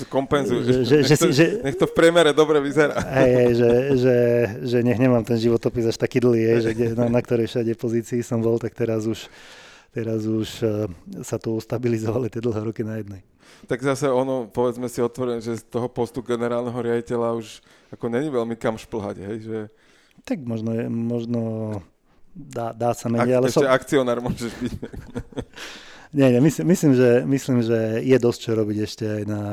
Kompenzuj, 0.05 0.61
že, 0.61 0.73
že, 0.85 0.95
nech, 1.01 1.09
že, 1.09 1.15
to, 1.17 1.27
že, 1.33 1.45
nech 1.65 1.77
to 1.81 1.89
v 1.89 1.93
priemere 1.97 2.29
dobre 2.29 2.61
vyzerá. 2.61 3.01
Hej, 3.01 3.31
hej, 3.33 3.51
že, 3.57 3.71
že, 3.97 4.17
že 4.61 4.77
nech 4.85 5.01
nemám 5.01 5.25
ten 5.25 5.41
životopis 5.41 5.89
až 5.89 5.97
taký 5.97 6.21
dlhý, 6.21 6.45
hej, 6.45 6.59
že 6.61 6.71
kde, 6.77 6.87
na, 6.93 7.09
na 7.09 7.21
ktorej 7.25 7.49
všade 7.49 7.73
pozícii 7.73 8.21
som 8.21 8.37
bol, 8.37 8.61
tak 8.61 8.77
teraz 8.77 9.09
už, 9.09 9.25
teraz 9.89 10.29
už 10.29 10.47
uh, 10.61 10.85
sa 11.25 11.41
to 11.41 11.57
ustabilizovali 11.57 12.29
tie 12.29 12.37
dlhé 12.37 12.61
roky 12.61 12.85
na 12.85 13.01
jednej. 13.01 13.25
Tak 13.65 13.81
zase 13.81 14.13
ono, 14.13 14.45
povedzme 14.45 14.85
si 14.93 15.01
otvorené, 15.01 15.41
že 15.41 15.57
z 15.57 15.65
toho 15.65 15.89
postu 15.89 16.21
generálneho 16.21 16.77
riaditeľa 16.77 17.33
už 17.41 17.65
ako 17.89 18.13
není 18.13 18.29
veľmi 18.29 18.53
kam 18.61 18.77
šplhať, 18.77 19.17
hej, 19.25 19.37
že... 19.41 19.57
Tak 20.21 20.37
možno, 20.45 20.69
možno 20.93 21.41
dá, 22.35 22.71
dá 22.73 22.91
sa 22.95 23.11
menej, 23.11 23.35
Ak, 23.35 23.37
ale 23.37 23.47
ešte 23.51 23.67
som... 23.67 23.71
akcionár 23.71 24.19
môžeš 24.23 24.51
byť. 24.59 24.73
Nie, 26.11 26.27
nie 26.27 26.43
myslím, 26.43 26.67
myslím, 26.67 26.91
že, 26.91 27.23
myslím, 27.23 27.57
že 27.63 28.03
je 28.03 28.17
dosť 28.19 28.39
čo 28.43 28.51
robiť 28.51 28.77
ešte 28.83 29.05
aj 29.07 29.23
na 29.31 29.43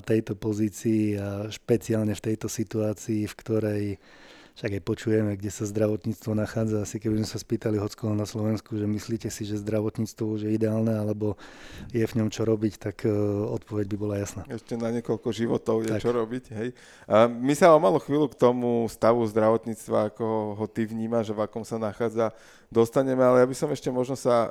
tejto 0.00 0.32
pozícii 0.32 1.12
a 1.20 1.52
špeciálne 1.52 2.16
v 2.16 2.24
tejto 2.24 2.48
situácii, 2.48 3.28
v 3.28 3.34
ktorej 3.36 3.84
však 4.56 4.80
aj 4.80 4.82
počujeme, 4.88 5.36
kde 5.36 5.52
sa 5.52 5.68
zdravotníctvo 5.68 6.32
nachádza. 6.32 6.80
Asi 6.80 6.96
keby 6.96 7.20
sme 7.20 7.28
sa 7.28 7.36
spýtali 7.36 7.76
hockoho 7.76 8.16
na 8.16 8.24
Slovensku, 8.24 8.72
že 8.72 8.88
myslíte 8.88 9.28
si, 9.28 9.44
že 9.44 9.60
zdravotníctvo 9.60 10.24
už 10.24 10.40
je 10.48 10.50
ideálne, 10.56 10.96
alebo 10.96 11.36
je 11.92 12.00
v 12.00 12.16
ňom 12.16 12.32
čo 12.32 12.48
robiť, 12.48 12.80
tak 12.80 13.04
uh, 13.04 13.12
odpoveď 13.52 13.84
by 13.92 13.96
bola 14.00 14.16
jasná. 14.16 14.48
Ešte 14.48 14.80
na 14.80 14.88
niekoľko 14.96 15.28
životov 15.28 15.84
je 15.84 15.92
tak. 15.92 16.00
čo 16.00 16.08
robiť. 16.16 16.44
Hej. 16.56 16.68
A 17.04 17.28
my 17.28 17.52
sa 17.52 17.76
o 17.76 17.78
malú 17.78 18.00
chvíľu 18.00 18.32
k 18.32 18.40
tomu 18.40 18.88
stavu 18.88 19.28
zdravotníctva, 19.28 20.16
ako 20.16 20.56
ho 20.56 20.66
ty 20.72 20.88
vnímaš, 20.88 21.36
v 21.36 21.44
akom 21.44 21.60
sa 21.60 21.76
nachádza, 21.76 22.32
dostaneme, 22.70 23.22
ale 23.22 23.42
ja 23.42 23.46
by 23.46 23.56
som 23.56 23.70
ešte 23.70 23.88
možno 23.88 24.18
sa 24.18 24.46
uh, 24.46 24.50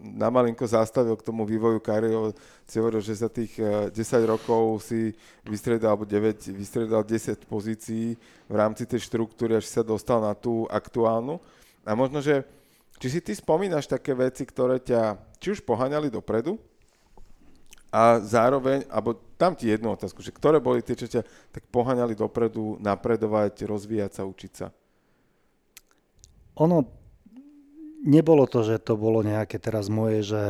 na 0.00 0.32
malinko 0.32 0.64
zastavil 0.64 1.14
k 1.16 1.26
tomu 1.26 1.44
vývoju 1.44 1.78
kariéry. 1.78 2.32
Si 2.64 2.80
hovoril, 2.80 3.04
že 3.04 3.20
za 3.20 3.28
tých 3.28 3.52
uh, 3.60 3.92
10 3.92 3.98
rokov 4.24 4.88
si 4.88 5.12
vystredal, 5.44 5.94
alebo 5.94 6.08
9, 6.08 6.52
vystredal 6.56 7.04
10 7.04 7.44
pozícií 7.44 8.16
v 8.48 8.54
rámci 8.54 8.88
tej 8.88 9.04
štruktúry, 9.04 9.56
až 9.56 9.68
si 9.68 9.76
sa 9.76 9.84
dostal 9.84 10.24
na 10.24 10.32
tú 10.32 10.64
aktuálnu. 10.72 11.38
A 11.84 11.92
možno, 11.92 12.24
že 12.24 12.46
či 13.02 13.18
si 13.18 13.20
ty 13.20 13.34
spomínaš 13.34 13.90
také 13.90 14.14
veci, 14.14 14.46
ktoré 14.46 14.78
ťa 14.80 15.18
či 15.42 15.58
už 15.58 15.60
poháňali 15.66 16.08
dopredu, 16.08 16.56
a 17.92 18.24
zároveň, 18.24 18.88
alebo 18.88 19.12
tam 19.36 19.52
ti 19.52 19.68
jednu 19.68 19.92
otázku, 19.92 20.24
že 20.24 20.32
ktoré 20.32 20.56
boli 20.64 20.80
tie, 20.80 20.96
čo 20.96 21.04
ťa 21.04 21.28
tak 21.52 21.68
poháňali 21.68 22.16
dopredu, 22.16 22.80
napredovať, 22.80 23.68
rozvíjať 23.68 24.10
sa, 24.16 24.22
učiť 24.24 24.52
sa? 24.56 24.72
Ono, 26.64 27.01
nebolo 28.02 28.44
to, 28.50 28.66
že 28.66 28.82
to 28.82 28.98
bolo 28.98 29.22
nejaké 29.22 29.56
teraz 29.62 29.86
moje, 29.86 30.26
že, 30.26 30.46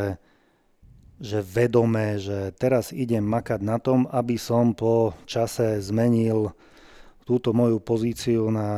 že 1.21 1.39
vedomé, 1.45 2.17
že 2.19 2.51
teraz 2.57 2.91
idem 2.91 3.23
makať 3.23 3.61
na 3.63 3.77
tom, 3.77 4.09
aby 4.09 4.41
som 4.41 4.73
po 4.73 5.13
čase 5.29 5.79
zmenil 5.85 6.51
túto 7.23 7.55
moju 7.55 7.79
pozíciu 7.79 8.51
na 8.51 8.69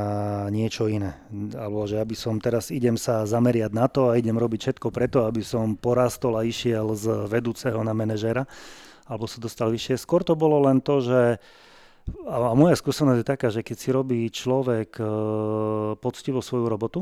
niečo 0.52 0.84
iné. 0.84 1.16
Alebo 1.56 1.88
že 1.88 1.96
aby 1.96 2.12
som 2.12 2.36
teraz 2.36 2.68
idem 2.68 3.00
sa 3.00 3.24
zameriať 3.24 3.72
na 3.72 3.88
to 3.88 4.12
a 4.12 4.20
idem 4.20 4.36
robiť 4.36 4.60
všetko 4.68 4.92
preto, 4.92 5.24
aby 5.24 5.40
som 5.40 5.80
porastol 5.80 6.36
a 6.36 6.44
išiel 6.44 6.92
z 6.92 7.24
vedúceho 7.24 7.80
na 7.80 7.96
manažera 7.96 8.44
alebo 9.04 9.28
sa 9.28 9.40
dostal 9.40 9.68
vyššie. 9.68 10.00
Skôr 10.00 10.24
to 10.24 10.32
bolo 10.36 10.64
len 10.64 10.80
to, 10.80 11.00
že 11.04 11.20
a 12.28 12.52
moja 12.52 12.76
skúsenosť 12.76 13.18
je 13.20 13.26
taká, 13.26 13.48
že 13.48 13.64
keď 13.64 13.76
si 13.80 13.88
robí 13.88 14.20
človek 14.28 15.00
e, 15.00 15.04
poctivo 15.96 16.44
svoju 16.44 16.68
robotu, 16.68 17.00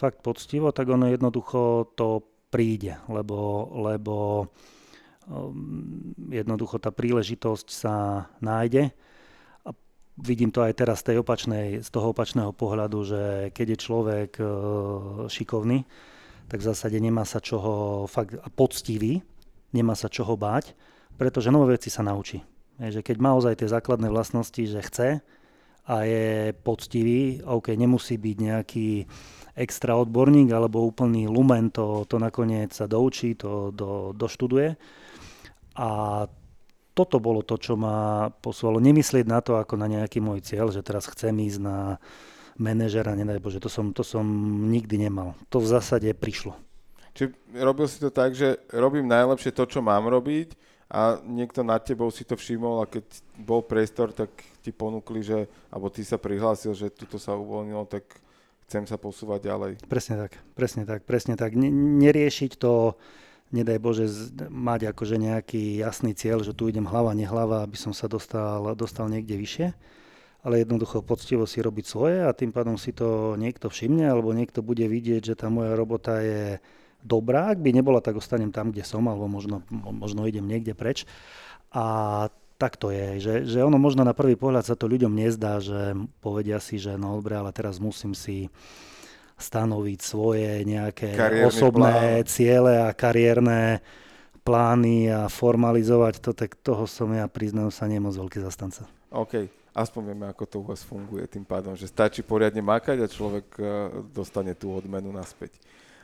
fakt 0.00 0.24
poctivo, 0.24 0.72
tak 0.72 0.88
ono 0.88 1.12
jednoducho 1.12 1.92
to 1.92 2.24
príde, 2.48 2.96
lebo, 3.12 3.68
lebo 3.84 4.48
um, 5.28 6.16
jednoducho 6.32 6.80
tá 6.80 6.88
príležitosť 6.88 7.66
sa 7.68 8.26
nájde 8.40 8.96
vidím 10.22 10.52
to 10.52 10.60
aj 10.62 10.76
teraz 10.76 11.00
z, 11.00 11.12
tej 11.12 11.16
opačnej, 11.24 11.80
z 11.80 11.88
toho 11.88 12.12
opačného 12.12 12.52
pohľadu, 12.52 12.98
že 13.02 13.22
keď 13.56 13.66
je 13.74 13.78
človek 13.78 14.30
e, 14.38 14.44
šikovný, 15.26 15.88
tak 16.46 16.60
v 16.60 16.68
zásade 16.68 16.98
nemá 17.00 17.24
sa 17.24 17.40
čoho, 17.40 18.04
fakt 18.06 18.36
a 18.36 18.48
poctivý, 18.52 19.24
nemá 19.72 19.96
sa 19.96 20.12
čoho 20.12 20.36
báť, 20.36 20.76
pretože 21.16 21.52
nové 21.52 21.78
veci 21.78 21.88
sa 21.88 22.04
naučí. 22.04 22.44
Je, 22.80 23.00
že 23.00 23.04
keď 23.04 23.16
má 23.20 23.36
ozaj 23.36 23.60
tie 23.60 23.68
základné 23.68 24.08
vlastnosti, 24.08 24.60
že 24.60 24.80
chce 24.80 25.08
a 25.90 26.06
je 26.06 26.54
poctivý, 26.54 27.42
OK, 27.42 27.74
nemusí 27.74 28.14
byť 28.14 28.36
nejaký 28.38 28.88
extra 29.58 29.98
odborník 29.98 30.54
alebo 30.54 30.86
úplný 30.86 31.26
lumen, 31.26 31.74
to, 31.74 32.06
to 32.06 32.22
nakoniec 32.22 32.70
sa 32.70 32.86
doučí, 32.86 33.34
to 33.34 33.74
do, 33.74 34.14
doštuduje. 34.14 34.78
A 35.74 35.90
toto 36.94 37.16
bolo 37.18 37.42
to, 37.42 37.58
čo 37.58 37.74
ma 37.74 38.30
posúvalo. 38.30 38.78
Nemyslieť 38.78 39.26
na 39.26 39.42
to 39.42 39.58
ako 39.58 39.74
na 39.74 39.90
nejaký 39.90 40.22
môj 40.22 40.46
cieľ, 40.46 40.70
že 40.70 40.86
teraz 40.86 41.10
chcem 41.10 41.34
ísť 41.42 41.58
na 41.58 41.98
manažera, 42.60 43.16
nedaj 43.18 43.42
Bože, 43.42 43.58
to 43.58 43.72
som, 43.72 43.90
to 43.90 44.06
som 44.06 44.22
nikdy 44.70 45.00
nemal. 45.00 45.34
To 45.50 45.58
v 45.58 45.70
zásade 45.74 46.12
prišlo. 46.14 46.54
Čiže 47.18 47.34
robil 47.66 47.86
si 47.90 47.98
to 47.98 48.14
tak, 48.14 48.38
že 48.38 48.62
robím 48.70 49.10
najlepšie 49.10 49.50
to, 49.50 49.66
čo 49.66 49.82
mám 49.82 50.06
robiť 50.06 50.69
a 50.90 51.22
niekto 51.22 51.62
nad 51.62 51.86
tebou 51.86 52.10
si 52.10 52.26
to 52.26 52.34
všimol 52.34 52.82
a 52.82 52.90
keď 52.90 53.06
bol 53.38 53.62
priestor, 53.62 54.10
tak 54.10 54.34
ti 54.58 54.74
ponúkli, 54.74 55.22
že, 55.22 55.46
alebo 55.70 55.86
ty 55.86 56.02
sa 56.02 56.18
prihlásil, 56.18 56.74
že 56.74 56.90
tuto 56.90 57.14
sa 57.14 57.38
uvoľnilo, 57.38 57.86
tak 57.86 58.02
chcem 58.66 58.82
sa 58.90 58.98
posúvať 58.98 59.46
ďalej. 59.46 59.72
Presne 59.86 60.26
tak, 60.26 60.32
presne 60.58 60.82
tak, 60.82 61.06
presne 61.06 61.38
tak. 61.38 61.54
neriešiť 61.54 62.58
to 62.58 62.98
nedaj 63.50 63.78
Bože 63.82 64.06
mať 64.50 64.94
akože 64.94 65.18
nejaký 65.18 65.82
jasný 65.82 66.14
cieľ, 66.14 66.42
že 66.46 66.54
tu 66.54 66.70
idem 66.70 66.86
hlava, 66.86 67.14
nehlava, 67.14 67.66
aby 67.66 67.78
som 67.78 67.90
sa 67.90 68.06
dostal, 68.06 68.74
dostal 68.78 69.10
niekde 69.10 69.34
vyššie, 69.38 69.68
ale 70.46 70.62
jednoducho 70.62 71.02
poctivo 71.02 71.44
si 71.44 71.62
robiť 71.62 71.84
svoje 71.86 72.18
a 72.22 72.30
tým 72.34 72.54
pádom 72.54 72.78
si 72.78 72.94
to 72.94 73.34
niekto 73.38 73.66
všimne 73.66 74.06
alebo 74.06 74.30
niekto 74.34 74.62
bude 74.62 74.86
vidieť, 74.86 75.34
že 75.34 75.38
tá 75.38 75.50
moja 75.50 75.74
robota 75.74 76.22
je 76.22 76.62
dobrá, 77.04 77.52
ak 77.52 77.58
by 77.60 77.70
nebola, 77.72 78.04
tak 78.04 78.16
ostanem 78.16 78.52
tam, 78.52 78.70
kde 78.70 78.84
som, 78.84 79.04
alebo 79.08 79.26
možno, 79.26 79.64
možno 79.70 80.24
idem 80.28 80.44
niekde 80.44 80.76
preč. 80.76 81.08
A 81.70 82.28
tak 82.60 82.76
to 82.76 82.92
je, 82.92 83.16
že, 83.24 83.34
že 83.48 83.58
ono 83.64 83.80
možno 83.80 84.04
na 84.04 84.12
prvý 84.12 84.36
pohľad 84.36 84.68
sa 84.68 84.76
to 84.76 84.84
ľuďom 84.84 85.16
nezdá, 85.16 85.64
že 85.64 85.96
povedia 86.20 86.60
si, 86.60 86.76
že 86.76 87.00
no 87.00 87.16
dobre, 87.16 87.40
ale 87.40 87.56
teraz 87.56 87.80
musím 87.80 88.12
si 88.12 88.52
stanoviť 89.40 89.98
svoje 90.04 90.68
nejaké 90.68 91.16
Kariérny 91.16 91.48
osobné 91.48 91.96
plán. 92.20 92.28
ciele 92.28 92.72
a 92.76 92.92
kariérne 92.92 93.80
plány 94.44 95.08
a 95.08 95.32
formalizovať 95.32 96.20
to, 96.20 96.36
tak 96.36 96.60
toho 96.60 96.84
som 96.84 97.08
ja 97.16 97.24
priznám 97.24 97.72
sa 97.72 97.88
nemoc 97.88 98.12
veľký 98.12 98.44
zastanca. 98.44 98.84
OK, 99.08 99.48
aspoň 99.72 100.02
vieme, 100.12 100.26
ako 100.28 100.44
to 100.44 100.56
u 100.60 100.64
vás 100.68 100.84
funguje 100.84 101.24
tým 101.24 101.48
pádom, 101.48 101.72
že 101.72 101.88
stačí 101.88 102.20
poriadne 102.20 102.60
makať 102.60 103.00
a 103.00 103.08
človek 103.08 103.46
e, 103.56 103.62
dostane 104.12 104.52
tú 104.52 104.76
odmenu 104.76 105.08
naspäť. 105.08 105.56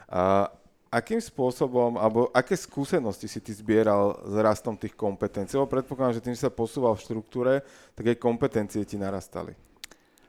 A 0.09 0.49
akým 0.91 1.19
spôsobom, 1.19 1.99
alebo 1.99 2.31
aké 2.31 2.55
skúsenosti 2.55 3.27
si 3.27 3.43
ty 3.43 3.53
zbieral 3.53 4.17
s 4.23 4.35
rastom 4.39 4.79
tých 4.79 4.95
kompetencií? 4.95 5.59
Lebo 5.59 5.71
predpokladám, 5.71 6.17
že 6.19 6.25
tým, 6.25 6.37
že 6.37 6.47
sa 6.47 6.53
posúval 6.53 6.95
v 6.95 7.05
štruktúre, 7.05 7.55
tak 7.99 8.05
aj 8.11 8.23
kompetencie 8.23 8.83
ti 8.87 8.97
narastali. 8.97 9.53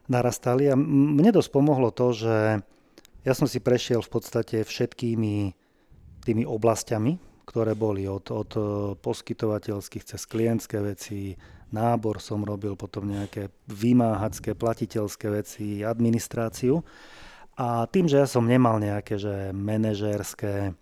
Narastali 0.08 0.72
a 0.72 0.76
mne 0.80 1.32
dosť 1.36 1.50
pomohlo 1.52 1.92
to, 1.92 2.16
že 2.16 2.64
ja 3.28 3.34
som 3.36 3.44
si 3.44 3.60
prešiel 3.60 4.00
v 4.00 4.12
podstate 4.12 4.64
všetkými 4.64 5.52
tými 6.24 6.44
oblastiami, 6.48 7.20
ktoré 7.48 7.76
boli 7.76 8.04
od, 8.08 8.28
od 8.32 8.52
e, 8.56 8.62
poskytovateľských 9.00 10.04
cez 10.04 10.22
klientské 10.28 10.84
veci, 10.84 11.36
nábor 11.72 12.20
som 12.20 12.44
robil, 12.44 12.76
potom 12.76 13.08
nejaké 13.08 13.52
vymáhacké, 13.68 14.56
platiteľské 14.56 15.28
veci, 15.32 15.84
administráciu. 15.84 16.84
A 17.58 17.90
tým, 17.90 18.06
že 18.06 18.22
ja 18.22 18.28
som 18.30 18.46
nemal 18.46 18.78
nejaké 18.78 19.18
že 19.18 19.50
manažérske 19.50 20.78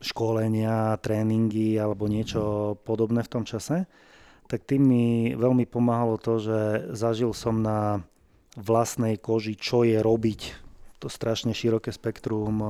školenia, 0.00 0.96
tréningy 1.02 1.76
alebo 1.76 2.08
niečo 2.08 2.74
podobné 2.86 3.20
v 3.20 3.32
tom 3.32 3.44
čase, 3.44 3.84
tak 4.46 4.62
tým 4.62 4.82
mi 4.82 5.06
veľmi 5.34 5.66
pomáhalo 5.66 6.16
to, 6.22 6.38
že 6.38 6.58
zažil 6.94 7.34
som 7.34 7.60
na 7.60 8.06
vlastnej 8.56 9.20
koži, 9.20 9.58
čo 9.58 9.84
je 9.84 10.00
robiť 10.00 10.40
to 10.96 11.12
strašne 11.12 11.52
široké 11.52 11.92
spektrum 11.92 12.54
eh, 12.62 12.68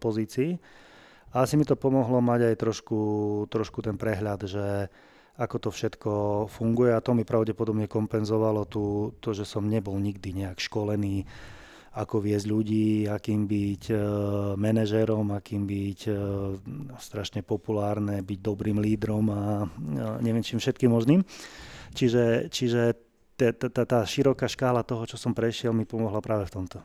pozícií. 0.00 0.56
A 1.36 1.44
asi 1.44 1.60
mi 1.60 1.68
to 1.68 1.76
pomohlo 1.76 2.24
mať 2.24 2.54
aj 2.54 2.56
trošku, 2.56 2.98
trošku 3.52 3.84
ten 3.84 4.00
prehľad, 4.00 4.48
že 4.48 4.88
ako 5.36 5.68
to 5.68 5.68
všetko 5.68 6.12
funguje 6.48 6.96
a 6.96 7.04
to 7.04 7.12
mi 7.12 7.28
pravdepodobne 7.28 7.84
kompenzovalo 7.92 8.64
tú, 8.64 9.12
to, 9.20 9.36
že 9.36 9.44
som 9.44 9.68
nebol 9.68 10.00
nikdy 10.00 10.32
nejak 10.32 10.56
školený, 10.56 11.28
ako 11.96 12.20
viesť 12.20 12.44
ľudí, 12.44 13.08
akým 13.08 13.48
byť 13.48 13.82
e, 13.88 13.96
manažérom, 14.60 15.32
akým 15.32 15.64
byť 15.64 16.00
e, 16.04 16.12
strašne 17.00 17.40
populárne, 17.40 18.20
byť 18.20 18.38
dobrým 18.44 18.76
lídrom 18.84 19.24
a 19.32 19.64
e, 19.64 19.66
neviem 20.20 20.44
čím 20.44 20.60
všetkým 20.60 20.92
možným. 20.92 21.24
Čiže, 21.96 22.52
čiže 22.52 23.00
tá, 23.36 24.04
široká 24.04 24.44
škála 24.44 24.84
toho, 24.84 25.08
čo 25.08 25.16
som 25.16 25.32
prešiel, 25.32 25.72
mi 25.72 25.88
pomohla 25.88 26.20
práve 26.20 26.44
v 26.44 26.54
tomto. 26.60 26.78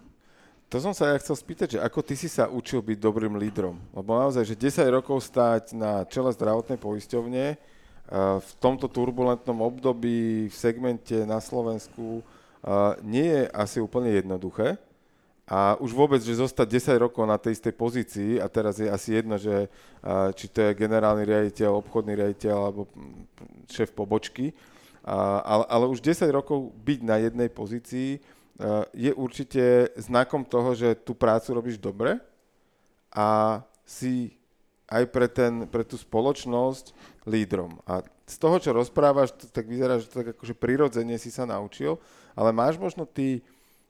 To 0.71 0.79
som 0.79 0.95
sa 0.95 1.11
ja 1.11 1.19
chcel 1.19 1.35
spýtať, 1.35 1.67
že 1.75 1.83
ako 1.83 1.99
ty 1.99 2.15
si 2.15 2.31
sa 2.31 2.47
učil 2.47 2.79
byť 2.79 2.95
dobrým 2.95 3.35
lídrom? 3.35 3.75
Lebo 3.91 4.15
naozaj, 4.15 4.47
že 4.47 4.55
10 4.55 4.87
rokov 4.87 5.27
stáť 5.27 5.75
na 5.75 6.07
čele 6.07 6.31
zdravotnej 6.31 6.79
poisťovne 6.79 7.45
eh, 7.51 7.57
v 8.39 8.51
tomto 8.63 8.87
turbulentnom 8.87 9.59
období 9.59 10.47
v 10.47 10.55
segmente 10.55 11.27
na 11.27 11.43
Slovensku 11.43 12.23
eh, 12.23 12.95
nie 13.03 13.27
je 13.27 13.43
asi 13.51 13.83
úplne 13.83 14.15
jednoduché. 14.15 14.79
A 15.51 15.75
už 15.83 15.91
vôbec, 15.91 16.23
že 16.23 16.39
zostať 16.39 16.95
10 16.95 17.03
rokov 17.11 17.27
na 17.27 17.35
tej 17.35 17.59
istej 17.59 17.75
pozícii 17.75 18.31
a 18.39 18.47
teraz 18.47 18.79
je 18.79 18.87
asi 18.87 19.19
jedno, 19.19 19.35
že 19.35 19.67
či 20.39 20.47
to 20.47 20.63
je 20.63 20.79
generálny 20.79 21.27
riaditeľ, 21.27 21.75
obchodný 21.75 22.15
riaditeľ 22.15 22.55
alebo 22.55 22.87
šéf 23.67 23.91
pobočky, 23.91 24.55
ale, 25.03 25.67
ale 25.67 25.91
už 25.91 25.99
10 25.99 26.23
rokov 26.31 26.71
byť 26.71 26.99
na 27.03 27.19
jednej 27.19 27.51
pozícii 27.51 28.23
je 28.95 29.11
určite 29.11 29.91
znakom 29.99 30.47
toho, 30.47 30.71
že 30.71 30.95
tú 30.95 31.11
prácu 31.11 31.51
robíš 31.51 31.75
dobre 31.75 32.15
a 33.11 33.59
si 33.83 34.31
aj 34.87 35.03
pre, 35.11 35.27
ten, 35.27 35.67
pre 35.67 35.83
tú 35.83 35.99
spoločnosť 35.99 36.95
lídrom. 37.27 37.75
A 37.83 38.07
z 38.23 38.35
toho, 38.39 38.55
čo 38.55 38.71
rozprávaš, 38.71 39.35
tak 39.51 39.67
vyzerá, 39.67 39.99
že 39.99 40.07
to 40.07 40.23
tak 40.23 40.31
akože 40.31 40.55
prirodzene 40.55 41.19
si 41.19 41.27
sa 41.27 41.43
naučil, 41.43 41.99
ale 42.39 42.55
máš 42.55 42.79
možno 42.79 43.03
ty 43.03 43.43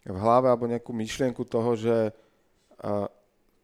v 0.06 0.18
hlave 0.18 0.50
alebo 0.50 0.66
nejakú 0.66 0.90
myšlienku 0.94 1.46
toho, 1.46 1.78
že 1.78 1.96
uh, 2.82 3.06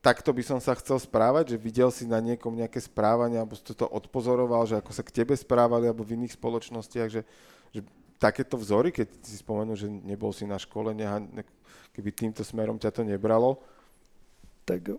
takto 0.01 0.31
by 0.31 0.43
som 0.45 0.59
sa 0.61 0.77
chcel 0.77 1.01
správať, 1.01 1.55
že 1.55 1.57
videl 1.59 1.89
si 1.89 2.05
na 2.05 2.21
niekom 2.21 2.53
nejaké 2.53 2.79
správanie, 2.79 3.41
alebo 3.41 3.57
si 3.57 3.63
to 3.65 3.83
odpozoroval, 3.89 4.63
že 4.69 4.77
ako 4.77 4.91
sa 4.93 5.03
k 5.03 5.23
tebe 5.23 5.33
správali, 5.33 5.89
alebo 5.89 6.05
v 6.05 6.15
iných 6.15 6.37
spoločnostiach, 6.37 7.09
že, 7.09 7.21
že 7.73 7.81
takéto 8.21 8.55
vzory, 8.55 8.93
keď 8.93 9.07
si 9.25 9.35
spomenul, 9.41 9.75
že 9.75 9.89
nebol 9.89 10.31
si 10.31 10.45
na 10.45 10.55
školeniach 10.55 11.11
a 11.11 11.19
keby 11.91 12.09
týmto 12.13 12.45
smerom 12.45 12.77
ťa 12.77 12.93
to 12.93 13.01
nebralo? 13.03 13.59
Tak 14.63 14.95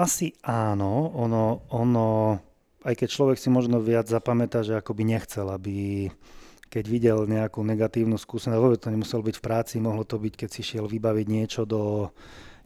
asi 0.00 0.32
áno, 0.46 1.10
ono, 1.18 1.66
ono, 1.74 2.38
aj 2.86 2.94
keď 2.94 3.08
človek 3.10 3.38
si 3.42 3.50
možno 3.50 3.82
viac 3.82 4.06
zapamätá, 4.06 4.62
že 4.62 4.78
ako 4.78 4.94
by 4.94 5.02
nechcel, 5.02 5.50
aby 5.50 6.08
keď 6.70 6.84
videl 6.86 7.18
nejakú 7.26 7.66
negatívnu 7.66 8.14
skúsenosť, 8.14 8.62
vôbec 8.62 8.78
to 8.78 8.94
nemuselo 8.94 9.26
byť 9.26 9.36
v 9.36 9.44
práci, 9.44 9.74
mohlo 9.82 10.06
to 10.06 10.22
byť, 10.22 10.34
keď 10.46 10.48
si 10.54 10.62
šiel 10.62 10.86
vybaviť 10.86 11.26
niečo 11.26 11.66
do, 11.66 12.14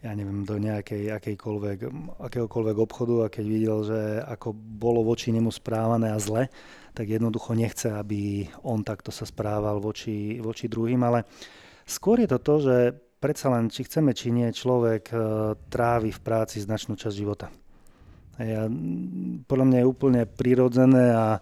ja 0.04 0.12
neviem, 0.12 0.44
do 0.44 0.60
nejakej, 0.60 1.08
akejkoľvek, 1.16 1.78
akéhokoľvek 2.20 2.76
obchodu 2.76 3.24
a 3.24 3.32
keď 3.32 3.44
videl, 3.48 3.78
že 3.88 4.00
ako 4.28 4.52
bolo 4.52 5.00
voči 5.00 5.32
nemu 5.32 5.48
správané 5.48 6.12
a 6.12 6.20
zle, 6.20 6.52
tak 6.92 7.08
jednoducho 7.08 7.56
nechce, 7.56 7.88
aby 7.88 8.44
on 8.60 8.84
takto 8.84 9.08
sa 9.08 9.24
správal 9.24 9.80
voči, 9.80 10.36
voči 10.44 10.68
druhým, 10.68 11.00
ale 11.00 11.24
skôr 11.88 12.20
je 12.20 12.28
to 12.28 12.38
to, 12.44 12.54
že 12.60 12.76
predsa 13.24 13.48
len, 13.48 13.72
či 13.72 13.88
chceme, 13.88 14.12
či 14.12 14.28
nie, 14.28 14.52
človek 14.52 15.04
e, 15.08 15.16
trávi 15.72 16.12
v 16.12 16.20
práci 16.20 16.60
značnú 16.60 16.92
časť 17.00 17.16
života. 17.16 17.48
Ja, 18.36 18.68
podľa 19.48 19.66
mňa 19.70 19.78
je 19.80 19.88
úplne 19.88 20.22
prirodzené 20.28 21.16
a 21.16 21.40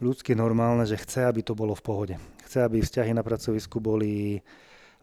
ľudsky 0.00 0.32
normálne, 0.34 0.88
že 0.88 0.98
chce, 0.98 1.28
aby 1.28 1.44
to 1.44 1.52
bolo 1.52 1.76
v 1.76 1.84
pohode. 1.84 2.14
Chce, 2.48 2.64
aby 2.64 2.80
vzťahy 2.80 3.12
na 3.14 3.22
pracovisku 3.22 3.78
boli, 3.78 4.40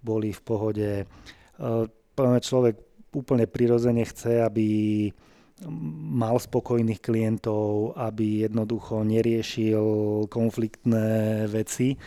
boli 0.02 0.34
v 0.34 0.42
pohode. 0.42 0.90
E, 1.02 1.06
mňa 2.18 2.42
človek 2.42 2.76
úplne 3.14 3.46
prirodzene 3.46 4.04
chce, 4.04 4.42
aby 4.44 4.68
mal 6.14 6.38
spokojných 6.38 7.02
klientov, 7.02 7.98
aby 7.98 8.46
jednoducho 8.46 9.02
neriešil 9.02 9.86
konfliktné 10.30 11.46
veci. 11.50 11.98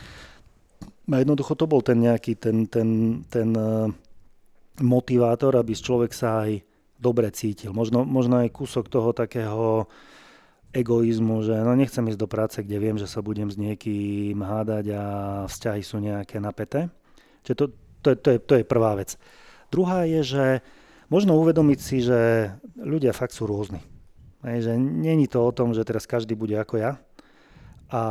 A 1.10 1.18
jednoducho 1.18 1.58
to 1.58 1.66
bol 1.66 1.82
ten 1.82 1.98
nejaký 1.98 2.38
ten, 2.38 2.70
ten, 2.70 3.22
ten 3.26 3.50
eh, 3.50 3.90
motivátor, 4.78 5.58
aby 5.58 5.74
človek 5.74 6.14
sa 6.14 6.46
aj 6.46 6.62
dobre 7.00 7.26
cítil. 7.34 7.74
Možno, 7.74 8.06
možno 8.06 8.38
aj 8.38 8.54
kúsok 8.54 8.86
toho 8.86 9.10
takého 9.10 9.90
egoizmu, 10.70 11.42
že 11.42 11.54
no 11.60 11.74
nechcem 11.74 12.06
ísť 12.06 12.20
do 12.20 12.28
práce, 12.30 12.58
kde 12.62 12.78
viem, 12.78 12.96
že 12.98 13.10
sa 13.10 13.20
budem 13.20 13.50
s 13.50 13.58
niekým 13.58 14.38
hádať 14.38 14.84
a 14.94 15.02
vzťahy 15.50 15.82
sú 15.82 15.98
nejaké 15.98 16.38
napäté. 16.38 16.88
Čiže 17.42 17.56
to, 17.56 17.64
to, 18.02 18.08
to, 18.14 18.28
je, 18.34 18.38
to 18.38 18.54
je 18.60 18.64
prvá 18.64 18.94
vec. 18.94 19.18
Druhá 19.70 20.06
je, 20.06 20.20
že 20.22 20.44
možno 21.10 21.34
uvedomiť 21.42 21.78
si, 21.78 22.02
že 22.02 22.52
ľudia 22.78 23.10
fakt 23.10 23.34
sú 23.34 23.50
rôzni. 23.50 23.82
Hej, 24.46 24.70
že 24.70 24.72
není 24.78 25.28
to 25.28 25.42
o 25.42 25.52
tom, 25.52 25.76
že 25.76 25.84
teraz 25.84 26.08
každý 26.08 26.32
bude 26.32 26.56
ako 26.56 26.80
ja 26.80 26.96
a 27.90 28.02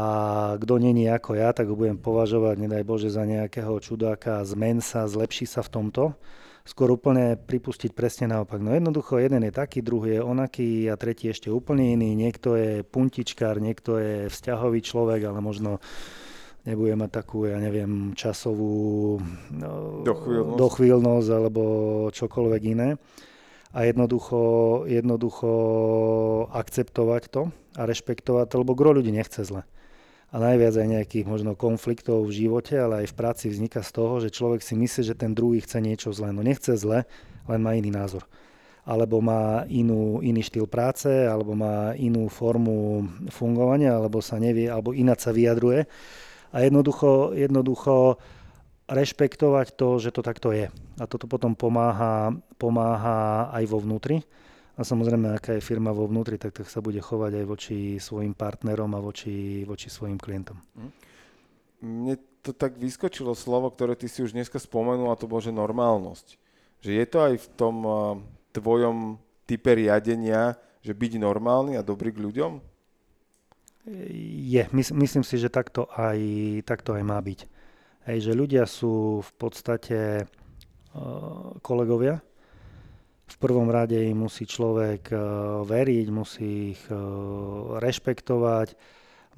kto 0.60 0.76
není 0.76 1.08
ako 1.08 1.39
ja, 1.39 1.56
tak 1.56 1.72
ho 1.72 1.76
budem 1.80 1.95
považovať, 1.95 2.60
nedaj 2.60 2.84
Bože, 2.84 3.08
za 3.08 3.24
nejakého 3.24 3.72
čudáka, 3.80 4.43
zmen 4.43 4.84
sa, 4.84 5.08
zlepší 5.08 5.48
sa 5.48 5.63
v 5.63 5.72
tomto. 5.72 6.04
Skôr 6.67 6.93
úplne 6.93 7.34
pripustiť 7.39 7.95
presne 7.98 8.30
naopak. 8.30 8.62
No 8.62 8.76
jednoducho, 8.76 9.17
jeden 9.17 9.41
je 9.48 9.54
taký, 9.56 9.82
druhý 9.82 10.19
je 10.19 10.22
onaký 10.22 10.69
a 10.91 11.00
tretí 11.00 11.32
ešte 11.32 11.50
úplne 11.50 11.98
iný. 11.98 12.13
Niekto 12.13 12.54
je 12.56 12.72
puntičkár, 12.86 13.58
niekto 13.58 13.98
je 13.98 14.15
vzťahový 14.30 14.80
človek, 14.86 15.26
ale 15.26 15.39
možno 15.41 15.82
nebude 16.67 16.93
mať 16.93 17.10
takú, 17.10 17.48
ja 17.48 17.58
neviem, 17.58 18.13
časovú 18.13 19.17
no, 19.50 20.04
dochvíľnosť. 20.06 20.60
dochvíľnosť 20.60 21.30
alebo 21.34 21.63
čokoľvek 22.13 22.62
iné. 22.69 22.89
A 23.69 23.86
jednoducho, 23.86 24.41
jednoducho 24.89 25.52
akceptovať 26.50 27.24
to 27.30 27.41
a 27.78 27.82
rešpektovať 27.86 28.45
to, 28.50 28.56
lebo 28.65 28.74
gro 28.74 28.98
ľudí 28.98 29.13
nechce 29.13 29.45
zle. 29.45 29.62
A 30.30 30.38
najviac 30.38 30.78
aj 30.78 30.88
nejakých 30.88 31.26
možno 31.26 31.58
konfliktov 31.58 32.30
v 32.30 32.46
živote, 32.46 32.78
ale 32.78 33.06
aj 33.06 33.08
v 33.10 33.18
práci 33.18 33.46
vzniká 33.50 33.82
z 33.82 33.92
toho, 33.98 34.22
že 34.22 34.30
človek 34.30 34.62
si 34.62 34.78
myslí, 34.78 35.02
že 35.02 35.18
ten 35.18 35.34
druhý 35.34 35.58
chce 35.65 35.82
niečo 35.82 36.13
zle. 36.13 36.30
No 36.30 36.46
nechce 36.46 36.78
zle, 36.78 37.10
len 37.50 37.60
má 37.62 37.74
iný 37.74 37.89
názor 37.89 38.26
alebo 38.89 39.22
má 39.22 39.70
inú, 39.70 40.18
iný 40.26 40.42
štýl 40.42 40.65
práce, 40.65 41.06
alebo 41.06 41.54
má 41.54 41.94
inú 41.94 42.26
formu 42.26 43.06
fungovania, 43.30 43.94
alebo 43.94 44.18
sa 44.18 44.42
nevie, 44.42 44.65
alebo 44.65 44.98
ináč 44.98 45.30
sa 45.30 45.32
vyjadruje 45.36 45.86
a 46.50 46.58
jednoducho, 46.65 47.38
jednoducho 47.38 48.18
rešpektovať 48.89 49.78
to, 49.78 50.02
že 50.02 50.10
to 50.10 50.26
takto 50.26 50.50
je. 50.50 50.74
A 50.98 51.04
toto 51.06 51.30
potom 51.30 51.54
pomáha, 51.54 52.34
pomáha 52.58 53.54
aj 53.54 53.63
vo 53.70 53.78
vnútri. 53.78 54.26
A 54.80 54.88
samozrejme, 54.88 55.36
aká 55.36 55.60
je 55.60 55.68
firma 55.68 55.92
vo 55.92 56.08
vnútri, 56.08 56.39
tak, 56.39 56.56
tak 56.56 56.72
sa 56.72 56.80
bude 56.80 57.04
chovať 57.04 57.44
aj 57.44 57.46
voči 57.46 57.78
svojim 58.00 58.32
partnerom 58.32 58.96
a 58.96 59.04
voči, 59.04 59.68
voči 59.68 59.92
svojim 59.92 60.15
klientom. 60.15 60.56
Mhm. 60.80 60.92
Mne 61.80 62.15
to 62.39 62.56
tak 62.56 62.80
vyskočilo 62.80 63.36
slovo, 63.36 63.72
ktoré 63.72 63.96
ty 64.00 64.08
si 64.08 64.24
už 64.24 64.36
dneska 64.36 64.60
spomenul, 64.60 65.12
a 65.12 65.20
to 65.20 65.28
bolo, 65.28 65.44
že 65.44 65.52
normálnosť. 65.52 66.39
Že 66.80 66.92
je 66.96 67.06
to 67.08 67.18
aj 67.20 67.34
v 67.36 67.48
tom 67.60 67.76
tvojom 68.56 69.20
type 69.44 69.72
riadenia, 69.76 70.56
že 70.80 70.96
byť 70.96 71.20
normálny 71.20 71.76
a 71.76 71.84
dobrý 71.84 72.15
k 72.15 72.24
ľuďom? 72.24 72.52
Je, 74.48 74.63
mys- 74.72 74.96
myslím 74.96 75.24
si, 75.24 75.36
že 75.39 75.52
takto 75.52 75.88
aj, 75.92 76.20
takto 76.63 76.96
aj 76.96 77.04
má 77.04 77.20
byť. 77.20 77.39
Hej, 78.08 78.32
že 78.32 78.34
ľudia 78.36 78.63
sú 78.63 79.20
v 79.20 79.32
podstate 79.36 80.28
kolegovia. 81.63 82.24
V 83.30 83.38
prvom 83.38 83.70
rade 83.70 83.96
im 83.96 84.26
musí 84.26 84.50
človek 84.50 85.13
uh, 85.13 85.22
veriť, 85.63 86.08
musí 86.10 86.74
ich 86.74 86.84
uh, 86.89 87.78
rešpektovať, 87.78 88.74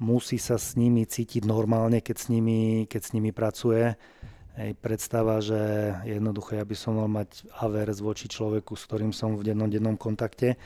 musí 0.00 0.40
sa 0.40 0.56
s 0.56 0.74
nimi 0.74 1.04
cítiť 1.04 1.44
normálne, 1.44 2.00
keď 2.00 2.16
s 2.16 2.26
nimi, 2.32 2.88
keď 2.88 3.00
s 3.04 3.12
nimi 3.12 3.30
pracuje. 3.30 3.94
Hej, 4.52 4.76
predstava, 4.80 5.40
že 5.40 5.56
jednoducho 6.04 6.60
ja 6.60 6.64
by 6.64 6.76
som 6.76 7.00
mal 7.00 7.08
mať 7.08 7.48
avers 7.56 8.04
voči 8.04 8.28
človeku, 8.28 8.76
s 8.76 8.84
ktorým 8.84 9.12
som 9.12 9.36
v 9.36 9.48
dennom, 9.48 9.68
dennom 9.68 9.96
kontakte, 9.96 10.60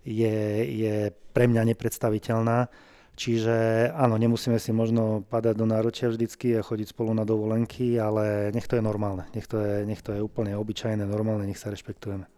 je, 0.00 0.36
je 0.64 1.12
pre 1.36 1.44
mňa 1.44 1.68
nepredstaviteľná 1.74 2.72
Čiže 3.16 3.88
áno, 3.96 4.20
nemusíme 4.20 4.60
si 4.60 4.76
možno 4.76 5.24
padať 5.24 5.56
do 5.56 5.64
náručia 5.64 6.12
vždycky 6.12 6.52
a 6.52 6.60
chodiť 6.60 6.92
spolu 6.92 7.16
na 7.16 7.24
dovolenky, 7.24 7.96
ale 7.96 8.52
nech 8.52 8.68
to 8.68 8.76
je 8.76 8.84
normálne. 8.84 9.24
Nech 9.32 9.48
to 9.48 9.56
je, 9.56 9.88
nech 9.88 10.04
to 10.04 10.12
je 10.12 10.20
úplne 10.20 10.52
obyčajné, 10.52 11.00
normálne, 11.08 11.48
nech 11.48 11.56
sa 11.56 11.72
rešpektujeme. 11.72 12.28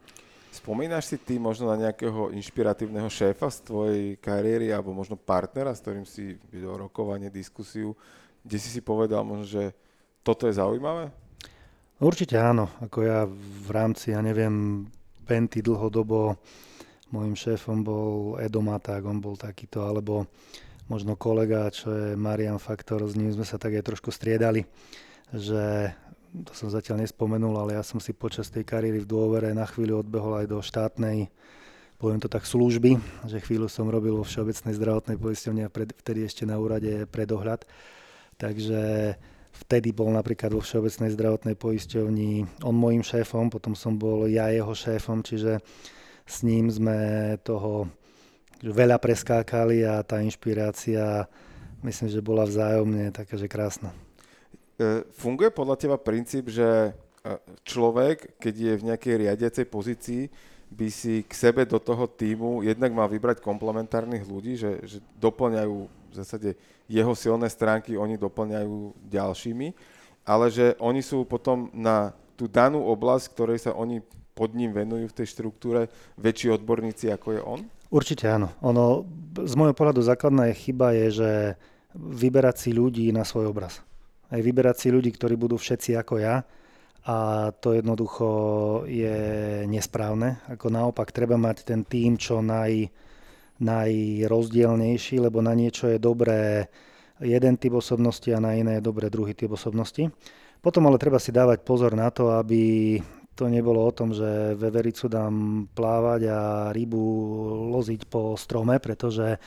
Spomínaš 0.58 1.14
si 1.14 1.16
ty 1.22 1.38
možno 1.38 1.70
na 1.70 1.78
nejakého 1.78 2.34
inšpiratívneho 2.34 3.06
šéfa 3.06 3.46
z 3.46 3.58
tvojej 3.62 4.04
kariéry 4.18 4.74
alebo 4.74 4.90
možno 4.90 5.14
partnera, 5.14 5.70
s 5.70 5.80
ktorým 5.86 6.02
si 6.02 6.34
videl 6.50 6.74
rokovanie, 6.74 7.30
diskusiu, 7.30 7.94
kde 8.42 8.58
si 8.58 8.68
si 8.74 8.82
povedal 8.82 9.22
možno, 9.22 9.46
že 9.46 9.70
toto 10.26 10.50
je 10.50 10.58
zaujímavé? 10.58 11.14
Určite 12.02 12.34
áno. 12.42 12.66
Ako 12.82 13.06
ja 13.06 13.22
v 13.30 13.70
rámci, 13.70 14.10
ja 14.10 14.18
neviem, 14.18 14.86
Penty 15.22 15.62
dlhodobo 15.62 16.34
môjim 17.14 17.38
šéfom 17.38 17.86
bol 17.86 18.36
Edo 18.42 18.58
Maták, 18.58 19.06
on 19.06 19.22
bol 19.22 19.38
takýto, 19.38 19.86
alebo 19.86 20.26
možno 20.90 21.14
kolega, 21.14 21.70
čo 21.70 21.92
je 21.94 22.08
Marian 22.18 22.58
Faktor, 22.58 23.06
s 23.06 23.14
ním 23.14 23.30
sme 23.30 23.46
sa 23.46 23.62
tak 23.62 23.78
aj 23.78 23.84
trošku 23.86 24.10
striedali, 24.10 24.66
že 25.30 25.94
to 26.44 26.52
som 26.52 26.68
zatiaľ 26.68 27.04
nespomenul, 27.04 27.56
ale 27.56 27.76
ja 27.76 27.82
som 27.82 27.98
si 27.98 28.12
počas 28.12 28.52
tej 28.52 28.64
kariéry 28.66 29.02
v 29.02 29.10
dôvere 29.10 29.50
na 29.56 29.64
chvíľu 29.64 30.04
odbehol 30.04 30.44
aj 30.44 30.46
do 30.46 30.58
štátnej, 30.60 31.32
poviem 31.96 32.20
to 32.20 32.30
tak, 32.30 32.46
služby, 32.46 33.00
že 33.26 33.42
chvíľu 33.42 33.66
som 33.66 33.88
robil 33.88 34.14
vo 34.14 34.22
Všeobecnej 34.22 34.76
zdravotnej 34.76 35.16
poisťovni 35.18 35.62
a 35.66 35.72
vtedy 35.72 36.28
ešte 36.28 36.44
na 36.46 36.60
úrade 36.60 37.08
predohľad. 37.10 37.66
Takže 38.38 39.14
Vtedy 39.58 39.90
bol 39.90 40.14
napríklad 40.14 40.54
vo 40.54 40.62
Všeobecnej 40.62 41.10
zdravotnej 41.18 41.58
poisťovni 41.58 42.62
on 42.62 42.74
môjim 42.78 43.02
šéfom, 43.02 43.50
potom 43.50 43.74
som 43.74 43.98
bol 43.98 44.30
ja 44.30 44.54
jeho 44.54 44.70
šéfom, 44.70 45.26
čiže 45.26 45.58
s 46.22 46.46
ním 46.46 46.70
sme 46.70 47.34
toho 47.42 47.90
veľa 48.62 49.02
preskákali 49.02 49.82
a 49.82 49.98
tá 50.06 50.22
inšpirácia 50.22 51.26
myslím, 51.82 52.06
že 52.06 52.22
bola 52.22 52.46
vzájomne 52.46 53.10
taká, 53.10 53.34
že 53.34 53.50
krásna. 53.50 53.90
E, 54.78 55.02
funguje 55.10 55.50
podľa 55.50 55.74
teba 55.74 55.98
princíp, 55.98 56.54
že 56.54 56.62
e, 56.62 56.90
človek, 57.66 58.38
keď 58.38 58.54
je 58.54 58.72
v 58.78 58.86
nejakej 58.86 59.14
riadiacej 59.26 59.66
pozícii, 59.66 60.22
by 60.70 60.86
si 60.86 61.26
k 61.26 61.32
sebe 61.34 61.66
do 61.66 61.82
toho 61.82 62.06
týmu 62.06 62.62
jednak 62.62 62.94
mal 62.94 63.10
vybrať 63.10 63.42
komplementárnych 63.42 64.22
ľudí, 64.22 64.54
že, 64.54 64.78
že 64.86 65.02
doplňajú 65.18 65.76
v 65.82 66.14
zásade 66.14 66.54
jeho 66.86 67.12
silné 67.18 67.50
stránky, 67.50 67.98
oni 67.98 68.14
doplňajú 68.20 68.94
ďalšími, 69.10 69.68
ale 70.28 70.46
že 70.52 70.76
oni 70.78 71.02
sú 71.02 71.24
potom 71.24 71.72
na 71.74 72.12
tú 72.38 72.46
danú 72.46 72.84
oblasť, 72.86 73.24
ktorej 73.34 73.58
sa 73.66 73.74
oni 73.74 73.98
pod 74.38 74.54
ním 74.54 74.70
venujú 74.70 75.10
v 75.10 75.16
tej 75.18 75.26
štruktúre, 75.34 75.90
väčší 76.14 76.54
odborníci 76.54 77.10
ako 77.10 77.28
je 77.34 77.40
on? 77.42 77.60
Určite 77.90 78.30
áno. 78.30 78.54
Ono, 78.62 79.02
z 79.42 79.54
môjho 79.58 79.74
pohľadu 79.74 80.04
základná 80.04 80.46
je 80.52 80.60
chyba 80.62 80.94
je, 80.94 81.06
že 81.10 81.30
vyberať 81.96 82.56
si 82.62 82.70
ľudí 82.70 83.10
na 83.10 83.26
svoj 83.26 83.50
obraz. 83.50 83.82
Aj 84.28 84.40
vyberať 84.40 84.76
si 84.76 84.88
ľudí, 84.92 85.10
ktorí 85.12 85.34
budú 85.40 85.56
všetci 85.56 85.96
ako 85.96 86.14
ja, 86.20 86.44
a 87.08 87.48
to 87.56 87.72
jednoducho 87.72 88.28
je 88.84 89.16
nesprávne. 89.64 90.44
Ako 90.52 90.68
naopak 90.68 91.08
treba 91.08 91.40
mať 91.40 91.64
ten 91.64 91.80
tým 91.80 92.20
čo 92.20 92.44
naj, 92.44 92.84
najrozdielnejší, 93.64 95.16
lebo 95.16 95.40
na 95.40 95.56
niečo 95.56 95.88
je 95.88 95.96
dobré 95.96 96.68
jeden 97.18 97.56
typ 97.56 97.80
osobnosti 97.80 98.28
a 98.30 98.42
na 98.44 98.54
iné 98.54 98.78
je 98.78 98.86
dobré 98.86 99.08
druhý 99.08 99.32
typ 99.32 99.50
osobnosti. 99.56 100.12
Potom 100.60 100.84
ale 100.84 101.00
treba 101.00 101.16
si 101.16 101.32
dávať 101.32 101.64
pozor 101.64 101.96
na 101.96 102.10
to, 102.12 102.34
aby 102.36 102.98
to 103.38 103.46
nebolo 103.46 103.86
o 103.86 103.94
tom, 103.94 104.10
že 104.10 104.58
vevericu 104.58 105.06
dám 105.06 105.66
plávať 105.70 106.20
a 106.26 106.40
rybu 106.74 107.06
loziť 107.70 108.10
po 108.10 108.34
strome, 108.34 108.82
pretože 108.82 109.38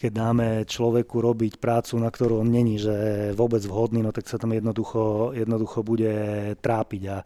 keď 0.00 0.12
dáme 0.16 0.48
človeku 0.64 1.20
robiť 1.20 1.60
prácu, 1.60 2.00
na 2.00 2.08
ktorú 2.08 2.40
on 2.40 2.48
není, 2.48 2.80
že 2.80 3.30
vôbec 3.36 3.60
vhodný, 3.60 4.00
no 4.00 4.16
tak 4.16 4.32
sa 4.32 4.40
tam 4.40 4.56
jednoducho, 4.56 5.36
jednoducho 5.36 5.84
bude 5.84 6.12
trápiť. 6.64 7.02
A 7.12 7.16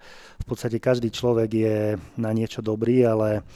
v 0.42 0.44
podstate 0.44 0.82
každý 0.82 1.14
človek 1.14 1.50
je 1.54 1.78
na 2.18 2.34
niečo 2.34 2.66
dobrý, 2.66 3.06
ale 3.06 3.46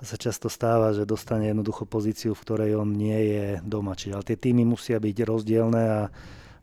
sa 0.00 0.16
často 0.16 0.48
stáva, 0.48 0.96
že 0.96 1.04
dostane 1.04 1.52
jednoducho 1.52 1.84
pozíciu, 1.84 2.32
v 2.32 2.44
ktorej 2.48 2.80
on 2.80 2.96
nie 2.96 3.16
je 3.28 3.44
doma. 3.60 3.92
Čiže, 3.92 4.14
ale 4.16 4.28
tie 4.28 4.40
týmy 4.40 4.64
musia 4.64 4.96
byť 4.96 5.16
rozdielne 5.28 5.82
a 5.84 6.00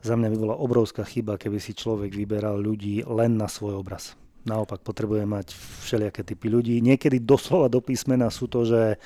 za 0.02 0.18
mňa 0.18 0.28
by 0.34 0.38
bola 0.38 0.56
obrovská 0.58 1.06
chyba, 1.06 1.38
keby 1.38 1.62
si 1.62 1.78
človek 1.78 2.10
vyberal 2.10 2.58
ľudí 2.58 3.06
len 3.06 3.38
na 3.38 3.46
svoj 3.46 3.78
obraz. 3.78 4.18
Naopak 4.50 4.82
potrebuje 4.82 5.30
mať 5.30 5.48
všelijaké 5.86 6.26
typy 6.26 6.50
ľudí. 6.50 6.82
Niekedy 6.82 7.22
doslova 7.22 7.70
do 7.70 7.86
písmena 7.86 8.34
sú 8.34 8.50
to, 8.50 8.66
že 8.66 8.98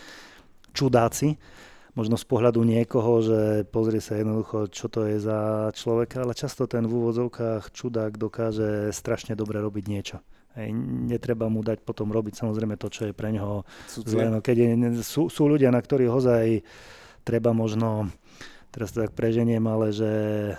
čudáci, 0.71 1.36
možno 1.97 2.13
z 2.13 2.25
pohľadu 2.29 2.62
niekoho, 2.62 3.25
že 3.25 3.65
pozrie 3.73 3.97
sa 3.97 4.21
jednoducho, 4.21 4.69
čo 4.69 4.86
to 4.86 5.10
je 5.10 5.17
za 5.17 5.73
človeka, 5.73 6.21
ale 6.21 6.38
často 6.38 6.69
ten 6.69 6.86
v 6.86 6.93
úvodzovkách 6.93 7.73
čudák 7.73 8.13
dokáže 8.21 8.93
strašne 8.93 9.33
dobre 9.33 9.57
robiť 9.57 9.86
niečo. 9.89 10.21
Hej, 10.53 10.73
netreba 11.10 11.49
mu 11.49 11.65
dať 11.65 11.81
potom 11.81 12.13
robiť 12.13 12.38
samozrejme 12.38 12.77
to, 12.77 12.89
čo 12.93 13.10
je 13.10 13.13
pre 13.17 13.33
neho 13.33 13.65
zlé. 13.89 14.29
No, 14.29 14.41
keď 14.41 14.55
je, 14.57 14.67
sú, 15.01 15.29
sú 15.33 15.49
ľudia, 15.49 15.73
na 15.73 15.81
ktorých 15.81 16.13
hozaj 16.13 16.45
treba 17.25 17.53
možno 17.53 18.13
teraz 18.69 18.93
to 18.93 19.01
tak 19.01 19.17
preženiem, 19.17 19.65
ale 19.65 19.89
že 19.89 20.12
e, 20.49 20.53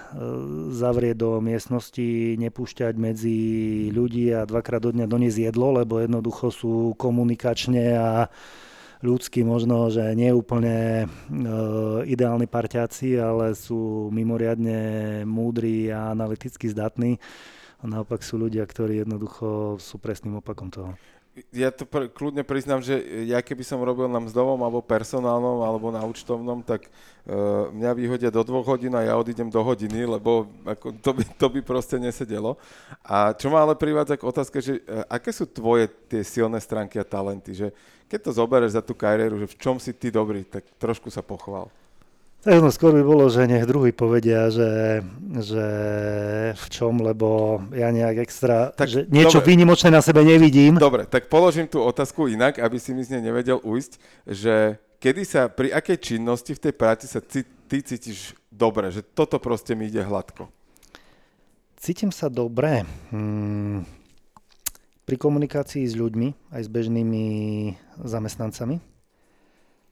zavrieť 0.75 1.17
do 1.23 1.31
miestnosti, 1.39 2.35
nepúšťať 2.35 2.95
medzi 2.99 3.39
ľudí 3.95 4.35
a 4.35 4.43
dvakrát 4.43 4.83
do 4.83 4.91
dňa 4.91 5.07
doniesť 5.07 5.51
jedlo, 5.51 5.79
lebo 5.79 6.03
jednoducho 6.03 6.51
sú 6.51 6.99
komunikačne 6.99 7.95
a 7.95 8.27
ľudsky 9.03 9.47
možno, 9.47 9.91
že 9.91 10.15
nie 10.15 10.35
úplne 10.35 11.05
e, 11.05 11.09
ideálni 12.07 12.51
parťáci, 12.51 13.19
ale 13.19 13.55
sú 13.55 14.11
mimoriadne 14.11 15.23
múdri 15.23 15.91
a 15.91 16.11
analyticky 16.13 16.71
zdatní. 16.71 17.23
A 17.79 17.85
naopak 17.87 18.27
sú 18.27 18.43
ľudia, 18.43 18.67
ktorí 18.67 19.07
jednoducho 19.07 19.79
sú 19.79 20.03
presným 20.03 20.43
opakom 20.43 20.67
toho 20.67 20.99
ja 21.53 21.71
to 21.75 21.89
pr- 21.89 22.11
kľudne 22.11 22.43
priznám, 22.47 22.81
že 22.85 22.99
ja 23.27 23.43
keby 23.43 23.63
som 23.67 23.83
robil 23.83 24.07
na 24.07 24.23
mzdovom 24.23 24.61
alebo 24.61 24.85
personálnom 24.85 25.63
alebo 25.63 25.89
na 25.91 26.03
účtovnom, 26.05 26.63
tak 26.63 26.87
uh, 26.87 27.69
mňa 27.73 27.91
vyhodia 27.95 28.31
do 28.33 28.43
dvoch 28.45 28.67
hodín 28.67 28.95
a 28.95 29.05
ja 29.05 29.15
odídem 29.15 29.49
do 29.49 29.61
hodiny, 29.61 30.05
lebo 30.05 30.47
ako, 30.65 30.95
to, 30.99 31.11
by, 31.17 31.23
to 31.37 31.47
by 31.49 31.61
proste 31.65 31.97
nesedelo. 31.99 32.57
A 33.05 33.35
čo 33.35 33.49
ma 33.49 33.63
ale 33.63 33.79
privádza 33.79 34.19
k 34.19 34.29
otázke, 34.29 34.59
že 34.63 34.83
uh, 34.85 35.07
aké 35.09 35.33
sú 35.35 35.49
tvoje 35.49 35.89
tie 36.07 36.21
silné 36.27 36.59
stránky 36.61 37.01
a 37.01 37.07
talenty, 37.07 37.55
že 37.57 37.69
keď 38.09 38.29
to 38.29 38.31
zoberieš 38.39 38.79
za 38.79 38.83
tú 38.83 38.97
kariéru, 38.97 39.37
že 39.37 39.51
v 39.53 39.59
čom 39.61 39.77
si 39.77 39.93
ty 39.93 40.09
dobrý, 40.09 40.45
tak 40.45 40.65
trošku 40.81 41.13
sa 41.13 41.21
pochval. 41.21 41.69
Tak 42.39 42.55
no, 42.63 42.71
skôr 42.71 42.95
by 42.95 43.03
bolo, 43.03 43.27
že 43.27 43.51
nech 43.51 43.67
druhý 43.67 43.91
povedia, 43.91 44.47
že, 44.47 45.03
že 45.43 45.67
v 46.55 46.67
čom, 46.71 47.03
lebo 47.03 47.59
ja 47.75 47.91
nejak 47.91 48.23
extra, 48.23 48.71
tak, 48.71 48.87
že 48.87 49.11
niečo 49.11 49.43
dobre. 49.43 49.59
výnimočné 49.59 49.91
na 49.91 49.99
sebe 49.99 50.23
nevidím. 50.23 50.79
Dobre, 50.79 51.03
tak 51.11 51.27
položím 51.27 51.67
tú 51.67 51.83
otázku 51.83 52.31
inak, 52.31 52.63
aby 52.63 52.79
si 52.79 52.95
mi 52.95 53.03
z 53.03 53.19
nej 53.19 53.27
nevedel 53.27 53.59
ujsť, 53.59 53.93
že 54.31 54.79
kedy 55.03 55.23
sa, 55.27 55.51
pri 55.51 55.75
akej 55.75 55.99
činnosti 55.99 56.55
v 56.55 56.63
tej 56.63 56.75
práci 56.79 57.11
sa 57.11 57.19
ty, 57.19 57.43
ty 57.67 57.83
cítiš 57.83 58.39
dobre, 58.55 58.95
že 58.95 59.03
toto 59.03 59.43
proste 59.43 59.75
mi 59.75 59.91
ide 59.91 60.07
hladko? 60.07 60.47
Cítim 61.75 62.15
sa 62.15 62.31
dobre. 62.31 62.87
Hmm, 63.11 63.83
pri 65.03 65.17
komunikácii 65.19 65.83
s 65.83 65.99
ľuďmi, 65.99 66.55
aj 66.55 66.63
s 66.63 66.71
bežnými 66.71 67.25
zamestnancami 67.99 68.98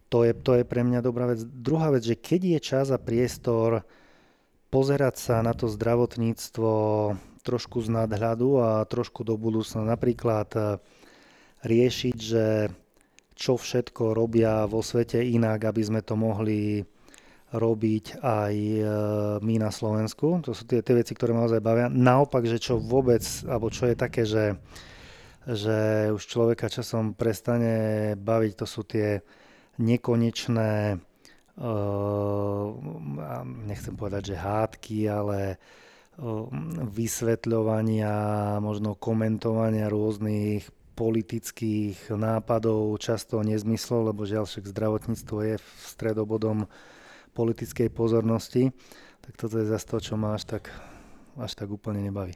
to 0.09 0.23
je, 0.23 0.33
to 0.35 0.63
je 0.63 0.65
pre 0.65 0.87
mňa 0.87 1.01
dobrá 1.03 1.27
vec. 1.27 1.43
Druhá 1.43 1.91
vec, 1.91 2.07
že 2.07 2.15
keď 2.15 2.41
je 2.57 2.61
čas 2.63 2.87
a 2.95 2.99
priestor 2.99 3.83
pozerať 4.71 5.15
sa 5.19 5.37
na 5.43 5.55
to 5.55 5.71
zdravotníctvo 5.71 6.71
trošku 7.47 7.79
z 7.87 7.89
nadhľadu 7.95 8.59
a 8.59 8.71
trošku 8.87 9.23
do 9.23 9.39
budúcna. 9.39 9.87
Napríklad 9.87 10.49
eh, 10.59 10.65
riešiť, 11.63 12.17
že 12.19 12.47
čo 13.37 13.55
všetko 13.55 14.17
robia 14.17 14.67
vo 14.67 14.81
svete 14.81 15.23
inak, 15.23 15.69
aby 15.69 15.83
sme 15.85 16.01
to 16.03 16.19
mohli 16.19 16.83
robiť 17.55 18.19
aj 18.23 18.55
eh, 18.55 18.87
my 19.39 19.55
na 19.63 19.71
Slovensku. 19.71 20.43
To 20.43 20.51
sú 20.51 20.67
tie, 20.67 20.83
tie 20.83 20.99
veci, 20.99 21.15
ktoré 21.15 21.31
ma 21.31 21.47
naozaj 21.47 21.63
bavia. 21.63 21.87
Naopak, 21.87 22.43
že 22.51 22.59
čo 22.59 22.83
vôbec, 22.83 23.23
alebo 23.47 23.71
čo 23.71 23.87
je 23.87 23.95
také, 23.95 24.27
že, 24.27 24.59
že 25.47 26.11
už 26.11 26.23
človeka 26.27 26.67
časom 26.67 27.15
prestane 27.15 28.15
baviť, 28.19 28.53
to 28.59 28.67
sú 28.67 28.83
tie 28.83 29.23
nekonečné, 29.79 30.97
uh, 30.97 32.67
nechcem 33.67 33.95
povedať, 33.97 34.33
že 34.33 34.37
hádky, 34.41 34.99
ale 35.09 35.39
uh, 35.57 36.49
vysvetľovania, 36.91 38.15
možno 38.65 38.97
komentovania 38.97 39.93
rôznych 39.93 40.69
politických 40.97 42.09
nápadov, 42.09 42.97
často 42.97 43.45
nezmyslov, 43.45 44.17
lebo 44.17 44.25
žiaľ 44.25 44.49
však 44.49 44.65
zdravotníctvo 44.65 45.37
je 45.45 45.57
v 45.61 45.69
stredobodom 45.85 46.65
politickej 47.37 47.93
pozornosti, 47.93 48.73
tak 49.21 49.37
toto 49.37 49.61
je 49.61 49.69
zase 49.69 49.85
to, 49.85 50.01
čo 50.01 50.15
ma 50.17 50.33
až 50.41 50.57
tak, 50.57 50.73
až 51.37 51.53
tak 51.53 51.69
úplne 51.69 52.01
nebaví. 52.01 52.33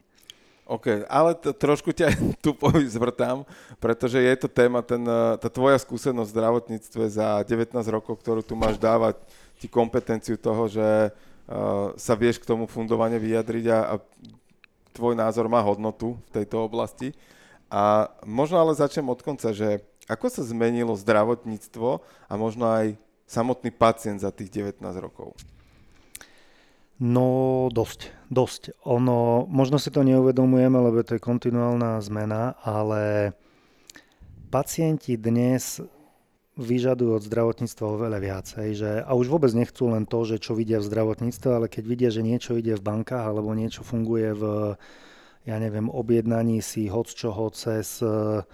OK, 0.70 1.02
ale 1.10 1.34
to, 1.34 1.50
trošku 1.50 1.90
ťa 1.90 2.14
tu 2.44 2.54
zvrtám, 2.86 3.42
pretože 3.82 4.22
je 4.22 4.34
to 4.38 4.46
téma, 4.46 4.86
ten, 4.86 5.02
eh, 5.02 5.34
tá 5.42 5.50
tvoja 5.50 5.74
skúsenosť 5.82 6.30
v 6.30 6.36
zdravotníctve 6.38 7.04
za 7.10 7.42
19 7.42 7.74
rokov, 7.90 8.22
ktorú 8.22 8.46
tu 8.46 8.54
máš 8.54 8.78
dávať 8.78 9.18
ti 9.58 9.66
kompetenciu 9.66 10.40
toho, 10.40 10.72
že 10.72 11.12
uh, 11.12 11.92
sa 12.00 12.16
vieš 12.16 12.40
k 12.40 12.48
tomu 12.48 12.64
fundovane 12.64 13.20
vyjadriť 13.20 13.64
a, 13.68 13.78
a 13.92 13.94
tvoj 14.96 15.12
názor 15.12 15.52
má 15.52 15.60
hodnotu 15.60 16.16
v 16.16 16.40
tejto 16.40 16.64
oblasti. 16.64 17.12
A 17.68 18.08
možno 18.24 18.56
ale 18.56 18.72
začnem 18.72 19.04
od 19.04 19.20
konca, 19.20 19.52
že 19.52 19.84
ako 20.08 20.32
sa 20.32 20.42
zmenilo 20.48 20.96
zdravotníctvo 20.96 22.00
a 22.00 22.32
možno 22.40 22.72
aj 22.72 22.96
samotný 23.28 23.68
pacient 23.68 24.24
za 24.24 24.32
tých 24.32 24.48
19 24.48 24.80
rokov? 24.96 25.36
No 27.00 27.68
dosť, 27.72 28.12
dosť. 28.28 28.76
Ono, 28.84 29.48
možno 29.48 29.80
si 29.80 29.88
to 29.88 30.04
neuvedomujeme, 30.04 30.76
lebo 30.76 31.00
to 31.00 31.16
je 31.16 31.24
kontinuálna 31.24 31.96
zmena, 32.04 32.60
ale 32.60 33.32
pacienti 34.52 35.16
dnes 35.16 35.80
vyžadujú 36.60 37.16
od 37.16 37.24
zdravotníctva 37.24 37.84
oveľa 37.88 38.18
viacej. 38.20 38.68
Že, 38.76 38.90
a 39.08 39.10
už 39.16 39.32
vôbec 39.32 39.48
nechcú 39.56 39.88
len 39.88 40.04
to, 40.04 40.28
že 40.28 40.44
čo 40.44 40.52
vidia 40.52 40.76
v 40.76 40.92
zdravotníctve, 40.92 41.48
ale 41.48 41.66
keď 41.72 41.84
vidia, 41.88 42.10
že 42.12 42.20
niečo 42.20 42.60
ide 42.60 42.76
v 42.76 42.84
bankách 42.84 43.32
alebo 43.32 43.56
niečo 43.56 43.80
funguje 43.80 44.36
v, 44.36 44.42
ja 45.48 45.56
neviem, 45.56 45.88
objednaní 45.88 46.60
si 46.60 46.92
hoc 46.92 47.08
čoho 47.08 47.48
cez 47.56 48.04
eh, 48.04 48.44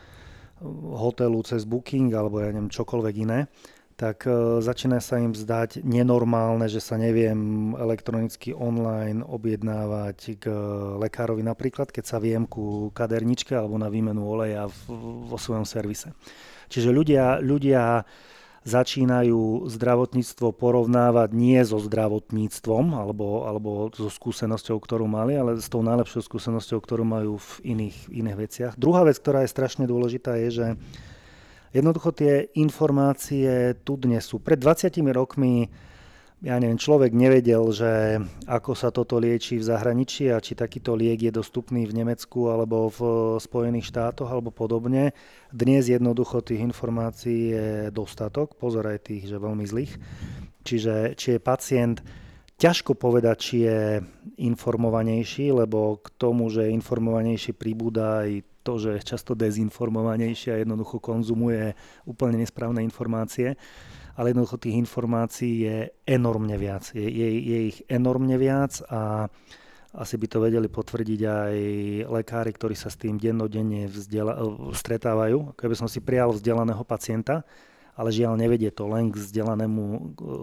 hotelu, 0.95 1.43
cez 1.43 1.67
booking 1.67 2.15
alebo 2.15 2.39
ja 2.39 2.55
neviem, 2.55 2.71
čokoľvek 2.71 3.15
iné, 3.27 3.51
tak 3.97 4.29
e, 4.29 4.61
začína 4.61 5.01
sa 5.01 5.17
im 5.17 5.33
zdať 5.33 5.81
nenormálne, 5.81 6.69
že 6.69 6.85
sa 6.85 7.01
neviem 7.01 7.73
elektronicky 7.81 8.53
online 8.53 9.25
objednávať 9.25 10.37
k 10.37 10.45
lekárovi 11.01 11.41
napríklad, 11.41 11.89
keď 11.89 12.05
sa 12.05 12.21
viem 12.21 12.45
ku 12.45 12.93
kaderničke 12.93 13.57
alebo 13.57 13.81
na 13.81 13.89
výmenu 13.89 14.21
oleja 14.29 14.69
vo 15.27 15.41
svojom 15.41 15.65
servise. 15.65 16.13
Čiže 16.69 16.93
ľudia, 16.93 17.41
ľudia 17.41 18.05
začínajú 18.67 19.71
zdravotníctvo 19.71 20.51
porovnávať 20.51 21.31
nie 21.33 21.63
so 21.63 21.79
zdravotníctvom 21.79 22.99
alebo, 22.99 23.47
alebo 23.47 23.71
so 23.95 24.11
skúsenosťou, 24.11 24.83
ktorú 24.83 25.07
mali, 25.07 25.39
ale 25.39 25.63
s 25.63 25.71
tou 25.71 25.87
najlepšou 25.87 26.27
skúsenosťou, 26.27 26.83
ktorú 26.83 27.07
majú 27.07 27.39
v 27.39 27.51
iných, 27.63 28.11
iných 28.11 28.37
veciach. 28.37 28.73
Druhá 28.75 29.07
vec, 29.07 29.23
ktorá 29.23 29.47
je 29.47 29.55
strašne 29.55 29.87
dôležitá, 29.87 30.35
je, 30.43 30.49
že 30.51 30.67
jednoducho 31.73 32.13
tie 32.13 32.51
informácie 32.59 33.79
tu 33.83 33.97
dnes 33.97 34.23
sú. 34.23 34.43
Pred 34.43 34.59
20 34.61 34.93
rokmi 35.15 35.71
ja 36.45 36.61
neviem, 36.61 36.77
človek 36.77 37.17
nevedel, 37.17 37.65
že 37.73 38.21
ako 38.45 38.77
sa 38.77 38.93
toto 38.93 39.17
lieči 39.17 39.57
v 39.57 39.69
zahraničí 39.73 40.29
a 40.29 40.37
či 40.37 40.53
takýto 40.53 40.93
liek 40.93 41.25
je 41.25 41.33
dostupný 41.33 41.89
v 41.89 42.05
Nemecku 42.05 42.53
alebo 42.53 42.93
v 42.93 43.01
Spojených 43.41 43.89
štátoch 43.89 44.29
alebo 44.29 44.53
podobne. 44.53 45.17
Dnes 45.49 45.89
jednoducho 45.89 46.45
tých 46.45 46.61
informácií 46.61 47.57
je 47.57 47.69
dostatok, 47.89 48.53
pozor 48.61 48.85
aj 48.85 49.09
tých, 49.09 49.33
že 49.33 49.41
veľmi 49.41 49.65
zlých. 49.65 49.97
Čiže 50.61 51.17
či 51.17 51.35
je 51.35 51.41
pacient, 51.41 52.05
ťažko 52.61 53.01
povedať, 53.01 53.37
či 53.41 53.57
je 53.65 53.81
informovanejší, 54.37 55.57
lebo 55.57 56.05
k 56.05 56.21
tomu, 56.21 56.53
že 56.53 56.69
je 56.69 56.77
informovanejší 56.77 57.57
pribúda 57.57 58.29
aj 58.29 58.45
to, 58.67 58.83
že 58.83 58.99
je 58.99 59.09
často 59.15 59.39
dezinformovanejší 59.39 60.51
a 60.51 60.61
jednoducho 60.67 60.99
konzumuje 60.99 61.79
úplne 62.03 62.43
nesprávne 62.43 62.83
informácie 62.83 63.55
ale 64.17 64.33
jednoducho 64.33 64.57
tých 64.57 64.81
informácií 64.81 65.55
je 65.69 65.79
enormne 66.09 66.57
viac. 66.57 66.89
Je, 66.97 67.05
je, 67.05 67.29
je 67.37 67.59
ich 67.69 67.79
enormne 67.85 68.33
viac 68.41 68.81
a 68.89 69.29
asi 69.97 70.21
by 70.21 70.27
to 70.29 70.39
vedeli 70.41 70.69
potvrdiť 70.69 71.21
aj 71.25 71.57
lekári, 72.09 72.51
ktorí 72.53 72.77
sa 72.77 72.93
s 72.93 73.01
tým 73.01 73.17
dennodenne 73.17 73.89
vzdela- 73.89 74.41
stretávajú. 74.73 75.57
Keby 75.57 75.75
som 75.77 75.89
si 75.89 76.05
prijal 76.05 76.33
vzdelaného 76.33 76.85
pacienta, 76.85 77.45
ale 77.97 78.13
žiaľ 78.13 78.37
nevedie 78.37 78.69
to 78.69 78.85
len 78.93 79.09
k 79.09 79.17
vzdelanému, 79.17 79.85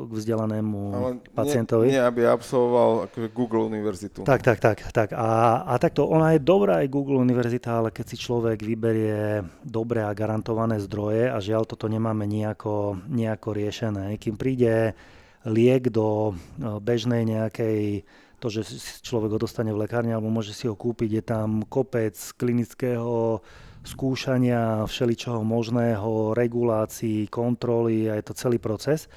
k 0.10 0.12
vzdelanému 0.12 0.82
ale 0.90 1.10
pacientovi. 1.38 1.94
Nie, 1.94 2.02
nie, 2.02 2.10
aby 2.10 2.26
absolvoval 2.26 3.06
akože 3.06 3.30
Google 3.30 3.70
univerzitu. 3.70 4.26
Tak, 4.26 4.42
tak, 4.42 4.58
tak. 4.58 4.82
tak. 4.90 5.14
A, 5.14 5.62
a 5.62 5.74
takto, 5.78 6.10
ona 6.10 6.34
je 6.34 6.42
dobrá 6.42 6.82
aj 6.82 6.90
Google 6.90 7.22
univerzita, 7.22 7.78
ale 7.78 7.94
keď 7.94 8.06
si 8.10 8.18
človek 8.18 8.58
vyberie 8.58 9.46
dobré 9.62 10.02
a 10.02 10.18
garantované 10.18 10.82
zdroje 10.82 11.30
a 11.30 11.38
žiaľ 11.38 11.70
toto 11.70 11.86
nemáme 11.86 12.26
nejako, 12.26 12.98
nejako 13.06 13.54
riešené. 13.54 14.18
Kým 14.18 14.34
príde 14.34 14.98
liek 15.46 15.94
do 15.94 16.34
no, 16.58 16.82
bežnej 16.82 17.22
nejakej 17.22 18.02
to, 18.42 18.52
že 18.52 18.66
človek 19.06 19.38
ho 19.38 19.40
dostane 19.40 19.72
v 19.72 19.88
lekárne 19.88 20.12
alebo 20.12 20.28
môže 20.28 20.52
si 20.52 20.68
ho 20.68 20.76
kúpiť, 20.76 21.10
je 21.22 21.24
tam 21.24 21.64
kopec 21.64 22.18
klinického 22.36 23.40
skúšania 23.84 24.88
všeličoho 24.88 25.44
možného, 25.44 26.32
regulácií, 26.34 27.28
kontroly 27.28 28.08
a 28.08 28.18
je 28.18 28.26
to 28.26 28.34
celý 28.34 28.58
proces. 28.58 29.12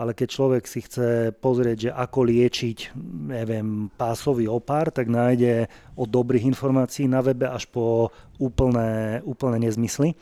Ale 0.00 0.16
keď 0.16 0.28
človek 0.32 0.64
si 0.64 0.80
chce 0.80 1.34
pozrieť, 1.36 1.76
že 1.76 1.90
ako 1.92 2.24
liečiť, 2.24 2.96
neviem, 3.28 3.92
pásový 3.92 4.48
opár, 4.48 4.88
tak 4.88 5.12
nájde 5.12 5.68
od 5.92 6.08
dobrých 6.08 6.48
informácií 6.48 7.04
na 7.04 7.20
webe 7.20 7.44
až 7.44 7.68
po 7.68 8.08
úplné, 8.40 9.20
úplné 9.28 9.68
nezmysly 9.68 10.16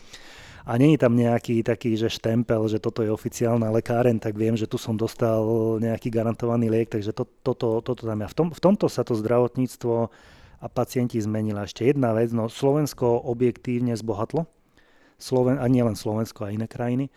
a 0.68 0.76
není 0.76 1.00
tam 1.00 1.16
nejaký 1.16 1.64
taký, 1.64 1.96
že 1.96 2.12
štempel, 2.12 2.60
že 2.68 2.76
toto 2.76 3.00
je 3.00 3.08
oficiálna 3.08 3.72
lekáren, 3.72 4.20
tak 4.20 4.36
viem, 4.36 4.52
že 4.52 4.68
tu 4.68 4.76
som 4.76 4.92
dostal 5.00 5.40
nejaký 5.80 6.12
garantovaný 6.12 6.68
liek, 6.68 6.92
takže 6.92 7.16
to, 7.16 7.24
toto, 7.40 7.80
toto 7.80 8.04
tam 8.04 8.20
ja. 8.20 8.28
V, 8.28 8.36
tom, 8.36 8.48
v 8.52 8.60
tomto 8.60 8.84
sa 8.92 9.00
to 9.00 9.16
zdravotníctvo 9.16 10.12
a 10.58 10.66
pacienti 10.66 11.22
zmenila. 11.22 11.66
Ešte 11.66 11.86
jedna 11.86 12.10
vec, 12.14 12.34
no 12.34 12.50
Slovensko 12.50 13.22
objektívne 13.26 13.94
zbohatlo, 13.94 14.50
Sloven, 15.18 15.58
a 15.58 15.66
nie 15.66 15.82
len 15.82 15.98
Slovensko, 15.98 16.46
a 16.46 16.54
iné 16.54 16.70
krajiny. 16.70 17.10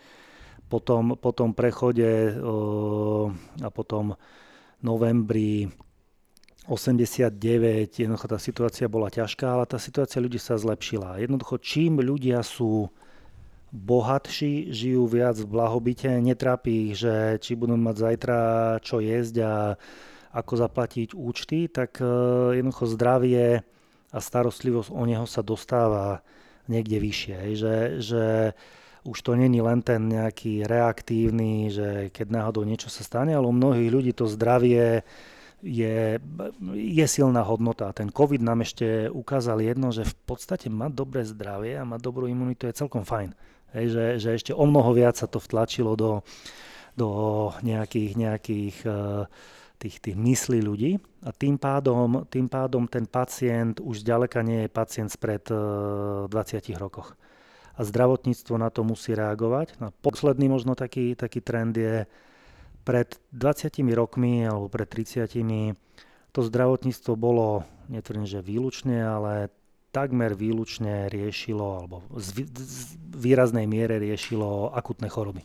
Potom, 0.66 1.14
po 1.20 1.30
tom 1.30 1.52
prechode 1.52 2.34
uh, 2.34 3.28
a 3.62 3.68
potom 3.68 4.16
novembri 4.82 5.70
89, 6.66 7.34
jednoducho 7.98 8.26
tá 8.30 8.38
situácia 8.38 8.86
bola 8.86 9.10
ťažká, 9.10 9.46
ale 9.58 9.66
tá 9.66 9.82
situácia 9.82 10.22
ľudí 10.22 10.38
sa 10.38 10.54
zlepšila. 10.54 11.18
Jednoducho, 11.18 11.58
čím 11.58 11.98
ľudia 11.98 12.42
sú 12.46 12.90
bohatší, 13.72 14.70
žijú 14.70 15.08
viac 15.08 15.40
v 15.40 15.48
blahobite, 15.48 16.06
netrápi 16.22 16.92
ich, 16.92 17.02
že 17.02 17.40
či 17.42 17.56
budú 17.56 17.74
mať 17.74 17.96
zajtra 17.98 18.38
čo 18.84 19.00
jesť 19.00 19.34
a 19.42 19.52
ako 20.32 20.52
zaplatiť 20.56 21.12
účty, 21.12 21.68
tak 21.68 22.00
e, 22.00 22.08
jednoducho 22.56 22.88
zdravie 22.88 23.60
a 24.12 24.18
starostlivosť 24.18 24.88
o 24.92 25.04
neho 25.04 25.28
sa 25.28 25.44
dostáva 25.44 26.24
niekde 26.68 26.96
vyššie. 27.00 27.36
Že, 27.56 27.74
že 28.00 28.24
už 29.04 29.18
to 29.20 29.36
není 29.36 29.60
len 29.60 29.84
ten 29.84 30.08
nejaký 30.08 30.64
reaktívny, 30.64 31.68
že 31.68 32.08
keď 32.14 32.26
náhodou 32.32 32.64
niečo 32.64 32.88
sa 32.88 33.04
stane, 33.04 33.36
ale 33.36 33.44
u 33.44 33.54
mnohých 33.54 33.90
ľudí 33.92 34.12
to 34.16 34.24
zdravie 34.30 35.04
je, 35.62 36.18
je 36.74 37.06
silná 37.06 37.42
hodnota. 37.46 37.94
Ten 37.94 38.10
COVID 38.10 38.42
nám 38.42 38.66
ešte 38.66 39.06
ukázal 39.12 39.62
jedno, 39.62 39.94
že 39.94 40.02
v 40.02 40.16
podstate 40.26 40.66
mať 40.66 40.92
dobré 40.92 41.22
zdravie 41.22 41.78
a 41.78 41.86
mať 41.86 42.00
dobrú 42.02 42.26
imunitu 42.26 42.66
je 42.66 42.78
celkom 42.78 43.06
fajn. 43.06 43.30
Hej, 43.72 43.86
že, 43.88 44.04
že 44.20 44.28
ešte 44.36 44.52
o 44.52 44.64
mnoho 44.68 44.92
viac 44.92 45.16
sa 45.16 45.30
to 45.30 45.40
vtlačilo 45.40 45.96
do, 45.96 46.20
do 46.92 47.08
nejakých, 47.64 48.12
nejakých 48.20 48.76
uh, 48.84 49.24
tých, 49.82 49.98
tých 49.98 50.14
myslí 50.14 50.62
ľudí 50.62 51.02
a 51.26 51.34
tým 51.34 51.58
pádom, 51.58 52.22
tým 52.30 52.46
pádom 52.46 52.86
ten 52.86 53.02
pacient 53.10 53.82
už 53.82 54.06
ďaleka 54.06 54.46
nie 54.46 54.66
je 54.66 54.70
pacient 54.70 55.10
spred 55.10 55.42
20 55.50 56.30
rokoch. 56.78 57.18
A 57.74 57.82
zdravotníctvo 57.82 58.54
na 58.62 58.70
to 58.70 58.86
musí 58.86 59.16
reagovať. 59.16 59.80
A 59.82 59.90
posledný 59.90 60.46
možno 60.46 60.78
taký, 60.78 61.18
taký 61.18 61.42
trend 61.42 61.74
je 61.74 62.06
pred 62.86 63.08
20 63.34 63.82
rokmi 63.96 64.46
alebo 64.46 64.70
pred 64.70 64.86
30 64.86 65.26
to 66.32 66.40
zdravotníctvo 66.40 67.12
bolo, 67.12 67.68
netvrdím, 67.92 68.24
že 68.24 68.40
výlučne, 68.40 69.04
ale 69.04 69.52
takmer 69.92 70.32
výlučne 70.32 71.12
riešilo, 71.12 71.84
alebo 71.84 72.00
z 72.16 72.56
výraznej 73.12 73.68
miere 73.68 74.00
riešilo 74.00 74.72
akutné 74.72 75.12
choroby. 75.12 75.44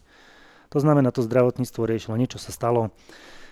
To 0.71 0.79
znamená, 0.79 1.11
to 1.11 1.27
zdravotníctvo 1.27 1.83
riešilo, 1.83 2.15
niečo 2.15 2.39
sa 2.39 2.55
stalo, 2.55 2.95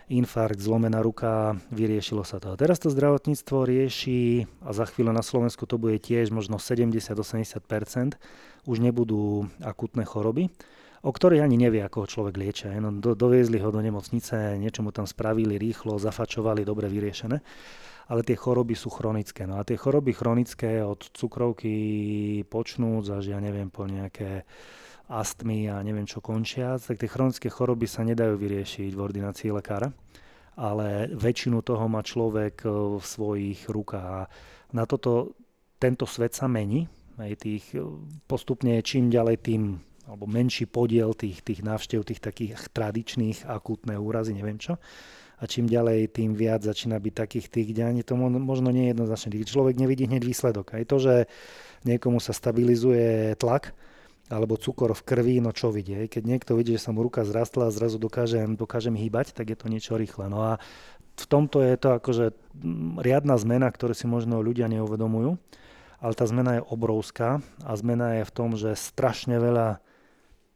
infarkt, 0.06 0.62
zlomená 0.62 1.01
ruka, 1.01 1.58
vyriešilo 1.74 2.22
sa 2.22 2.38
to. 2.38 2.53
A 2.53 2.60
teraz 2.60 2.78
to 2.78 2.93
zdravotníctvo 2.93 3.66
rieši, 3.66 4.45
a 4.62 4.70
za 4.70 4.86
chvíľu 4.86 5.10
na 5.10 5.26
Slovensku 5.26 5.66
to 5.66 5.82
bude 5.82 5.97
tiež 5.97 6.30
možno 6.30 6.62
70-80%, 6.62 8.18
už 8.66 8.78
nebudú 8.82 9.49
akutné 9.62 10.06
choroby, 10.06 10.53
o 11.06 11.12
ktorých 11.14 11.45
ani 11.45 11.58
nevie, 11.58 11.82
ako 11.86 12.06
ho 12.06 12.08
človek 12.10 12.36
liečia. 12.38 12.74
No, 12.78 12.93
do, 12.93 13.14
doviezli 13.14 13.62
ho 13.62 13.70
do 13.70 13.82
nemocnice, 13.82 14.58
niečo 14.58 14.82
mu 14.82 14.89
tam 14.89 15.06
spravili 15.06 15.58
rýchlo, 15.58 16.01
zafačovali, 16.01 16.66
dobre 16.66 16.89
vyriešené. 16.89 17.38
Ale 18.06 18.22
tie 18.22 18.38
choroby 18.38 18.78
sú 18.78 18.93
chronické. 18.93 19.49
No 19.49 19.58
a 19.58 19.66
tie 19.66 19.82
choroby 19.82 20.14
chronické 20.14 20.86
od 20.86 21.01
cukrovky 21.18 21.74
počnúc 22.45 23.10
až 23.10 23.34
ja 23.34 23.41
neviem 23.41 23.74
po 23.74 23.89
nejaké 23.89 24.45
astmy 25.10 25.70
a 25.70 25.82
neviem 25.86 26.10
čo 26.10 26.22
končia, 26.22 26.78
tak 26.82 26.97
tie 26.97 27.10
chronické 27.10 27.47
choroby 27.49 27.86
sa 27.86 28.01
nedajú 28.01 28.38
vyriešiť 28.38 28.91
v 28.93 29.03
ordinácii 29.03 29.49
lekára, 29.53 29.93
ale 30.58 31.12
väčšinu 31.14 31.62
toho 31.62 31.86
má 31.86 32.01
človek 32.01 32.66
e, 32.66 32.70
v 32.97 33.06
svojich 33.06 33.70
rukách. 33.70 34.08
A 34.08 34.22
na 34.74 34.84
toto 34.89 35.38
tento 35.78 36.10
svet 36.10 36.34
sa 36.34 36.49
mení, 36.49 36.89
aj 37.22 37.34
tých 37.38 37.66
e, 37.78 37.86
postupne 38.26 38.82
čím 38.82 39.14
ďalej 39.14 39.38
tým 39.45 39.64
alebo 40.06 40.30
menší 40.30 40.70
podiel 40.70 41.18
tých, 41.18 41.41
tých 41.41 41.66
návštev, 41.66 42.06
tých 42.06 42.22
takých 42.22 42.70
tradičných 42.70 43.49
akútne 43.49 43.97
úrazy, 43.97 44.38
neviem 44.38 44.62
čo. 44.62 44.78
A 45.41 45.49
čím 45.49 45.68
ďalej, 45.68 46.16
tým 46.16 46.32
viac 46.38 46.64
začína 46.64 46.95
byť 47.01 47.14
takých 47.14 47.47
tých, 47.51 47.68
kde 47.74 47.84
ani 47.84 48.01
to 48.08 48.16
možno 48.16 48.72
nie 48.72 48.88
je 48.88 48.91
jednoznačné. 48.95 49.43
Človek 49.43 49.76
nevidí 49.76 50.08
hneď 50.08 50.24
výsledok. 50.24 50.78
Aj 50.78 50.86
to, 50.88 50.95
že 51.01 51.28
niekomu 51.84 52.24
sa 52.24 52.32
stabilizuje 52.32 53.36
tlak, 53.36 53.76
alebo 54.26 54.57
cukor 54.57 54.97
v 54.97 55.05
krvi, 55.05 55.36
no 55.38 55.53
čo 55.53 55.69
vidie. 55.69 56.09
Keď 56.09 56.23
niekto 56.26 56.57
vidí, 56.57 56.73
že 56.76 56.89
sa 56.89 56.91
mu 56.91 57.05
ruka 57.05 57.21
zrastla 57.21 57.69
a 57.69 57.76
zrazu 57.76 58.01
dokážem, 58.01 58.57
dokážem 58.57 58.97
hýbať, 58.97 59.38
tak 59.38 59.53
je 59.53 59.57
to 59.57 59.69
niečo 59.69 59.93
rýchle. 59.93 60.26
No 60.28 60.41
a 60.41 60.51
v 61.15 61.26
tomto 61.30 61.61
je 61.61 61.76
to 61.78 61.95
akože 62.01 62.34
mm, 62.57 62.99
riadna 62.99 63.38
zmena, 63.38 63.69
ktorú 63.69 63.93
si 63.93 64.09
možno 64.09 64.41
ľudia 64.41 64.67
neuvedomujú, 64.67 65.38
ale 66.01 66.13
tá 66.17 66.26
zmena 66.28 66.59
je 66.59 66.67
obrovská 66.67 67.39
a 67.63 67.71
zmena 67.78 68.19
je 68.19 68.23
v 68.28 68.36
tom, 68.36 68.49
že 68.57 68.73
strašne 68.76 69.38
veľa 69.38 69.80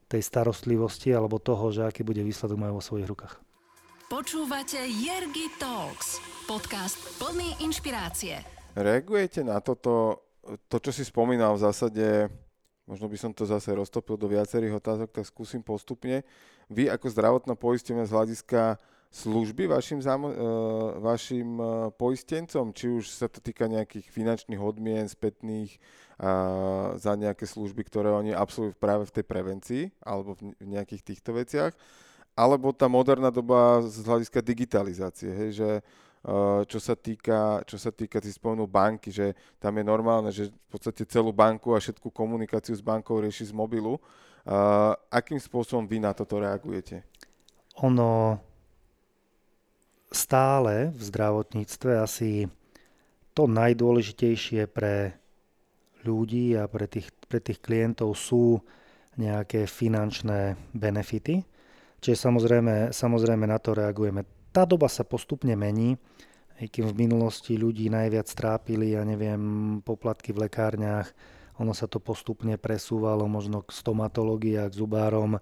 tej 0.10 0.26
starostlivosti 0.26 1.14
alebo 1.14 1.38
toho, 1.38 1.70
že 1.70 1.86
aký 1.86 2.02
bude 2.02 2.26
výsledok 2.26 2.58
majú 2.58 2.82
vo 2.82 2.84
svojich 2.84 3.08
rukách. 3.08 3.38
Počúvate 4.10 4.82
Jergy 4.90 5.54
Talks, 5.62 6.18
podcast 6.50 6.98
plný 7.22 7.62
inšpirácie. 7.62 8.42
Reagujete 8.74 9.46
na 9.46 9.62
toto, 9.62 10.26
to, 10.66 10.82
čo 10.82 10.90
si 10.90 11.06
spomínal 11.06 11.54
v 11.54 11.64
zásade 11.70 12.06
Možno 12.90 13.06
by 13.06 13.18
som 13.22 13.30
to 13.30 13.46
zase 13.46 13.70
roztopil 13.70 14.18
do 14.18 14.26
viacerých 14.26 14.82
otázok, 14.82 15.14
tak 15.14 15.30
skúsim 15.30 15.62
postupne. 15.62 16.26
vy 16.74 16.90
ako 16.90 17.06
zdravotná 17.14 17.54
poistenia 17.54 18.10
z 18.10 18.14
hľadiska 18.18 18.82
služby 19.10 19.70
vašim, 19.70 20.02
zam, 20.02 20.26
uh, 20.26 20.34
vašim 21.02 21.58
uh, 21.58 21.90
poistencom, 21.94 22.74
či 22.74 22.94
už 22.94 23.10
sa 23.10 23.26
to 23.26 23.42
týka 23.42 23.66
nejakých 23.66 24.06
finančných 24.06 24.62
odmien 24.62 25.06
spätných 25.10 25.78
uh, 26.22 26.94
za 26.98 27.18
nejaké 27.18 27.46
služby, 27.50 27.86
ktoré 27.90 28.14
oni 28.14 28.34
absolvujú 28.34 28.78
práve 28.78 29.10
v 29.10 29.14
tej 29.22 29.26
prevencii 29.26 29.84
alebo 30.02 30.38
v, 30.38 30.54
nejakých 30.62 31.02
týchto 31.14 31.34
veciach, 31.34 31.74
alebo 32.38 32.70
tá 32.70 32.86
moderná 32.86 33.34
doba 33.34 33.82
z 33.82 34.06
hľadiska 34.06 34.46
digitalizácie, 34.46 35.30
hej, 35.34 35.50
že 35.58 35.70
čo 36.68 36.80
sa 36.84 37.00
týka, 37.00 37.64
čo 37.64 37.80
sa 37.80 37.96
týka, 37.96 38.20
ty 38.20 38.28
spomenul 38.28 38.68
banky, 38.68 39.08
že 39.08 39.32
tam 39.56 39.80
je 39.80 39.84
normálne, 39.88 40.30
že 40.36 40.52
v 40.52 40.68
podstate 40.68 41.08
celú 41.08 41.32
banku 41.32 41.72
a 41.72 41.80
všetku 41.80 42.12
komunikáciu 42.12 42.76
s 42.76 42.84
bankou 42.84 43.24
rieši 43.24 43.50
z 43.50 43.54
mobilu. 43.56 43.96
Uh, 44.50 44.96
akým 45.12 45.38
spôsobom 45.38 45.86
vy 45.88 46.00
na 46.00 46.16
toto 46.16 46.40
reagujete? 46.40 47.04
Ono 47.84 48.40
stále 50.10 50.90
v 50.90 51.02
zdravotníctve 51.06 51.92
asi 52.02 52.50
to 53.38 53.46
najdôležitejšie 53.46 54.68
pre 54.68 55.16
ľudí 56.04 56.58
a 56.58 56.68
pre 56.68 56.88
tých, 56.88 57.12
pre 57.30 57.40
tých 57.40 57.62
klientov 57.62 58.16
sú 58.18 58.60
nejaké 59.20 59.68
finančné 59.68 60.56
benefity. 60.72 61.44
Čiže 62.00 62.18
samozrejme, 62.18 62.76
samozrejme 62.96 63.46
na 63.48 63.60
to 63.60 63.76
reagujeme. 63.76 64.24
Tá 64.50 64.66
doba 64.66 64.90
sa 64.90 65.06
postupne 65.06 65.54
mení, 65.54 65.98
aj 66.60 66.68
kým 66.68 66.92
v 66.92 67.08
minulosti 67.08 67.56
ľudí 67.56 67.88
najviac 67.88 68.28
trápili, 68.34 68.98
ja 68.98 69.06
neviem, 69.08 69.80
poplatky 69.86 70.36
v 70.36 70.50
lekárniach, 70.50 71.12
ono 71.60 71.76
sa 71.76 71.92
to 71.92 72.00
postupne 72.00 72.56
presúvalo 72.56 73.28
možno 73.28 73.68
k 73.68 73.76
stomatológii 73.76 74.56
a 74.60 74.72
k 74.72 74.78
zubárom, 74.80 75.40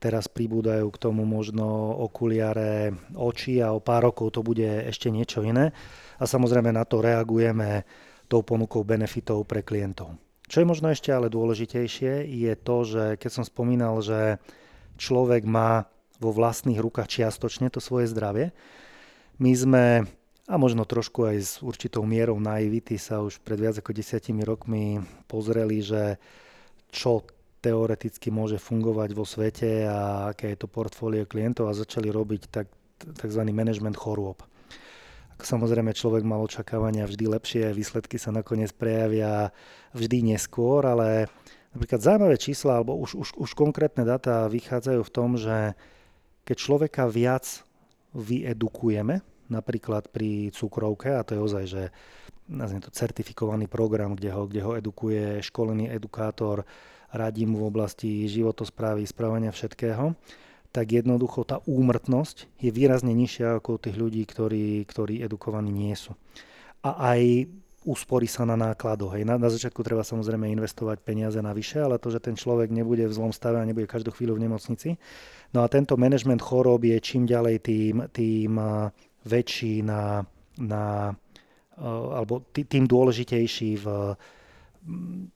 Teraz 0.00 0.32
pribúdajú 0.32 0.88
k 0.88 0.96
tomu 0.96 1.28
možno 1.28 1.92
okuliare 2.00 2.96
oči 3.12 3.60
a 3.60 3.76
o 3.76 3.84
pár 3.84 4.08
rokov 4.08 4.32
to 4.32 4.40
bude 4.40 4.64
ešte 4.64 5.12
niečo 5.12 5.44
iné. 5.44 5.76
A 6.16 6.24
samozrejme 6.24 6.72
na 6.72 6.88
to 6.88 7.04
reagujeme 7.04 7.84
tou 8.24 8.40
ponukou 8.40 8.80
benefitov 8.80 9.44
pre 9.44 9.60
klientov. 9.60 10.16
Čo 10.48 10.64
je 10.64 10.70
možno 10.72 10.88
ešte 10.88 11.12
ale 11.12 11.28
dôležitejšie, 11.28 12.24
je 12.32 12.52
to, 12.56 12.76
že 12.88 13.04
keď 13.20 13.30
som 13.30 13.44
spomínal, 13.44 14.00
že 14.00 14.40
človek 14.96 15.44
má 15.44 15.84
vo 16.20 16.30
vlastných 16.30 16.78
rukách 16.78 17.08
čiastočne 17.08 17.72
to 17.72 17.80
svoje 17.80 18.06
zdravie, 18.12 18.52
my 19.40 19.52
sme 19.56 19.84
a 20.50 20.58
možno 20.58 20.82
trošku 20.82 21.30
aj 21.30 21.36
s 21.38 21.52
určitou 21.62 22.02
mierou 22.02 22.42
naivity 22.42 22.98
sa 22.98 23.22
už 23.22 23.38
pred 23.46 23.62
viac 23.62 23.78
ako 23.78 23.94
desiatimi 23.94 24.42
rokmi 24.42 24.98
pozreli, 25.30 25.78
že 25.78 26.18
čo 26.90 27.22
teoreticky 27.62 28.34
môže 28.34 28.58
fungovať 28.58 29.14
vo 29.14 29.22
svete 29.22 29.86
a 29.86 30.32
aké 30.34 30.50
je 30.50 30.58
to 30.58 30.66
portfólio 30.66 31.22
klientov 31.22 31.70
a 31.70 31.78
začali 31.78 32.10
robiť 32.10 32.42
tak, 32.50 32.66
tzv. 32.98 33.42
management 33.46 33.94
chorôb. 33.94 34.42
Samozrejme 35.40 35.96
človek 35.96 36.26
mal 36.26 36.42
očakávania 36.44 37.08
vždy 37.08 37.24
lepšie, 37.30 37.64
výsledky 37.72 38.20
sa 38.20 38.28
nakoniec 38.34 38.74
prejavia 38.76 39.54
vždy 39.96 40.34
neskôr, 40.34 40.84
ale 40.84 41.30
napríklad 41.72 42.02
zaujímavé 42.02 42.36
čísla 42.36 42.82
alebo 42.82 42.98
už, 42.98 43.16
už, 43.16 43.28
už 43.38 43.50
konkrétne 43.54 44.02
dáta 44.02 44.50
vychádzajú 44.50 45.00
v 45.00 45.14
tom, 45.14 45.38
že 45.40 45.78
keď 46.44 46.56
človeka 46.56 47.04
viac 47.06 47.62
vyedukujeme, 48.16 49.22
napríklad 49.50 50.10
pri 50.10 50.54
cukrovke, 50.54 51.14
a 51.14 51.26
to 51.26 51.34
je 51.34 51.40
ozaj, 51.40 51.64
že 51.66 51.82
nazviem 52.50 52.82
to 52.82 52.90
certifikovaný 52.90 53.70
program, 53.70 54.18
kde 54.18 54.30
ho, 54.34 54.46
kde 54.46 54.60
ho 54.62 54.72
edukuje 54.74 55.38
školený 55.42 55.90
edukátor, 55.90 56.66
radí 57.10 57.46
mu 57.46 57.62
v 57.62 57.68
oblasti 57.70 58.26
životosprávy, 58.26 59.06
správania 59.06 59.50
všetkého, 59.54 60.14
tak 60.70 60.86
jednoducho 60.94 61.42
tá 61.42 61.58
úmrtnosť 61.66 62.46
je 62.62 62.70
výrazne 62.70 63.10
nižšia 63.10 63.58
ako 63.58 63.82
tých 63.82 63.98
ľudí, 63.98 64.22
ktorí, 64.22 64.86
ktorí 64.86 65.18
edukovaní 65.18 65.74
nie 65.74 65.94
sú. 65.98 66.14
A 66.86 67.14
aj 67.14 67.50
úspory 67.80 68.28
sa 68.28 68.44
na 68.44 68.60
nákladoch. 68.60 69.16
Hej. 69.16 69.24
Na, 69.24 69.40
na 69.40 69.48
začiatku 69.48 69.80
treba 69.80 70.04
samozrejme 70.04 70.52
investovať 70.52 71.00
peniaze 71.00 71.40
navyše, 71.40 71.80
ale 71.80 71.96
to, 71.96 72.12
že 72.12 72.20
ten 72.20 72.36
človek 72.36 72.68
nebude 72.68 73.08
v 73.08 73.16
zlom 73.16 73.32
stave 73.32 73.56
a 73.56 73.64
nebude 73.64 73.88
každú 73.88 74.12
chvíľu 74.12 74.36
v 74.36 74.44
nemocnici. 74.48 75.00
No 75.56 75.64
a 75.64 75.66
tento 75.72 75.96
management 75.96 76.44
chorób 76.44 76.84
je 76.84 76.96
čím 77.00 77.24
ďalej 77.24 77.56
tým, 77.64 77.94
tým 78.12 78.52
väčší 79.24 79.84
na, 79.84 80.24
na 80.60 81.12
alebo 81.80 82.44
tým 82.52 82.84
dôležitejší 82.84 83.70
v 83.80 83.86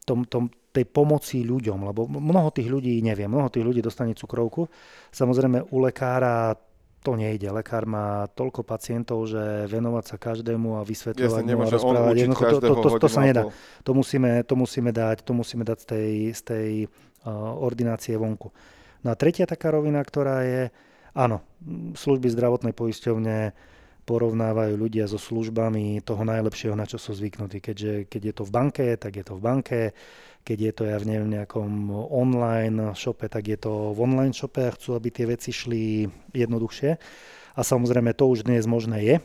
tom, 0.04 0.28
tom, 0.28 0.52
tej 0.74 0.84
pomoci 0.90 1.46
ľuďom, 1.46 1.78
lebo 1.86 2.08
mnoho 2.08 2.50
tých 2.52 2.68
ľudí 2.68 3.00
nevie, 3.00 3.24
mnoho 3.24 3.48
tých 3.48 3.64
ľudí 3.64 3.80
dostane 3.80 4.12
cukrovku. 4.12 4.68
Samozrejme 5.14 5.72
u 5.72 5.76
lekára 5.80 6.52
to 7.04 7.20
nejde. 7.20 7.44
Lekár 7.52 7.84
má 7.84 8.24
toľko 8.32 8.64
pacientov, 8.64 9.28
že 9.28 9.68
venovať 9.68 10.04
sa 10.08 10.16
každému 10.16 10.80
a 10.80 10.82
vysvetľovať 10.88 11.44
mu 11.44 11.60
a 11.60 11.68
rozprávať. 11.68 12.14
Jednoducho, 12.16 12.44
to, 12.48 12.58
to, 12.64 12.74
to, 12.80 12.88
to 13.04 13.08
sa 13.12 13.20
nedá. 13.20 13.42
To 13.84 13.92
musíme, 13.92 14.40
to 14.48 14.54
musíme 14.56 14.88
dať, 14.88 15.20
to 15.20 15.36
musíme 15.36 15.68
dať 15.68 15.78
z 15.84 15.86
tej, 15.86 16.12
z 16.32 16.40
tej 16.40 16.70
uh, 16.88 17.60
ordinácie 17.60 18.16
vonku. 18.16 18.48
No 19.04 19.12
a 19.12 19.14
tretia 19.20 19.44
taká 19.44 19.68
rovina, 19.68 20.00
ktorá 20.00 20.48
je, 20.48 20.62
áno, 21.12 21.44
služby 21.92 22.32
zdravotnej 22.32 22.72
poisťovne, 22.72 23.52
porovnávajú 24.04 24.76
ľudia 24.76 25.08
so 25.08 25.16
službami 25.16 26.04
toho 26.04 26.22
najlepšieho, 26.24 26.76
na 26.76 26.84
čo 26.84 27.00
sú 27.00 27.16
zvyknutí. 27.16 27.60
Keďže, 27.60 27.92
keď 28.08 28.22
je 28.24 28.34
to 28.36 28.44
v 28.44 28.52
banke, 28.52 28.86
tak 29.00 29.16
je 29.16 29.24
to 29.24 29.34
v 29.36 29.42
banke. 29.44 29.80
Keď 30.44 30.58
je 30.60 30.72
to 30.76 30.82
ja 30.84 31.00
v 31.00 31.08
neviem, 31.08 31.40
nejakom 31.40 31.88
online 32.12 32.92
shope, 32.92 33.24
tak 33.32 33.48
je 33.48 33.56
to 33.56 33.96
v 33.96 33.98
online 34.04 34.36
shope 34.36 34.60
a 34.60 34.76
chcú, 34.76 34.92
aby 34.92 35.08
tie 35.08 35.24
veci 35.24 35.56
šli 35.56 36.04
jednoduchšie. 36.36 36.90
A 37.56 37.60
samozrejme 37.64 38.12
to 38.12 38.28
už 38.28 38.44
dnes 38.44 38.68
možné 38.68 39.00
je. 39.00 39.16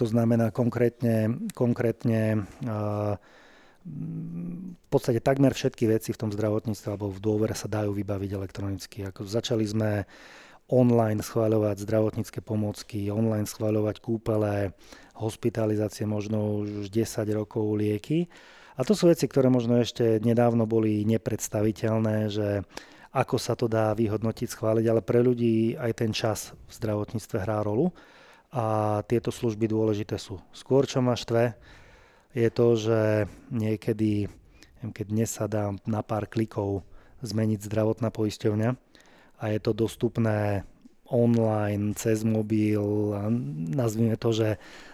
To 0.00 0.08
znamená 0.08 0.48
konkrétne, 0.48 1.44
konkrétne 1.52 2.48
v 3.80 4.86
podstate 4.92 5.20
takmer 5.24 5.56
všetky 5.56 5.88
veci 5.88 6.12
v 6.12 6.20
tom 6.20 6.30
zdravotníctve 6.30 6.88
alebo 6.88 7.08
v 7.10 7.20
dôvere 7.20 7.56
sa 7.56 7.66
dajú 7.66 7.96
vybaviť 7.96 8.30
elektronicky. 8.32 8.98
Ako 9.08 9.24
začali 9.24 9.64
sme 9.64 10.04
online 10.70 11.24
schváľovať 11.24 11.82
zdravotnícke 11.82 12.40
pomocky, 12.44 13.10
online 13.10 13.50
schváľovať 13.50 13.98
kúpele, 13.98 14.76
hospitalizácie 15.18 16.06
možno 16.06 16.62
už 16.62 16.86
10 16.88 17.26
rokov 17.34 17.66
lieky. 17.74 18.30
A 18.80 18.84
to 18.88 18.96
sú 18.96 19.12
veci, 19.12 19.28
ktoré 19.28 19.52
možno 19.52 19.76
ešte 19.76 20.24
nedávno 20.24 20.64
boli 20.64 21.04
nepredstaviteľné, 21.04 22.32
že 22.32 22.64
ako 23.12 23.36
sa 23.36 23.52
to 23.52 23.68
dá 23.68 23.92
vyhodnotiť, 23.92 24.48
schváliť, 24.48 24.86
ale 24.88 25.04
pre 25.04 25.20
ľudí 25.20 25.76
aj 25.76 25.92
ten 26.00 26.16
čas 26.16 26.56
v 26.64 26.72
zdravotníctve 26.80 27.36
hrá 27.44 27.60
rolu 27.60 27.92
a 28.48 28.98
tieto 29.04 29.28
služby 29.28 29.68
dôležité 29.68 30.16
sú. 30.16 30.40
Skôr, 30.56 30.88
čo 30.88 31.04
ma 31.04 31.12
štve, 31.12 31.52
je 32.32 32.48
to, 32.48 32.66
že 32.80 33.28
niekedy, 33.52 34.32
keď 34.80 35.06
dnes 35.12 35.28
sa 35.28 35.44
dá 35.44 35.76
na 35.84 36.00
pár 36.00 36.24
klikov 36.24 36.80
zmeniť 37.20 37.60
zdravotná 37.60 38.08
poisťovňa, 38.08 38.70
a 39.40 39.44
je 39.52 39.60
to 39.60 39.76
dostupné 39.76 40.64
online, 41.10 41.92
cez 41.98 42.22
mobil, 42.22 42.80
nazvime 43.74 44.14
to, 44.14 44.30
že 44.30 44.48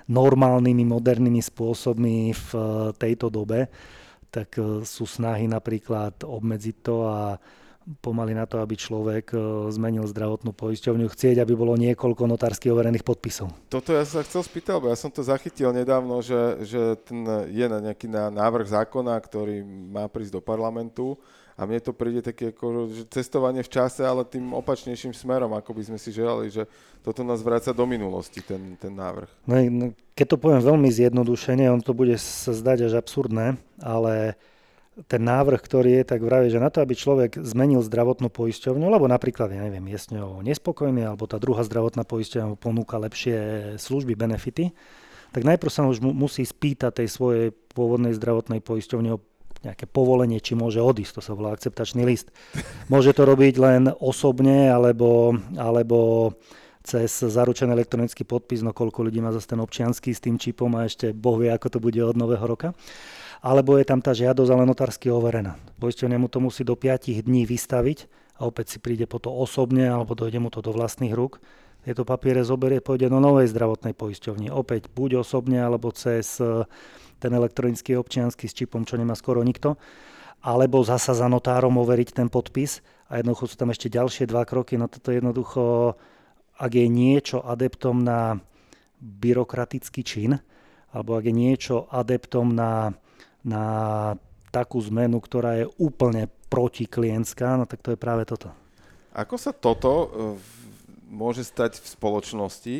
normálnymi, 0.09 0.85
modernými 0.87 1.43
spôsobmi 1.43 2.33
v 2.33 2.51
eh, 2.55 2.65
tejto 2.97 3.29
dobe, 3.29 3.69
tak 4.31 4.57
eh, 4.59 4.83
sú 4.83 5.05
snahy 5.05 5.51
napríklad 5.51 6.25
obmedziť 6.25 6.77
to 6.83 6.97
a 7.07 7.19
pomaly 8.03 8.35
na 8.35 8.51
to, 8.51 8.59
aby 8.59 8.75
človek 8.79 9.35
eh, 9.35 9.41
zmenil 9.75 10.07
zdravotnú 10.07 10.55
poisťovňu, 10.55 11.07
chcieť, 11.11 11.43
aby 11.43 11.53
bolo 11.53 11.75
niekoľko 11.77 12.23
notársky 12.31 12.71
overených 12.71 13.05
podpisov. 13.07 13.51
Toto 13.67 13.93
ja 13.93 14.07
sa 14.07 14.23
chcel 14.23 14.47
spýtať, 14.47 14.79
lebo 14.79 14.89
ja 14.91 14.97
som 14.99 15.11
to 15.11 15.27
zachytil 15.27 15.75
nedávno, 15.75 16.23
že, 16.23 16.65
že 16.65 16.81
ten 17.03 17.27
je 17.51 17.67
na 17.67 17.79
nejaký 17.83 18.09
návrh 18.11 18.67
zákona, 18.71 19.19
ktorý 19.21 19.63
má 19.67 20.07
prísť 20.07 20.39
do 20.39 20.43
parlamentu 20.43 21.19
a 21.57 21.65
mne 21.65 21.81
to 21.81 21.97
príde 21.97 22.21
také 22.21 22.53
ako, 22.53 22.93
že 22.93 23.09
cestovanie 23.09 23.65
v 23.65 23.73
čase, 23.73 24.05
ale 24.05 24.29
tým 24.29 24.53
opačnejším 24.53 25.17
smerom, 25.17 25.57
ako 25.57 25.73
by 25.73 25.83
sme 25.89 25.99
si 25.99 26.13
želali, 26.13 26.53
že 26.53 26.69
toto 27.01 27.25
nás 27.25 27.41
vráca 27.41 27.73
do 27.73 27.89
minulosti, 27.89 28.45
ten, 28.45 28.77
ten 28.77 28.93
návrh. 28.93 29.49
No, 29.49 29.57
no, 29.73 29.85
keď 30.13 30.27
to 30.33 30.37
poviem 30.37 30.61
veľmi 30.61 30.93
zjednodušene, 30.93 31.65
on 31.73 31.81
to 31.81 31.97
bude 31.97 32.13
sa 32.21 32.53
zdať 32.53 32.93
až 32.93 33.01
absurdné, 33.01 33.57
ale 33.81 34.37
ten 35.09 35.21
návrh, 35.21 35.61
ktorý 35.61 36.01
je, 36.01 36.03
tak 36.09 36.21
vraví, 36.25 36.49
že 36.53 36.61
na 36.61 36.69
to, 36.69 36.85
aby 36.85 36.93
človek 36.97 37.41
zmenil 37.41 37.81
zdravotnú 37.85 38.29
poisťovňu, 38.33 38.89
lebo 38.89 39.09
napríklad, 39.09 39.53
ja 39.53 39.65
neviem, 39.65 39.85
je 39.93 39.99
s 40.01 40.09
ňou 40.13 40.45
nespokojný, 40.45 41.09
alebo 41.09 41.25
tá 41.25 41.41
druhá 41.41 41.65
zdravotná 41.65 42.05
poisťovňa 42.05 42.57
ponúka 42.57 43.01
lepšie 43.01 43.37
služby, 43.77 44.17
benefity, 44.17 44.73
tak 45.37 45.45
najprv 45.45 45.73
sa 45.73 45.85
už 45.85 46.01
musí 46.01 46.45
spýtať 46.45 47.05
tej 47.05 47.09
svojej 47.13 47.47
pôvodnej 47.77 48.17
zdravotnej 48.17 48.65
poisťovne 48.65 49.17
o 49.17 49.21
nejaké 49.65 49.89
povolenie, 49.89 50.43
či 50.43 50.59
môže 50.59 50.83
odísť, 50.83 51.19
to 51.19 51.23
sa 51.25 51.33
volá 51.33 51.55
akceptačný 51.57 52.05
list. 52.05 52.35
Môže 52.93 53.17
to 53.17 53.25
robiť 53.25 53.55
len 53.57 53.83
osobne, 54.01 54.69
alebo, 54.69 55.37
alebo 55.57 56.33
cez 56.87 57.11
zaručený 57.11 57.75
elektronický 57.75 58.23
podpis, 58.23 58.63
no 58.63 58.71
koľko 58.71 59.11
ľudí 59.11 59.19
má 59.19 59.35
zase 59.35 59.57
ten 59.57 59.61
občianský 59.61 60.15
s 60.15 60.23
tým 60.23 60.39
čipom 60.39 60.71
a 60.79 60.87
ešte 60.87 61.11
Boh 61.11 61.35
vie, 61.41 61.51
ako 61.51 61.77
to 61.77 61.79
bude 61.83 61.99
od 61.99 62.15
nového 62.15 62.47
roka. 62.47 62.77
Alebo 63.43 63.77
je 63.77 63.85
tam 63.85 64.01
tá 64.01 64.17
žiadosť 64.17 64.51
ale 64.51 64.65
notársky 64.65 65.13
overená. 65.13 65.59
Poisťovňa 65.83 66.19
mu 66.19 66.27
to 66.31 66.39
musí 66.41 66.63
do 66.63 66.79
5 66.79 67.27
dní 67.27 67.45
vystaviť 67.45 68.09
a 68.41 68.49
opäť 68.49 68.77
si 68.77 68.79
príde 68.79 69.05
po 69.05 69.19
to 69.19 69.29
osobne 69.35 69.87
alebo 69.87 70.17
dojde 70.17 70.41
mu 70.41 70.49
to 70.49 70.65
do 70.65 70.73
vlastných 70.73 71.13
rúk, 71.13 71.43
tieto 71.87 72.03
papiere 72.03 72.43
zoberie, 72.43 72.83
pôjde 72.83 73.07
do 73.07 73.23
novej 73.23 73.47
zdravotnej 73.47 73.95
poisťovni. 73.95 74.51
Opäť 74.51 74.91
buď 74.91 75.23
osobne 75.23 75.63
alebo 75.63 75.95
cez 75.95 76.43
ten 77.19 77.33
elektronický 77.33 77.97
občiansky 77.97 78.47
s 78.47 78.57
čipom, 78.57 78.85
čo 78.85 79.01
nemá 79.01 79.17
skoro 79.17 79.41
nikto, 79.41 79.77
alebo 80.45 80.85
zasa 80.85 81.17
za 81.17 81.27
notárom 81.27 81.75
overiť 81.81 82.17
ten 82.23 82.29
podpis 82.31 82.85
a 83.11 83.19
jednoducho 83.19 83.51
sú 83.51 83.57
tam 83.59 83.73
ešte 83.73 83.91
ďalšie 83.91 84.29
dva 84.29 84.47
kroky. 84.47 84.79
No 84.79 84.87
toto 84.87 85.11
jednoducho, 85.11 85.95
ak 86.61 86.73
je 86.73 86.87
niečo 86.87 87.43
adeptom 87.43 88.03
na 88.03 88.39
byrokratický 89.01 90.03
čin, 90.05 90.39
alebo 90.93 91.19
ak 91.19 91.25
je 91.29 91.35
niečo 91.35 91.91
adeptom 91.93 92.57
na, 92.57 92.95
na 93.45 93.65
takú 94.55 94.81
zmenu, 94.81 95.21
ktorá 95.21 95.61
je 95.61 95.67
úplne 95.77 96.33
protiklientská, 96.49 97.59
no 97.59 97.69
tak 97.69 97.83
to 97.83 97.93
je 97.93 97.99
práve 98.01 98.25
toto. 98.25 98.55
Ako 99.17 99.37
sa 99.41 99.53
toto 99.53 99.93
e, 99.93 100.07
môže 101.07 101.47
stať 101.47 101.79
v 101.79 101.87
spoločnosti, 101.87 102.77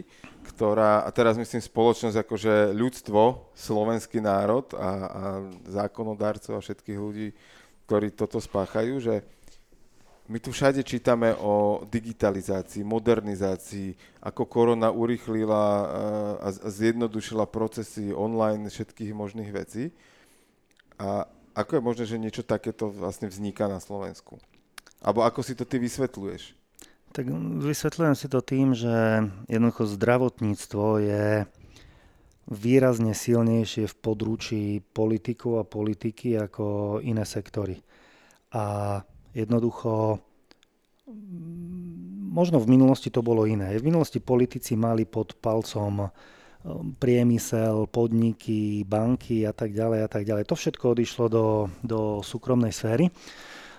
ktorá, 0.53 1.07
a 1.07 1.11
teraz 1.15 1.39
myslím 1.39 1.63
spoločnosť 1.63 2.17
akože 2.23 2.55
ľudstvo, 2.75 3.55
slovenský 3.55 4.19
národ 4.19 4.67
a, 4.75 4.79
a 4.79 5.23
zákonodárcov 5.71 6.59
a 6.59 6.63
všetkých 6.63 6.99
ľudí, 6.99 7.29
ktorí 7.87 8.11
toto 8.15 8.43
spáchajú, 8.43 8.99
že 8.99 9.15
my 10.27 10.43
tu 10.43 10.51
všade 10.51 10.83
čítame 10.83 11.39
o 11.39 11.87
digitalizácii, 11.87 12.83
modernizácii, 12.83 13.95
ako 14.27 14.43
korona 14.51 14.91
urychlila 14.91 15.63
eh, 15.63 15.87
a 16.43 16.49
zjednodušila 16.67 17.47
procesy 17.47 18.11
online 18.11 18.67
všetkých 18.67 19.15
možných 19.15 19.51
vecí. 19.55 19.95
A 20.99 21.31
ako 21.55 21.79
je 21.79 21.87
možné, 21.87 22.05
že 22.11 22.19
niečo 22.19 22.43
takéto 22.43 22.91
vlastne 22.91 23.31
vzniká 23.31 23.71
na 23.71 23.79
Slovensku? 23.79 24.43
Alebo 24.99 25.23
ako 25.23 25.47
si 25.47 25.55
to 25.55 25.63
ty 25.63 25.79
vysvetľuješ? 25.79 26.66
Tak 27.17 27.33
vysvetľujem 27.65 28.13
si 28.13 28.29
to 28.29 28.45
tým, 28.45 28.77
že 28.77 29.25
jednoducho 29.49 29.89
zdravotníctvo 29.89 30.85
je 31.01 31.49
výrazne 32.53 33.17
silnejšie 33.17 33.89
v 33.89 33.95
područí 34.05 34.85
politikov 34.93 35.65
a 35.65 35.65
politiky 35.65 36.37
ako 36.37 37.01
iné 37.01 37.25
sektory. 37.25 37.81
A 38.53 39.01
jednoducho 39.33 40.21
možno 42.37 42.61
v 42.61 42.69
minulosti 42.69 43.09
to 43.09 43.25
bolo 43.25 43.49
iné. 43.49 43.73
V 43.81 43.89
minulosti 43.89 44.21
politici 44.21 44.77
mali 44.77 45.09
pod 45.09 45.41
palcom 45.41 46.05
um, 46.05 46.93
priemysel, 47.01 47.89
podniky, 47.89 48.85
banky 48.85 49.49
a 49.49 49.57
tak 49.57 49.73
ďalej 49.73 50.01
a 50.05 50.09
tak 50.13 50.29
ďalej. 50.29 50.45
To 50.53 50.55
všetko 50.59 50.93
odišlo 50.93 51.25
do, 51.33 51.47
do 51.81 52.21
súkromnej 52.21 52.77
sféry 52.77 53.09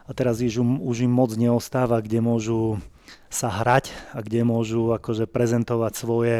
a 0.09 0.11
teraz 0.17 0.41
už, 0.41 0.57
už 0.81 1.05
im 1.05 1.13
moc 1.13 1.38
neostáva, 1.38 2.01
kde 2.01 2.17
môžu 2.17 2.81
sa 3.28 3.49
hrať 3.51 3.91
a 4.16 4.24
kde 4.24 4.47
môžu 4.47 4.93
akože 4.95 5.28
prezentovať 5.28 5.93
svoje 5.93 6.38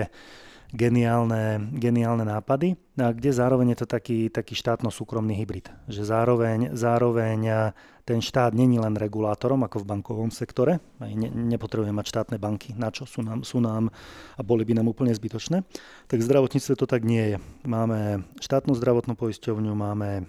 geniálne, 0.74 1.72
geniálne 1.80 2.28
nápady. 2.28 2.76
A 3.00 3.14
kde 3.16 3.32
zároveň 3.32 3.76
je 3.76 3.80
to 3.84 3.88
taký, 3.88 4.28
taký 4.28 4.58
štátno-súkromný 4.58 5.38
hybrid. 5.38 5.72
Že 5.88 6.04
zároveň, 6.04 6.60
zároveň 6.76 7.72
ten 8.08 8.20
štát 8.24 8.56
není 8.56 8.80
len 8.80 8.96
regulátorom 8.96 9.64
ako 9.68 9.84
v 9.84 9.90
bankovom 9.96 10.32
sektore, 10.32 10.80
aj 11.04 11.12
ne, 11.12 11.28
nepotrebujeme 11.28 11.92
mať 11.92 12.08
štátne 12.08 12.38
banky, 12.40 12.72
na 12.80 12.88
čo? 12.88 13.04
Sú 13.04 13.20
nám, 13.20 13.44
sú 13.44 13.60
nám 13.60 13.92
a 14.40 14.42
boli 14.48 14.64
by 14.64 14.80
nám 14.80 14.88
úplne 14.88 15.12
zbytočné, 15.12 15.68
tak 16.08 16.24
v 16.24 16.28
zdravotníctve 16.28 16.74
to 16.80 16.88
tak 16.88 17.04
nie 17.04 17.36
je. 17.36 17.38
Máme 17.68 18.24
štátnu 18.40 18.80
zdravotnú 18.80 19.20
poisťovňu, 19.20 19.72
máme, 19.76 20.24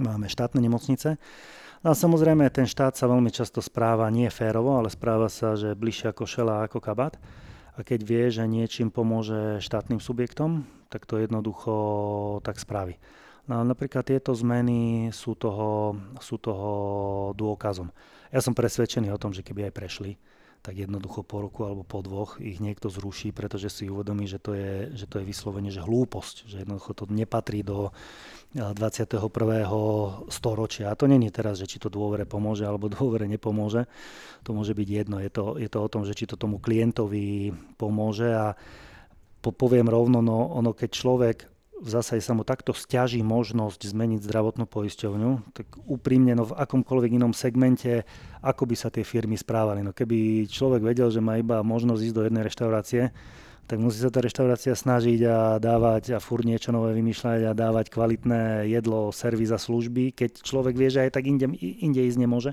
máme 0.00 0.26
štátne 0.32 0.64
nemocnice 0.64 1.20
No 1.84 1.92
a 1.92 2.00
samozrejme 2.00 2.48
ten 2.48 2.64
štát 2.64 2.96
sa 2.96 3.04
veľmi 3.04 3.28
často 3.28 3.60
správa 3.60 4.08
nie 4.08 4.32
férovo, 4.32 4.80
ale 4.80 4.88
správa 4.88 5.28
sa, 5.28 5.52
že 5.52 5.76
bližšie 5.76 6.16
ako 6.16 6.24
šela 6.24 6.64
ako 6.64 6.80
kabát 6.80 7.20
a 7.76 7.84
keď 7.84 8.00
vie, 8.00 8.24
že 8.32 8.48
niečím 8.48 8.88
pomôže 8.88 9.60
štátnym 9.60 10.00
subjektom, 10.00 10.64
tak 10.88 11.04
to 11.04 11.20
jednoducho 11.20 12.40
tak 12.40 12.56
spraví. 12.56 12.96
No 13.44 13.60
napríklad 13.60 14.08
tieto 14.08 14.32
zmeny 14.32 15.12
sú 15.12 15.36
toho, 15.36 16.00
sú 16.24 16.40
toho 16.40 16.72
dôkazom. 17.36 17.92
Ja 18.32 18.40
som 18.40 18.56
presvedčený 18.56 19.12
o 19.12 19.20
tom, 19.20 19.36
že 19.36 19.44
keby 19.44 19.68
aj 19.68 19.76
prešli, 19.76 20.16
tak 20.64 20.80
jednoducho 20.80 21.20
po 21.20 21.44
roku 21.44 21.68
alebo 21.68 21.84
po 21.84 22.00
dvoch 22.00 22.40
ich 22.40 22.56
niekto 22.56 22.88
zruší, 22.88 23.36
pretože 23.36 23.68
si 23.68 23.92
uvedomí, 23.92 24.24
že 24.24 24.40
to 24.40 24.56
je, 24.56 24.96
že 24.96 25.04
to 25.04 25.20
je 25.20 25.28
vyslovene 25.28 25.68
že 25.68 25.84
hlúposť, 25.84 26.48
že 26.48 26.64
jednoducho 26.64 26.96
to 26.96 27.04
nepatrí 27.12 27.60
do 27.60 27.92
21. 28.56 29.20
storočia. 30.32 30.88
A 30.88 30.96
to 30.96 31.04
není 31.04 31.28
teraz, 31.28 31.60
že 31.60 31.68
či 31.68 31.76
to 31.76 31.92
dôvere 31.92 32.24
pomôže 32.24 32.64
alebo 32.64 32.88
dôvere 32.96 33.28
nepomôže. 33.28 33.84
To 34.48 34.56
môže 34.56 34.72
byť 34.72 34.88
jedno. 34.88 35.20
Je 35.20 35.28
to, 35.28 35.60
je 35.60 35.68
to 35.68 35.78
o 35.84 35.92
tom, 35.92 36.08
že 36.08 36.16
či 36.16 36.24
to 36.24 36.40
tomu 36.40 36.56
klientovi 36.56 37.52
pomôže 37.76 38.32
a 38.32 38.56
po, 39.44 39.52
poviem 39.52 39.92
rovno, 39.92 40.24
no 40.24 40.48
ono 40.48 40.72
keď 40.72 40.90
človek 40.96 41.38
v 41.82 41.88
zásade 41.90 42.22
sa 42.22 42.38
mu 42.38 42.46
takto 42.46 42.70
stiaží 42.70 43.18
možnosť 43.26 43.90
zmeniť 43.90 44.22
zdravotnú 44.22 44.64
poisťovňu, 44.70 45.50
tak 45.50 45.66
úprimne 45.90 46.38
no 46.38 46.46
v 46.46 46.54
akomkoľvek 46.54 47.18
inom 47.18 47.34
segmente, 47.34 48.06
ako 48.40 48.70
by 48.70 48.76
sa 48.78 48.94
tie 48.94 49.02
firmy 49.02 49.34
správali. 49.34 49.82
No 49.82 49.90
keby 49.90 50.46
človek 50.46 50.86
vedel, 50.86 51.10
že 51.10 51.18
má 51.18 51.34
iba 51.34 51.58
možnosť 51.66 52.04
ísť 52.06 52.16
do 52.16 52.24
jednej 52.24 52.46
reštaurácie, 52.46 53.02
tak 53.64 53.80
musí 53.80 53.96
sa 54.04 54.12
tá 54.12 54.20
reštaurácia 54.20 54.76
snažiť 54.76 55.20
a 55.24 55.36
dávať 55.56 56.14
a 56.14 56.18
furt 56.20 56.44
niečo 56.44 56.68
nové 56.68 56.92
vymýšľať 57.00 57.48
a 57.48 57.56
dávať 57.56 57.88
kvalitné 57.88 58.68
jedlo, 58.68 59.08
servis 59.08 59.48
a 59.50 59.58
služby, 59.58 60.12
keď 60.12 60.44
človek 60.44 60.76
vie, 60.76 60.92
že 60.92 61.08
aj 61.08 61.16
tak 61.16 61.24
inde, 61.24 61.48
inde 61.58 62.00
ísť 62.04 62.20
nemôže. 62.20 62.52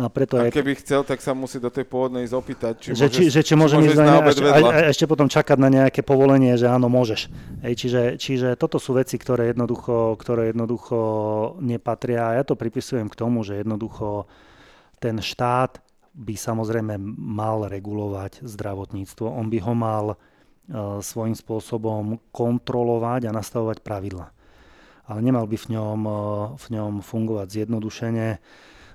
No 0.00 0.06
a, 0.06 0.10
preto 0.12 0.40
a 0.40 0.48
keby 0.48 0.78
chcel, 0.80 1.04
tak 1.04 1.20
sa 1.20 1.36
musí 1.36 1.60
do 1.60 1.68
tej 1.68 1.84
pôvodnej 1.84 2.24
ísť 2.24 2.34
opýtať, 2.36 2.74
či, 2.80 2.88
že, 2.96 3.06
môže, 3.06 3.12
či, 3.12 3.22
že, 3.28 3.40
či 3.44 3.54
môže 3.56 3.76
ísť 3.76 3.98
na, 4.00 4.18
a, 4.18 4.30
a, 4.30 4.58
a, 4.58 4.80
ešte 4.88 5.04
potom 5.04 5.28
čakať 5.28 5.58
na 5.60 5.68
nejaké 5.68 6.00
povolenie, 6.00 6.56
že 6.56 6.70
áno, 6.70 6.88
môžeš. 6.88 7.28
Hej, 7.60 7.74
čiže, 7.76 8.02
čiže 8.16 8.48
toto 8.56 8.80
sú 8.80 8.96
veci, 8.96 9.20
ktoré 9.20 9.52
jednoducho, 9.52 10.16
ktoré 10.16 10.56
jednoducho 10.56 10.98
nepatria 11.60 12.32
a 12.32 12.36
ja 12.40 12.42
to 12.44 12.56
pripisujem 12.56 13.12
k 13.12 13.18
tomu, 13.18 13.44
že 13.44 13.60
jednoducho 13.60 14.24
ten 14.96 15.20
štát 15.20 15.82
by 16.12 16.34
samozrejme 16.36 16.96
mal 17.16 17.68
regulovať 17.68 18.44
zdravotníctvo. 18.44 19.28
On 19.28 19.48
by 19.48 19.58
ho 19.60 19.74
mal 19.76 20.06
E, 20.62 21.02
svojím 21.02 21.34
spôsobom 21.34 22.22
kontrolovať 22.30 23.26
a 23.26 23.34
nastavovať 23.34 23.82
pravidla. 23.82 24.30
Ale 25.10 25.18
nemal 25.18 25.50
by 25.50 25.58
v 25.58 25.68
ňom, 25.74 26.00
e, 26.06 26.12
v 26.54 26.66
ňom 26.78 26.92
fungovať 27.02 27.48
zjednodušene. 27.50 28.38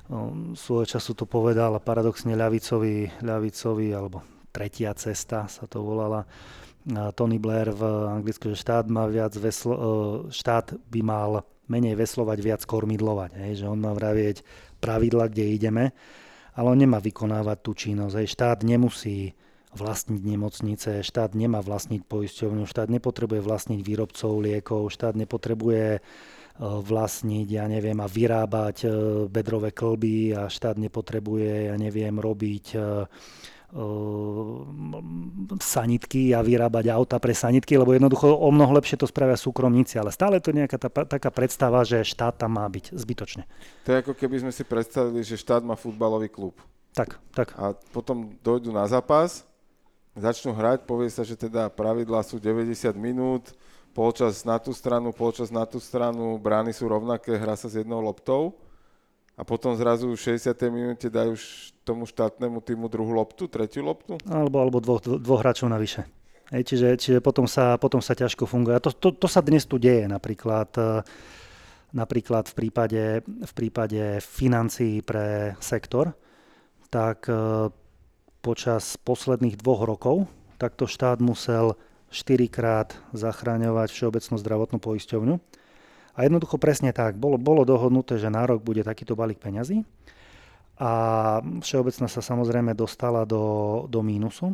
E, 0.07 0.55
svojho 0.55 0.87
času 0.87 1.11
to 1.13 1.27
povedal 1.27 1.75
a 1.75 1.83
paradoxne 1.83 2.33
ľavicový, 2.33 3.21
ľavicový 3.21 3.87
alebo 3.93 4.23
tretia 4.55 4.95
cesta 4.97 5.45
sa 5.51 5.69
to 5.69 5.83
volala, 5.83 6.25
Tony 6.87 7.35
Blair 7.35 7.75
v 7.75 7.83
Anglicku, 8.07 8.55
že 8.55 8.63
štát, 8.63 8.87
má 8.87 9.11
viac 9.11 9.35
veslo, 9.35 9.75
štát 10.31 10.71
by 10.87 11.01
mal 11.03 11.43
menej 11.67 11.99
veslovať, 11.99 12.37
viac 12.39 12.61
kormidlovať. 12.63 13.31
Hej? 13.35 13.51
Že 13.63 13.65
on 13.75 13.79
má 13.83 13.91
vravieť 13.91 14.41
pravidla, 14.79 15.27
kde 15.27 15.51
ideme, 15.51 15.91
ale 16.55 16.67
on 16.71 16.79
nemá 16.79 17.03
vykonávať 17.03 17.57
tú 17.59 17.75
činnosť. 17.75 18.15
Hej? 18.23 18.27
Štát 18.31 18.59
nemusí 18.63 19.35
vlastniť 19.75 20.21
nemocnice, 20.23 20.91
štát 21.03 21.35
nemá 21.35 21.59
vlastniť 21.59 22.07
poisťovňu, 22.07 22.63
štát 22.63 22.87
nepotrebuje 22.87 23.43
vlastniť 23.43 23.79
výrobcov 23.83 24.31
liekov, 24.39 24.87
štát 24.87 25.13
nepotrebuje 25.19 25.99
e, 25.99 26.01
vlastniť, 26.59 27.47
ja 27.47 27.69
neviem, 27.69 27.97
a 28.01 28.09
vyrábať 28.09 28.77
e, 28.83 28.87
bedrové 29.29 29.69
klby 29.69 30.33
a 30.33 30.41
štát 30.49 30.81
nepotrebuje, 30.81 31.69
ja 31.69 31.75
neviem, 31.77 32.17
robiť 32.17 32.65
e, 32.73 32.79
sanitky 35.59 36.31
a 36.31 36.39
vyrábať 36.39 36.87
auta 36.87 37.19
pre 37.19 37.35
sanitky, 37.35 37.75
lebo 37.75 37.91
jednoducho 37.93 38.31
o 38.31 38.49
mnoho 38.49 38.73
lepšie 38.79 38.95
to 38.95 39.05
spravia 39.05 39.35
súkromníci, 39.35 39.99
ale 39.99 40.09
stále 40.15 40.39
to 40.39 40.49
je 40.49 40.63
nejaká 40.63 40.79
tá, 40.79 40.89
taká 40.89 41.29
predstava, 41.29 41.83
že 41.83 42.01
štát 42.07 42.39
tam 42.39 42.57
má 42.57 42.65
byť 42.65 42.95
zbytočne. 42.95 43.43
To 43.85 43.91
je 43.91 44.01
ako 44.01 44.15
keby 44.15 44.47
sme 44.47 44.51
si 44.55 44.63
predstavili, 44.63 45.19
že 45.21 45.35
štát 45.35 45.67
má 45.67 45.75
futbalový 45.75 46.31
klub. 46.31 46.55
Tak, 46.95 47.19
tak. 47.35 47.53
A 47.59 47.75
potom 47.93 48.33
dojdu 48.41 48.73
na 48.73 48.87
zápas 48.87 49.45
začnú 50.17 50.55
hrať, 50.55 50.87
povie 50.89 51.13
sa, 51.13 51.21
že 51.21 51.37
teda 51.37 51.69
pravidlá 51.69 52.25
sú 52.25 52.41
90 52.41 52.73
minút, 52.97 53.53
polčas 53.97 54.45
na 54.45 54.61
tú 54.61 54.77
stranu, 54.77 55.09
polčas 55.09 55.49
na 55.49 55.65
tú 55.65 55.81
stranu, 55.81 56.37
brány 56.37 56.69
sú 56.69 56.85
rovnaké, 56.85 57.33
hrá 57.33 57.57
sa 57.57 57.65
s 57.65 57.81
jednou 57.81 57.97
loptou 57.97 58.53
a 59.33 59.41
potom 59.41 59.73
zrazu 59.73 60.13
v 60.13 60.37
60. 60.37 60.53
minúte 60.69 61.09
dajú 61.09 61.33
tomu 61.81 62.05
štátnemu 62.05 62.61
týmu 62.61 62.85
druhú 62.93 63.17
loptu, 63.17 63.49
tretiu 63.49 63.81
loptu? 63.81 64.21
Alebo, 64.29 64.61
alebo 64.61 64.77
dvoch, 64.77 65.01
dvoch 65.01 65.41
hráčov 65.41 65.73
navyše. 65.73 66.05
Hej, 66.53 66.63
čiže, 66.69 66.87
čiže 67.01 67.19
potom, 67.25 67.49
sa, 67.49 67.81
potom 67.81 67.97
sa 67.97 68.13
ťažko 68.13 68.45
funguje. 68.45 68.77
A 68.77 68.83
to, 68.85 68.93
to, 68.93 69.17
to 69.17 69.25
sa 69.25 69.41
dnes 69.41 69.65
tu 69.65 69.81
deje 69.81 70.05
napríklad, 70.05 70.69
eh, 70.77 71.01
napríklad 71.89 72.45
v 72.49 72.53
prípade, 72.53 73.03
v 73.25 73.53
prípade 73.57 74.21
financií 74.21 75.01
pre 75.01 75.57
sektor, 75.57 76.13
tak 76.93 77.25
eh, 77.25 77.67
počas 78.45 78.95
posledných 79.01 79.57
dvoch 79.57 79.89
rokov 79.89 80.29
takto 80.57 80.89
štát 80.89 81.21
musel 81.21 81.77
štyrikrát 82.09 82.95
zachráňovať 83.11 83.91
Všeobecnú 83.91 84.35
zdravotnú 84.39 84.77
poisťovňu. 84.79 85.35
A 86.17 86.25
jednoducho 86.25 86.57
presne 86.57 86.89
tak, 86.95 87.13
bolo, 87.19 87.37
bolo 87.37 87.61
dohodnuté, 87.61 88.17
že 88.17 88.33
na 88.33 88.41
rok 88.47 88.65
bude 88.65 88.81
takýto 88.81 89.13
balík 89.13 89.37
peňazí 89.37 89.85
a 90.77 90.91
všeobecná 91.41 92.05
sa 92.05 92.21
samozrejme 92.21 92.77
dostala 92.77 93.25
do, 93.25 93.85
do 93.89 94.05
mínusu 94.05 94.53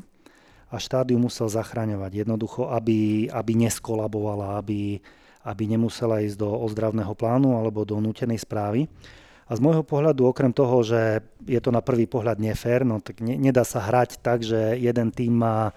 a 0.72 0.80
štát 0.80 1.12
ju 1.12 1.20
musel 1.20 1.52
zachraňovať 1.52 2.24
jednoducho, 2.24 2.72
aby, 2.72 3.28
aby 3.28 3.52
neskolabovala, 3.60 4.58
aby, 4.64 5.04
aby 5.44 5.64
nemusela 5.68 6.24
ísť 6.24 6.40
do 6.40 6.50
ozdravného 6.64 7.12
plánu 7.14 7.60
alebo 7.60 7.84
do 7.84 8.00
nutenej 8.00 8.40
správy. 8.40 8.88
A 9.44 9.60
z 9.60 9.60
môjho 9.60 9.84
pohľadu, 9.84 10.24
okrem 10.24 10.56
toho, 10.56 10.80
že 10.88 11.20
je 11.44 11.60
to 11.60 11.76
na 11.76 11.84
prvý 11.84 12.08
pohľad 12.08 12.40
nefér, 12.40 12.88
no 12.88 13.04
tak 13.04 13.20
ne, 13.20 13.36
nedá 13.36 13.68
sa 13.68 13.84
hrať 13.84 14.24
tak, 14.24 14.40
že 14.48 14.80
jeden 14.80 15.12
tým 15.12 15.36
má 15.36 15.76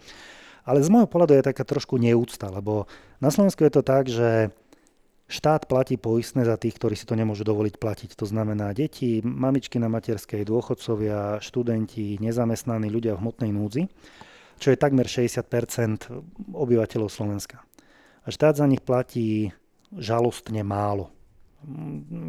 Ale 0.68 0.84
z 0.84 0.92
môjho 0.92 1.08
pohľadu 1.10 1.40
je 1.40 1.48
taká 1.50 1.64
trošku 1.64 1.96
neúcta, 1.98 2.52
lebo 2.52 2.86
na 3.24 3.32
Slovensku 3.32 3.64
je 3.64 3.74
to 3.74 3.82
tak, 3.82 4.12
že 4.12 4.52
štát 5.32 5.66
platí 5.66 5.96
poistné 5.96 6.44
za 6.44 6.60
tých, 6.60 6.76
ktorí 6.76 7.00
si 7.00 7.08
to 7.08 7.16
nemôžu 7.16 7.48
dovoliť 7.48 7.76
platiť. 7.80 8.10
To 8.20 8.26
znamená 8.28 8.76
deti, 8.76 9.24
mamičky 9.24 9.80
na 9.80 9.88
materskej, 9.88 10.44
dôchodcovia, 10.44 11.40
študenti, 11.40 12.20
nezamestnaní 12.20 12.92
ľudia 12.92 13.16
v 13.16 13.22
hmotnej 13.24 13.52
núdzi 13.56 13.84
čo 14.60 14.76
je 14.76 14.78
takmer 14.78 15.08
60% 15.08 16.12
obyvateľov 16.52 17.08
Slovenska. 17.08 17.64
A 18.28 18.30
štát 18.30 18.60
za 18.60 18.68
nich 18.68 18.84
platí 18.84 19.56
žalostne 19.96 20.62
málo. 20.68 21.10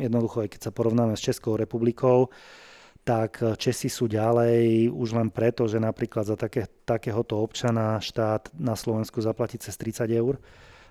Jednoducho, 0.00 0.42
aj 0.42 0.50
keď 0.56 0.60
sa 0.68 0.72
porovnáme 0.74 1.14
s 1.14 1.22
Českou 1.22 1.54
republikou, 1.54 2.30
tak 3.04 3.40
Česi 3.56 3.88
sú 3.88 4.10
ďalej 4.10 4.92
už 4.92 5.16
len 5.16 5.32
preto, 5.32 5.64
že 5.64 5.80
napríklad 5.80 6.28
za 6.28 6.36
také, 6.36 6.68
takéhoto 6.84 7.40
občana 7.40 7.96
štát 7.96 8.52
na 8.58 8.76
Slovensku 8.76 9.24
zaplatí 9.24 9.56
cez 9.56 9.74
30 9.80 10.10
eur 10.12 10.36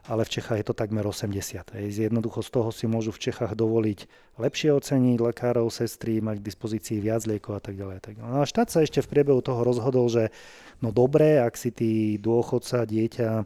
ale 0.07 0.23
v 0.23 0.33
Čechách 0.39 0.57
je 0.63 0.65
to 0.65 0.75
takmer 0.77 1.03
80. 1.03 1.75
Jednoducho 1.75 2.39
z 2.39 2.49
toho 2.49 2.69
si 2.71 2.87
môžu 2.87 3.11
v 3.11 3.29
Čechách 3.29 3.51
dovoliť 3.57 4.07
lepšie 4.39 4.71
oceniť 4.71 5.17
lekárov, 5.19 5.67
sestry, 5.67 6.23
mať 6.23 6.39
k 6.39 6.47
dispozícii 6.47 6.97
viac 7.03 7.27
liekov 7.27 7.59
a 7.59 7.61
tak 7.61 7.75
ďalej. 7.75 7.99
Tak 7.99 8.13
ďalej. 8.15 8.31
No 8.31 8.39
a 8.39 8.47
štát 8.47 8.71
sa 8.71 8.79
ešte 8.79 9.03
v 9.03 9.11
priebehu 9.11 9.43
toho 9.43 9.59
rozhodol, 9.61 10.07
že 10.07 10.31
no 10.79 10.95
dobre, 10.95 11.43
ak 11.43 11.59
si 11.59 11.75
tí 11.75 12.15
dôchodca, 12.15 12.87
dieťa 12.87 13.43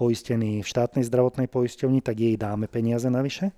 poistený 0.00 0.64
v 0.64 0.70
štátnej 0.70 1.04
zdravotnej 1.04 1.52
poisťovni, 1.52 2.00
tak 2.00 2.16
jej 2.16 2.40
dáme 2.40 2.66
peniaze 2.66 3.06
navyše 3.12 3.52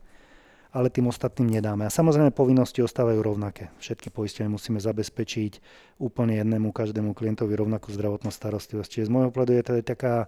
ale 0.75 0.91
tým 0.91 1.07
ostatným 1.07 1.55
nedáme. 1.55 1.87
A 1.87 1.95
samozrejme 1.95 2.35
povinnosti 2.35 2.83
ostávajú 2.83 3.23
rovnaké. 3.23 3.71
Všetky 3.79 4.11
poistenie 4.11 4.51
musíme 4.51 4.83
zabezpečiť 4.83 5.63
úplne 6.03 6.35
jednému 6.43 6.75
každému 6.75 7.15
klientovi 7.15 7.55
rovnakú 7.55 7.95
zdravotnú 7.95 8.35
starostlivosť. 8.35 8.91
Čiže 8.91 9.07
z 9.07 9.15
môjho 9.15 9.31
pohľadu 9.31 9.55
je 9.55 9.65
to 9.65 9.73
taká, 9.87 10.27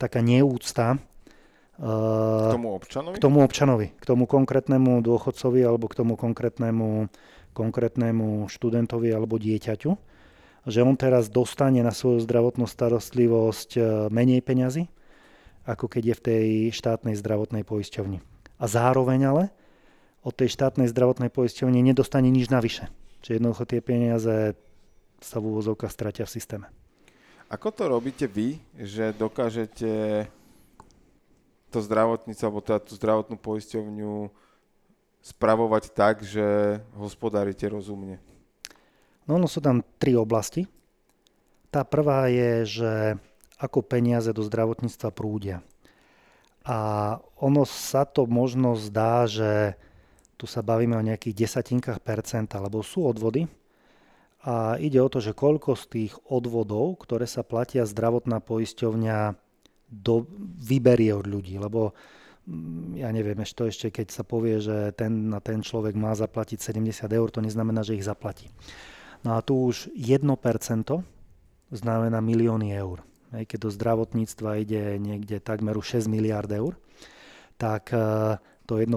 taká 0.00 0.24
neúcta 0.24 0.96
k 1.82 2.52
tomu 2.52 2.76
občanovi? 2.76 3.16
K 3.16 3.20
tomu 3.20 3.38
občanovi, 3.44 3.86
k 3.96 4.04
tomu 4.04 4.24
konkrétnnemu 4.28 5.00
dôchodcovi 5.04 5.60
alebo 5.64 5.88
k 5.88 5.98
tomu 6.04 6.14
konkrétnemu, 6.20 7.08
konkrétnemu 7.56 8.48
študentovi 8.48 9.08
alebo 9.12 9.40
dieťaťu, 9.40 9.90
že 10.68 10.80
on 10.84 10.94
teraz 10.94 11.32
dostane 11.32 11.80
na 11.80 11.90
svoju 11.90 12.20
zdravotnú 12.22 12.68
starostlivosť 12.68 13.70
e, 13.74 13.80
menej 14.12 14.44
peňazí, 14.44 14.84
ako 15.64 15.88
keď 15.88 16.02
je 16.12 16.14
v 16.14 16.22
tej 16.22 16.46
štátnej 16.76 17.16
zdravotnej 17.18 17.64
poisťovni. 17.64 18.20
A 18.60 18.64
zároveň 18.68 19.20
ale 19.26 19.44
od 20.22 20.34
tej 20.34 20.54
štátnej 20.54 20.86
zdravotnej 20.90 21.28
poisťovne 21.28 21.82
nedostane 21.82 22.30
nič 22.30 22.46
navyše. 22.48 22.88
Čiže 23.22 23.42
jednoducho 23.42 23.64
tie 23.66 23.80
peniaze 23.82 24.54
sa 25.22 25.36
v 25.38 25.48
úvozovkách 25.54 25.90
stratia 25.90 26.26
v 26.26 26.34
systéme. 26.34 26.66
Ako 27.52 27.68
to 27.70 27.84
robíte 27.90 28.24
vy, 28.26 28.58
že 28.78 29.12
dokážete 29.12 30.24
to 31.68 31.78
zdravotníctvo 31.84 32.44
alebo 32.48 32.64
teda 32.64 32.80
tú 32.80 32.92
zdravotnú 32.96 33.36
poisťovňu 33.36 34.32
spravovať 35.22 35.84
tak, 35.94 36.24
že 36.26 36.80
hospodárite 36.98 37.68
rozumne? 37.70 38.18
No, 39.28 39.38
no 39.38 39.46
sú 39.46 39.62
tam 39.62 39.86
tri 40.02 40.18
oblasti. 40.18 40.66
Tá 41.70 41.86
prvá 41.86 42.26
je, 42.28 42.82
že 42.82 42.92
ako 43.56 43.86
peniaze 43.86 44.34
do 44.34 44.42
zdravotníctva 44.42 45.14
prúdia. 45.14 45.62
A 46.66 47.18
ono 47.38 47.62
sa 47.62 48.02
to 48.02 48.26
možno 48.26 48.74
zdá, 48.74 49.30
že 49.30 49.78
tu 50.42 50.50
sa 50.50 50.58
bavíme 50.58 50.98
o 50.98 51.06
nejakých 51.06 51.46
desatinkách 51.46 52.02
percenta, 52.02 52.58
lebo 52.58 52.82
sú 52.82 53.06
odvody. 53.06 53.46
A 54.42 54.74
ide 54.82 54.98
o 54.98 55.06
to, 55.06 55.22
že 55.22 55.38
koľko 55.38 55.78
z 55.78 55.84
tých 55.86 56.12
odvodov, 56.26 56.98
ktoré 56.98 57.30
sa 57.30 57.46
platia 57.46 57.86
zdravotná 57.86 58.42
poisťovňa 58.42 59.38
do, 59.86 60.26
vyberie 60.58 61.14
od 61.14 61.30
ľudí, 61.30 61.62
lebo 61.62 61.94
mm, 62.50 62.98
ja 62.98 63.14
neviem, 63.14 63.38
ešte 63.38 63.70
ešte 63.70 63.86
keď 63.94 64.10
sa 64.10 64.26
povie, 64.26 64.58
že 64.58 64.90
ten 64.98 65.30
na 65.30 65.38
ten 65.38 65.62
človek 65.62 65.94
má 65.94 66.10
zaplatiť 66.18 66.58
70 66.58 67.06
eur, 67.06 67.28
to 67.30 67.38
neznamená, 67.38 67.86
že 67.86 67.94
ich 67.94 68.02
zaplatí. 68.02 68.50
No 69.22 69.38
a 69.38 69.46
tu 69.46 69.54
už 69.54 69.94
1% 69.94 70.26
znamená 71.70 72.18
milióny 72.18 72.74
eur. 72.74 73.06
Keď 73.30 73.62
do 73.62 73.70
zdravotníctva 73.70 74.58
ide 74.58 74.98
niekde 74.98 75.38
takmer 75.38 75.78
6 75.78 76.10
miliard 76.10 76.50
eur, 76.50 76.74
tak 77.62 77.94
e, 77.94 78.42
to 78.66 78.78
1% 78.78 78.90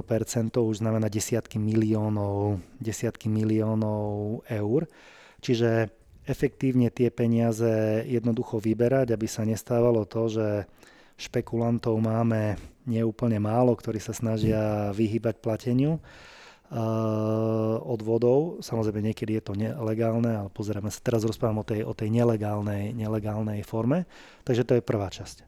už 0.55 0.77
znamená 0.79 1.09
desiatky 1.09 1.57
miliónov, 1.57 2.61
desiatky 2.77 3.27
miliónov 3.29 4.41
eur. 4.45 4.85
Čiže 5.41 5.89
efektívne 6.25 6.89
tie 6.89 7.13
peniaze 7.13 8.01
jednoducho 8.05 8.57
vyberať, 8.57 9.13
aby 9.13 9.27
sa 9.29 9.45
nestávalo 9.45 10.09
to, 10.09 10.29
že 10.29 10.47
špekulantov 11.15 11.95
máme 12.01 12.57
neúplne 12.89 13.37
málo, 13.39 13.77
ktorí 13.77 14.01
sa 14.01 14.11
snažia 14.11 14.91
vyhýbať 14.91 15.39
plateniu 15.39 16.01
odvodov. 17.85 18.59
Samozrejme, 18.65 19.13
niekedy 19.13 19.37
je 19.37 19.43
to 19.45 19.53
nelegálne, 19.53 20.33
ale 20.33 20.49
pozrieme 20.49 20.89
sa, 20.89 20.97
teraz 20.99 21.21
rozprávam 21.21 21.61
o 21.61 21.67
tej, 21.67 21.85
o 21.85 21.93
tej 21.93 22.09
nelegálnej, 22.09 22.91
nelegálnej 22.91 23.61
forme. 23.61 24.09
Takže 24.43 24.65
to 24.65 24.73
je 24.75 24.83
prvá 24.83 25.13
časť. 25.13 25.45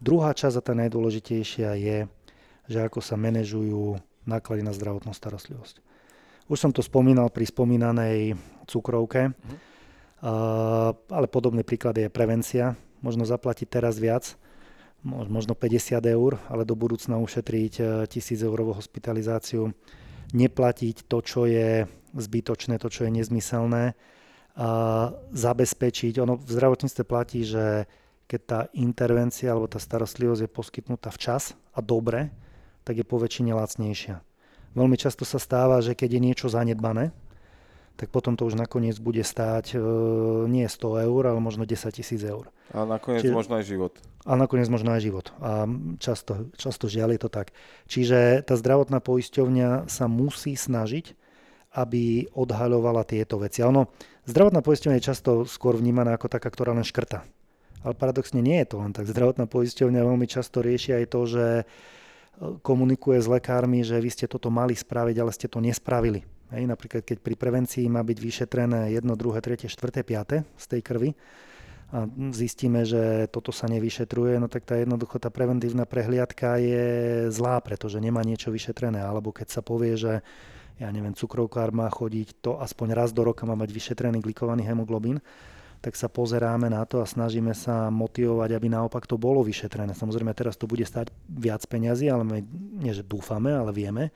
Druhá 0.00 0.32
časť 0.32 0.56
a 0.58 0.62
tá 0.64 0.72
najdôležitejšia 0.72 1.70
je, 1.78 1.98
že 2.70 2.84
ako 2.84 3.00
sa 3.04 3.20
manažujú 3.20 4.00
náklady 4.24 4.62
na 4.64 4.72
zdravotnú 4.72 5.12
starostlivosť. 5.12 5.84
Už 6.48 6.60
som 6.60 6.72
to 6.72 6.84
spomínal 6.84 7.32
pri 7.32 7.48
spomínanej 7.48 8.36
cukrovke. 8.68 9.32
Mm 9.32 9.74
ale 11.12 11.26
podobný 11.28 11.60
príklad 11.60 11.96
je 12.00 12.08
prevencia. 12.08 12.72
Možno 13.04 13.28
zaplatiť 13.28 13.68
teraz 13.68 14.00
viac, 14.00 14.40
možno 15.04 15.52
50 15.52 16.00
eur, 16.00 16.40
ale 16.48 16.64
do 16.64 16.72
budúcna 16.72 17.20
ušetriť 17.20 18.08
1000 18.08 18.08
e, 18.08 18.48
eurovú 18.48 18.72
hospitalizáciu, 18.72 19.76
neplatiť 20.32 21.04
to, 21.04 21.18
čo 21.20 21.44
je 21.44 21.84
zbytočné, 22.16 22.80
to, 22.80 22.88
čo 22.88 23.04
je 23.04 23.12
nezmyselné, 23.12 23.92
a 24.54 25.10
zabezpečiť. 25.34 26.16
Ono 26.24 26.40
v 26.40 26.46
zdravotníctve 26.48 27.04
platí, 27.04 27.44
že 27.44 27.90
keď 28.24 28.40
tá 28.46 28.60
intervencia 28.72 29.52
alebo 29.52 29.68
tá 29.68 29.76
starostlivosť 29.76 30.46
je 30.46 30.56
poskytnutá 30.56 31.12
včas 31.12 31.52
a 31.76 31.84
dobre, 31.84 32.32
tak 32.84 33.00
je 33.00 33.04
po 33.04 33.16
väčšine 33.16 33.56
lacnejšia. 33.56 34.20
Veľmi 34.76 34.96
často 35.00 35.24
sa 35.24 35.40
stáva, 35.40 35.80
že 35.80 35.96
keď 35.96 36.18
je 36.18 36.20
niečo 36.20 36.46
zanedbané, 36.52 37.14
tak 37.94 38.10
potom 38.10 38.34
to 38.34 38.42
už 38.42 38.58
nakoniec 38.58 38.98
bude 38.98 39.22
stáť 39.22 39.74
e, 39.74 39.86
nie 40.50 40.66
100 40.66 41.06
eur, 41.06 41.22
ale 41.30 41.38
možno 41.38 41.62
10 41.62 41.94
tisíc 41.94 42.18
eur. 42.26 42.50
A 42.74 42.82
nakoniec 42.82 43.22
Čiže, 43.22 43.38
možno 43.38 43.54
aj 43.54 43.64
život. 43.70 43.94
A 44.26 44.34
nakoniec 44.34 44.66
možno 44.66 44.98
aj 44.98 45.00
život. 45.06 45.26
A 45.38 45.70
často, 46.02 46.50
často 46.58 46.90
žiaľ 46.90 47.14
je 47.14 47.20
to 47.22 47.30
tak. 47.30 47.54
Čiže 47.86 48.42
tá 48.42 48.58
zdravotná 48.58 48.98
poisťovňa 48.98 49.86
sa 49.86 50.10
musí 50.10 50.58
snažiť, 50.58 51.14
aby 51.78 52.30
odhaľovala 52.34 53.06
tieto 53.06 53.38
veci. 53.38 53.62
A 53.62 53.70
ono, 53.70 53.94
zdravotná 54.26 54.58
poisťovňa 54.62 54.98
je 54.98 55.08
často 55.14 55.30
skôr 55.46 55.78
vnímaná 55.78 56.18
ako 56.18 56.26
taká, 56.26 56.50
ktorá 56.50 56.74
len 56.74 56.86
škrta. 56.86 57.22
Ale 57.86 57.94
paradoxne 57.94 58.42
nie 58.42 58.58
je 58.64 58.74
to 58.74 58.76
len 58.82 58.90
tak. 58.90 59.06
Zdravotná 59.06 59.46
poisťovňa 59.46 60.02
veľmi 60.02 60.26
často 60.26 60.66
rieši 60.66 60.98
aj 60.98 61.04
to, 61.14 61.20
že 61.30 61.46
komunikuje 62.62 63.18
s 63.22 63.30
lekármi, 63.30 63.86
že 63.86 63.98
vy 63.98 64.10
ste 64.10 64.26
toto 64.26 64.50
mali 64.50 64.74
spraviť, 64.74 65.16
ale 65.18 65.30
ste 65.30 65.46
to 65.46 65.62
nespravili 65.62 66.26
Hej, 66.54 66.70
napríklad 66.70 67.02
keď 67.02 67.18
pri 67.18 67.34
prevencii 67.34 67.90
má 67.90 68.06
byť 68.06 68.18
vyšetrené 68.22 68.94
1, 68.94 69.02
2, 69.02 69.16
3, 69.16 69.66
4, 69.66 70.06
5 70.06 70.44
z 70.44 70.64
tej 70.70 70.80
krvi 70.86 71.10
a 71.90 72.06
zistíme, 72.30 72.86
že 72.86 73.26
toto 73.30 73.50
sa 73.50 73.66
nevyšetruje, 73.66 74.38
no 74.38 74.46
tak 74.46 74.62
tá 74.62 74.78
jednoducho 74.78 75.18
tá 75.18 75.34
preventívna 75.34 75.82
prehliadka 75.82 76.58
je 76.62 76.86
zlá, 77.34 77.58
pretože 77.58 77.98
nemá 77.98 78.22
niečo 78.22 78.54
vyšetrené. 78.54 79.02
Alebo 79.02 79.30
keď 79.30 79.50
sa 79.50 79.62
povie, 79.62 79.94
že 79.94 80.22
ja 80.78 80.88
neviem, 80.90 81.14
cukrovkár 81.14 81.70
má 81.70 81.86
chodiť, 81.86 82.42
to 82.42 82.58
aspoň 82.58 82.98
raz 82.98 83.10
do 83.14 83.22
roka 83.22 83.46
má 83.46 83.54
mať 83.54 83.70
vyšetrený 83.70 84.22
glikovaný 84.22 84.66
hemoglobín, 84.66 85.22
tak 85.84 86.00
sa 86.00 86.08
pozeráme 86.08 86.72
na 86.72 86.88
to 86.88 87.04
a 87.04 87.06
snažíme 87.06 87.52
sa 87.52 87.92
motivovať, 87.92 88.56
aby 88.56 88.72
naopak 88.72 89.04
to 89.04 89.20
bolo 89.20 89.44
vyšetrené. 89.44 89.92
Samozrejme, 89.92 90.32
teraz 90.32 90.56
to 90.56 90.64
bude 90.64 90.80
stať 90.88 91.12
viac 91.28 91.60
peňazí, 91.68 92.08
ale 92.08 92.24
my 92.24 92.40
nie, 92.80 92.96
že 92.96 93.04
dúfame, 93.04 93.52
ale 93.52 93.68
vieme, 93.68 94.08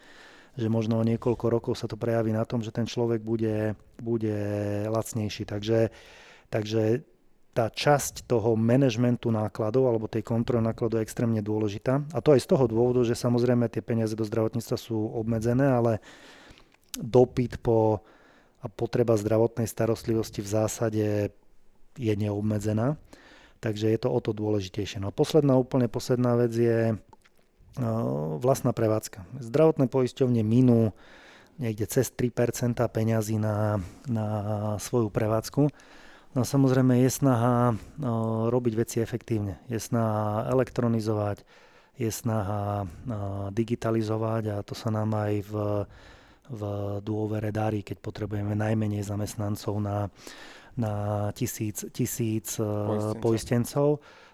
že 0.57 0.73
možno 0.73 0.97
o 0.97 1.05
niekoľko 1.05 1.47
rokov 1.53 1.77
sa 1.77 1.85
to 1.85 2.01
prejaví 2.01 2.33
na 2.33 2.49
tom, 2.49 2.64
že 2.64 2.73
ten 2.73 2.89
človek 2.89 3.21
bude, 3.21 3.77
bude 4.01 4.41
lacnejší. 4.89 5.45
Takže, 5.45 5.93
takže 6.49 7.05
tá 7.53 7.69
časť 7.69 8.25
toho 8.25 8.57
manažmentu 8.57 9.29
nákladov 9.29 9.93
alebo 9.93 10.09
tej 10.09 10.25
kontroly 10.25 10.64
nákladov 10.64 11.05
je 11.05 11.05
extrémne 11.05 11.45
dôležitá. 11.45 12.01
A 12.16 12.25
to 12.25 12.33
aj 12.33 12.49
z 12.49 12.49
toho 12.49 12.64
dôvodu, 12.64 13.05
že 13.05 13.12
samozrejme 13.12 13.69
tie 13.69 13.85
peniaze 13.85 14.16
do 14.16 14.25
zdravotníctva 14.25 14.77
sú 14.81 14.97
obmedzené, 14.97 15.69
ale 15.69 16.01
dopyt 16.97 17.61
po 17.61 18.01
a 18.59 18.66
potreba 18.66 19.14
zdravotnej 19.14 19.71
starostlivosti 19.71 20.43
v 20.43 20.51
zásade 20.51 21.05
je 21.99 22.14
neobmedzená. 22.14 22.94
Takže 23.59 23.90
je 23.90 23.99
to 23.99 24.09
o 24.14 24.18
to 24.22 24.30
dôležitejšie. 24.30 25.03
No 25.03 25.11
a 25.11 25.16
posledná, 25.16 25.59
úplne 25.59 25.90
posledná 25.90 26.38
vec 26.38 26.55
je 26.55 26.94
vlastná 28.38 28.74
prevádzka. 28.74 29.22
Zdravotné 29.38 29.86
poisťovne 29.86 30.42
minú 30.42 30.90
niekde 31.59 31.86
cez 31.90 32.11
3% 32.14 32.78
peňazí 32.86 33.38
na, 33.38 33.82
na 34.07 34.26
svoju 34.78 35.11
prevádzku. 35.11 35.62
No 36.36 36.40
samozrejme 36.44 37.03
je 37.03 37.11
snaha 37.11 37.74
no, 37.99 38.46
robiť 38.53 38.74
veci 38.78 38.96
efektívne. 39.03 39.59
Je 39.66 39.80
snaha 39.80 40.46
elektronizovať, 40.55 41.42
je 41.99 42.11
snaha 42.11 42.86
no, 43.07 43.51
digitalizovať 43.51 44.42
a 44.55 44.57
to 44.62 44.78
sa 44.78 44.94
nám 44.94 45.18
aj 45.18 45.34
v, 45.51 45.55
v 46.53 46.62
dôvere 47.03 47.51
darí, 47.51 47.82
keď 47.82 47.99
potrebujeme 47.99 48.55
najmenej 48.55 49.03
zamestnancov 49.03 49.82
na, 49.82 50.07
na 50.79 51.29
tisíc, 51.35 51.85
tisíc 51.91 52.57
poistencov. 52.57 53.20
poistencov 53.20 53.89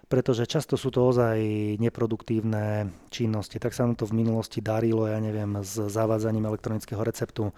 pretože 0.05 0.45
často 0.45 0.77
sú 0.77 0.93
to 0.93 1.01
ozaj 1.09 1.37
neproduktívne 1.81 2.93
činnosti. 3.09 3.57
Tak 3.57 3.73
sa 3.73 3.89
nám 3.89 3.97
to 3.97 4.05
v 4.05 4.21
minulosti 4.21 4.61
darilo, 4.61 5.09
ja 5.09 5.17
neviem, 5.17 5.57
s 5.65 5.81
zavádzaním 5.81 6.45
elektronického 6.45 7.01
receptu, 7.01 7.49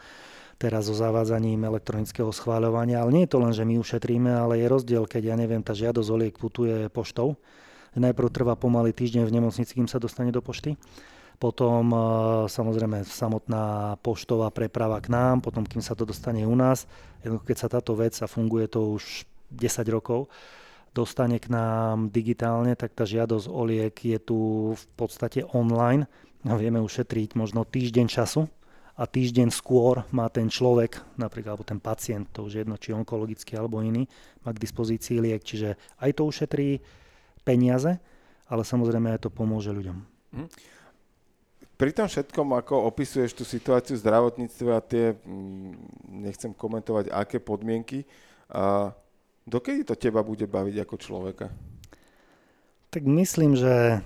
teraz 0.56 0.88
so 0.88 0.96
zavádzaním 0.96 1.68
elektronického 1.68 2.32
schváľovania. 2.32 3.04
Ale 3.04 3.12
nie 3.12 3.24
je 3.28 3.32
to 3.36 3.44
len, 3.44 3.52
že 3.52 3.68
my 3.68 3.76
ušetríme, 3.84 4.32
ale 4.32 4.64
je 4.64 4.72
rozdiel, 4.72 5.04
keď, 5.04 5.24
ja 5.28 5.36
neviem, 5.36 5.60
tá 5.60 5.76
žiadosť 5.76 6.10
o 6.10 6.18
liek 6.18 6.36
putuje 6.40 6.88
poštou. 6.88 7.36
Najprv 7.98 8.30
trvá 8.30 8.54
pomaly 8.56 8.94
týždeň 8.94 9.26
v 9.28 9.36
nemocnici, 9.42 9.74
kým 9.74 9.90
sa 9.90 10.00
dostane 10.00 10.32
do 10.32 10.40
pošty. 10.40 10.78
Potom 11.38 11.94
e, 11.94 12.00
samozrejme 12.50 13.06
samotná 13.06 13.96
poštová 14.02 14.50
preprava 14.50 14.98
k 14.98 15.14
nám, 15.14 15.46
potom 15.46 15.62
kým 15.62 15.86
sa 15.86 15.94
to 15.94 16.02
dostane 16.02 16.42
u 16.42 16.56
nás. 16.58 16.90
Keď 17.22 17.58
sa 17.58 17.70
táto 17.70 17.94
vec 17.94 18.18
a 18.22 18.28
funguje 18.30 18.66
to 18.66 18.98
už 18.98 19.30
10 19.54 19.86
rokov, 19.94 20.34
dostane 20.98 21.38
k 21.38 21.54
nám 21.54 22.10
digitálne, 22.10 22.74
tak 22.74 22.98
tá 22.98 23.06
žiadosť 23.06 23.46
o 23.54 23.62
liek 23.70 23.96
je 24.02 24.18
tu 24.18 24.38
v 24.74 24.86
podstate 24.98 25.46
online 25.54 26.10
a 26.42 26.58
vieme 26.58 26.82
ušetriť 26.82 27.38
možno 27.38 27.70
týždeň 27.70 28.08
času 28.10 28.50
a 28.98 29.06
týždeň 29.06 29.54
skôr 29.54 30.02
má 30.10 30.26
ten 30.34 30.50
človek, 30.50 30.98
napríklad 31.22 31.54
alebo 31.54 31.70
ten 31.70 31.78
pacient, 31.78 32.34
to 32.34 32.50
už 32.50 32.66
jedno, 32.66 32.82
či 32.82 32.98
onkologický 32.98 33.54
alebo 33.54 33.78
iný, 33.86 34.10
má 34.42 34.50
k 34.58 34.64
dispozícii 34.66 35.22
liek, 35.22 35.46
čiže 35.46 35.78
aj 36.02 36.18
to 36.18 36.26
ušetrí 36.26 36.82
peniaze, 37.46 38.02
ale 38.50 38.66
samozrejme 38.66 39.14
aj 39.14 39.28
to 39.28 39.30
pomôže 39.30 39.70
ľuďom. 39.70 39.98
Hm. 40.34 40.50
Pri 41.78 41.94
tom 41.94 42.10
všetkom, 42.10 42.58
ako 42.58 42.90
opisuješ 42.90 43.38
tú 43.38 43.46
situáciu 43.46 43.94
v 43.94 44.02
zdravotníctve 44.02 44.70
a 44.74 44.82
tie, 44.82 45.14
mm, 45.14 45.74
nechcem 46.26 46.52
komentovať, 46.52 47.14
aké 47.14 47.38
podmienky, 47.38 48.02
a 48.50 48.94
Dokedy 49.48 49.88
to 49.88 49.96
teba 49.96 50.20
bude 50.28 50.44
baviť 50.44 50.84
ako 50.84 50.96
človeka? 51.00 51.48
Tak 52.92 53.04
myslím, 53.08 53.56
že 53.56 54.04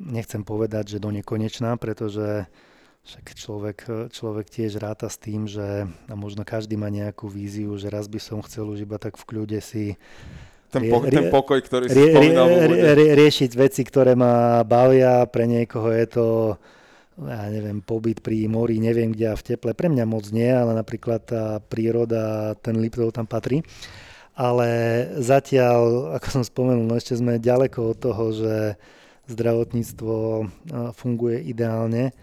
nechcem 0.00 0.40
povedať, 0.40 0.96
že 0.96 1.02
do 1.04 1.12
nekonečná, 1.12 1.76
pretože 1.76 2.48
však 3.04 3.24
človek, 3.36 3.78
človek 4.08 4.46
tiež 4.48 4.80
ráta 4.80 5.12
s 5.12 5.20
tým, 5.20 5.44
že 5.44 5.84
a 5.84 6.14
možno 6.16 6.48
každý 6.48 6.80
má 6.80 6.88
nejakú 6.88 7.28
víziu, 7.28 7.76
že 7.76 7.92
raz 7.92 8.08
by 8.08 8.16
som 8.16 8.40
chcel 8.40 8.72
už 8.72 8.88
iba 8.88 8.96
tak 8.96 9.20
v 9.20 9.28
kľude 9.28 9.60
si 9.60 10.00
ten, 10.68 10.82
po, 10.88 11.04
rie, 11.04 11.12
ten 11.12 11.26
pokoj, 11.32 11.58
ktorý 11.60 11.88
si 11.88 11.96
rie, 11.96 12.12
spomínal. 12.12 12.46
Rie, 12.48 12.92
rie, 12.94 13.10
riešiť 13.16 13.50
veci, 13.56 13.82
ktoré 13.84 14.12
ma 14.12 14.60
bavia, 14.64 15.24
pre 15.28 15.48
niekoho 15.48 15.88
je 15.92 16.06
to 16.08 16.26
ja 17.18 17.50
neviem, 17.50 17.82
pobyt 17.82 18.22
pri 18.22 18.46
mori, 18.46 18.78
neviem 18.78 19.10
kde 19.10 19.34
a 19.34 19.34
v 19.34 19.42
teple. 19.42 19.74
Pre 19.74 19.90
mňa 19.90 20.06
moc 20.06 20.30
nie, 20.30 20.46
ale 20.46 20.70
napríklad 20.70 21.26
tá 21.26 21.58
príroda, 21.58 22.54
ten 22.62 22.78
Liptov 22.78 23.10
tam 23.10 23.26
patrí. 23.26 23.66
Ale 24.38 24.70
zatiaľ, 25.18 26.14
ako 26.14 26.26
som 26.30 26.44
spomenul, 26.46 26.86
no 26.86 26.94
ešte 26.94 27.18
sme 27.18 27.42
ďaleko 27.42 27.90
od 27.90 27.98
toho, 27.98 28.24
že 28.30 28.54
zdravotníctvo 29.26 30.14
funguje 30.94 31.42
ideálne. 31.42 32.14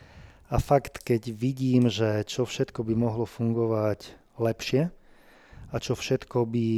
A 0.48 0.64
fakt, 0.64 1.04
keď 1.04 1.28
vidím, 1.36 1.92
že 1.92 2.24
čo 2.24 2.48
všetko 2.48 2.88
by 2.88 2.94
mohlo 2.96 3.28
fungovať 3.28 4.16
lepšie 4.40 4.88
a 5.74 5.76
čo 5.84 5.98
všetko 5.98 6.48
by, 6.48 6.70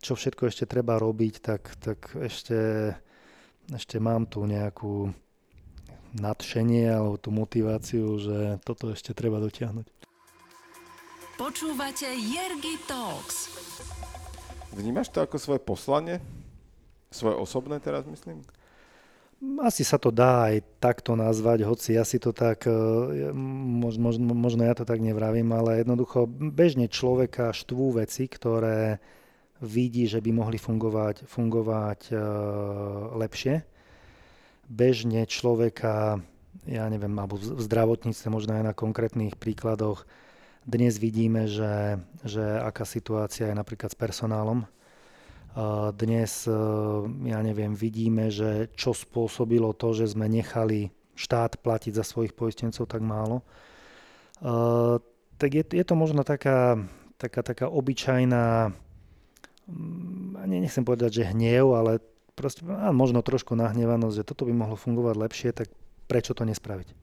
čo 0.00 0.16
všetko 0.16 0.48
ešte 0.48 0.64
treba 0.64 0.96
robiť, 0.96 1.34
tak, 1.44 1.62
tak 1.76 2.16
ešte, 2.16 2.92
ešte 3.68 3.96
mám 4.00 4.24
tu 4.24 4.48
nejakú 4.48 5.12
nadšenie 6.16 6.90
alebo 6.90 7.20
tú 7.20 7.30
motiváciu, 7.30 8.18
že 8.18 8.38
toto 8.64 8.90
ešte 8.90 9.12
treba 9.12 9.38
dotiahnuť. 9.38 9.86
Počúvate 11.36 12.08
Jergy 12.08 12.76
Talks. 12.84 13.48
Vnímaš 14.76 15.08
to 15.12 15.24
ako 15.24 15.36
svoje 15.36 15.60
poslanie? 15.60 16.16
Svoje 17.12 17.36
osobné 17.36 17.80
teraz 17.80 18.04
myslím? 18.08 18.44
Asi 19.64 19.88
sa 19.88 19.96
to 19.96 20.12
dá 20.12 20.52
aj 20.52 20.60
takto 20.84 21.16
nazvať, 21.16 21.64
hoci 21.64 21.96
ja 21.96 22.04
si 22.04 22.20
to 22.20 22.36
tak, 22.36 22.68
možno, 23.32 24.12
možno, 24.12 24.36
možno 24.36 24.68
ja 24.68 24.76
to 24.76 24.84
tak 24.84 25.00
nevravím, 25.00 25.48
ale 25.56 25.80
jednoducho 25.80 26.28
bežne 26.28 26.92
človeka 26.92 27.48
štvú 27.56 27.96
veci, 28.04 28.28
ktoré 28.28 29.00
vidí, 29.60 30.08
že 30.08 30.24
by 30.24 30.30
mohli 30.32 30.56
fungovať, 30.56 31.28
fungovať 31.28 32.00
uh, 32.12 32.20
lepšie 33.20 33.64
bežne 34.70 35.26
človeka, 35.26 36.22
ja 36.70 36.86
neviem, 36.86 37.10
alebo 37.18 37.34
v 37.34 37.58
zdravotníctve, 37.58 38.26
možno 38.30 38.54
aj 38.54 38.64
na 38.70 38.74
konkrétnych 38.74 39.34
príkladoch, 39.34 40.06
dnes 40.62 40.94
vidíme, 41.02 41.50
že, 41.50 41.98
že 42.22 42.44
aká 42.62 42.86
situácia 42.86 43.50
je 43.50 43.58
napríklad 43.58 43.90
s 43.90 43.98
personálom. 43.98 44.62
Dnes, 45.98 46.46
e, 46.46 46.54
ja 47.26 47.42
neviem, 47.42 47.74
vidíme, 47.74 48.30
že 48.30 48.70
čo 48.78 48.94
spôsobilo 48.94 49.74
to, 49.74 49.90
že 49.90 50.14
sme 50.14 50.30
nechali 50.30 50.94
štát 51.18 51.58
platiť 51.58 51.98
za 51.98 52.06
svojich 52.06 52.36
poistencov 52.38 52.86
tak 52.86 53.02
málo. 53.02 53.42
Tak 55.34 55.50
je, 55.50 55.64
je 55.74 55.84
to 55.84 55.98
možno 55.98 56.22
taká, 56.22 56.78
taká, 57.18 57.42
taká 57.42 57.66
obyčajná, 57.66 58.70
nechcem 60.46 60.84
povedať, 60.84 61.22
že 61.22 61.30
hniev, 61.30 61.74
ale 61.74 62.02
proste, 62.34 62.64
a 62.66 62.90
možno 62.90 63.20
trošku 63.20 63.52
nahnevanosť, 63.54 64.16
že 64.22 64.26
toto 64.26 64.48
by 64.48 64.54
mohlo 64.54 64.76
fungovať 64.78 65.14
lepšie, 65.16 65.50
tak 65.52 65.68
prečo 66.08 66.34
to 66.34 66.48
nespraviť? 66.48 66.96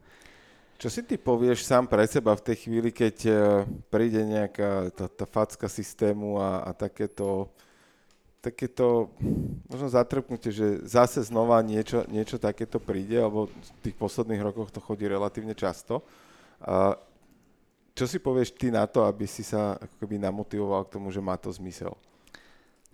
Čo 0.77 0.93
si 0.93 1.01
ty 1.01 1.17
povieš 1.17 1.65
sám 1.65 1.89
pre 1.89 2.05
seba 2.05 2.37
v 2.37 2.45
tej 2.53 2.69
chvíli, 2.69 2.93
keď 2.93 3.15
e, 3.25 3.33
príde 3.89 4.21
nejaká 4.21 4.93
tá, 4.93 5.05
tá 5.09 5.25
facka 5.25 5.65
systému 5.65 6.37
a, 6.37 6.69
a 6.69 6.71
takéto, 6.77 7.49
takéto 8.45 9.09
možno 9.65 9.89
zatrpnutie, 9.89 10.53
že 10.53 10.85
zase 10.85 11.25
znova 11.25 11.57
niečo, 11.65 12.05
niečo 12.13 12.37
takéto 12.37 12.77
príde, 12.77 13.17
alebo 13.17 13.49
v 13.49 13.69
tých 13.89 13.97
posledných 13.97 14.45
rokoch 14.45 14.69
to 14.69 14.77
chodí 14.77 15.09
relatívne 15.09 15.57
často. 15.57 16.05
A 16.61 16.93
čo 17.97 18.05
si 18.05 18.21
povieš 18.21 18.53
ty 18.53 18.69
na 18.69 18.85
to, 18.85 19.01
aby 19.01 19.25
si 19.25 19.41
sa 19.41 19.81
ako 19.81 20.05
keby 20.05 20.21
namotivoval 20.21 20.85
k 20.85 20.93
tomu, 20.93 21.09
že 21.09 21.17
má 21.17 21.33
to 21.41 21.49
zmysel? 21.49 21.97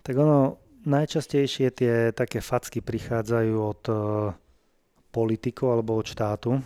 Tak 0.04 0.14
ono, 0.20 0.60
Najčastejšie 0.84 1.72
tie 1.72 2.12
také 2.12 2.44
facky 2.44 2.84
prichádzajú 2.84 3.54
od 3.56 3.82
e, 3.88 3.94
politikov 5.08 5.80
alebo 5.80 5.96
od 5.96 6.04
štátu 6.04 6.60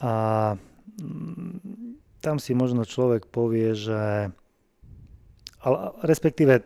a 0.00 0.12
mm, 0.96 2.00
tam 2.24 2.40
si 2.40 2.56
možno 2.56 2.88
človek 2.88 3.28
povie, 3.28 3.76
že 3.76 4.32
ale 5.60 5.76
respektíve 6.08 6.64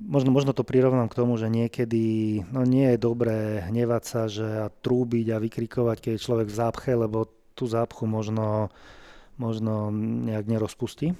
možno, 0.00 0.32
možno 0.32 0.56
to 0.56 0.64
prirovnám 0.64 1.12
k 1.12 1.20
tomu, 1.20 1.36
že 1.36 1.52
niekedy 1.52 2.40
no 2.48 2.64
nie 2.64 2.96
je 2.96 3.04
dobré 3.04 3.68
hnevať 3.68 4.02
sa 4.08 4.32
že 4.32 4.48
a 4.64 4.72
trúbiť 4.72 5.28
a 5.28 5.42
vykrikovať, 5.44 5.96
keď 6.00 6.12
je 6.16 6.24
človek 6.24 6.48
v 6.48 6.56
zápche, 6.56 6.90
lebo 6.96 7.28
tú 7.52 7.68
zápchu 7.68 8.08
možno, 8.08 8.72
možno 9.36 9.92
nejak 10.24 10.48
nerozpustí. 10.48 11.12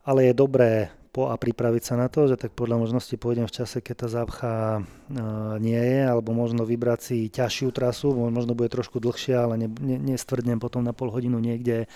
Ale 0.00 0.32
je 0.32 0.32
dobré 0.32 0.88
po 1.14 1.30
a 1.30 1.38
pripraviť 1.38 1.82
sa 1.86 1.94
na 1.94 2.10
to, 2.10 2.26
že 2.26 2.34
tak 2.34 2.58
podľa 2.58 2.82
možnosti 2.82 3.14
pôjdem 3.14 3.46
v 3.46 3.54
čase, 3.54 3.78
keď 3.78 3.94
tá 4.02 4.08
zápcha 4.10 4.54
uh, 4.82 5.54
nie 5.62 5.78
je, 5.78 6.02
alebo 6.02 6.34
možno 6.34 6.66
vybrať 6.66 7.00
si 7.06 7.16
ťažšiu 7.30 7.70
trasu, 7.70 8.10
možno 8.10 8.58
bude 8.58 8.66
trošku 8.74 8.98
dlhšia, 8.98 9.46
ale 9.46 9.54
ne, 9.62 9.68
ne, 9.70 9.96
nestvrdnem 10.10 10.58
potom 10.58 10.82
na 10.82 10.90
pol 10.90 11.14
hodinu 11.14 11.38
niekde 11.38 11.86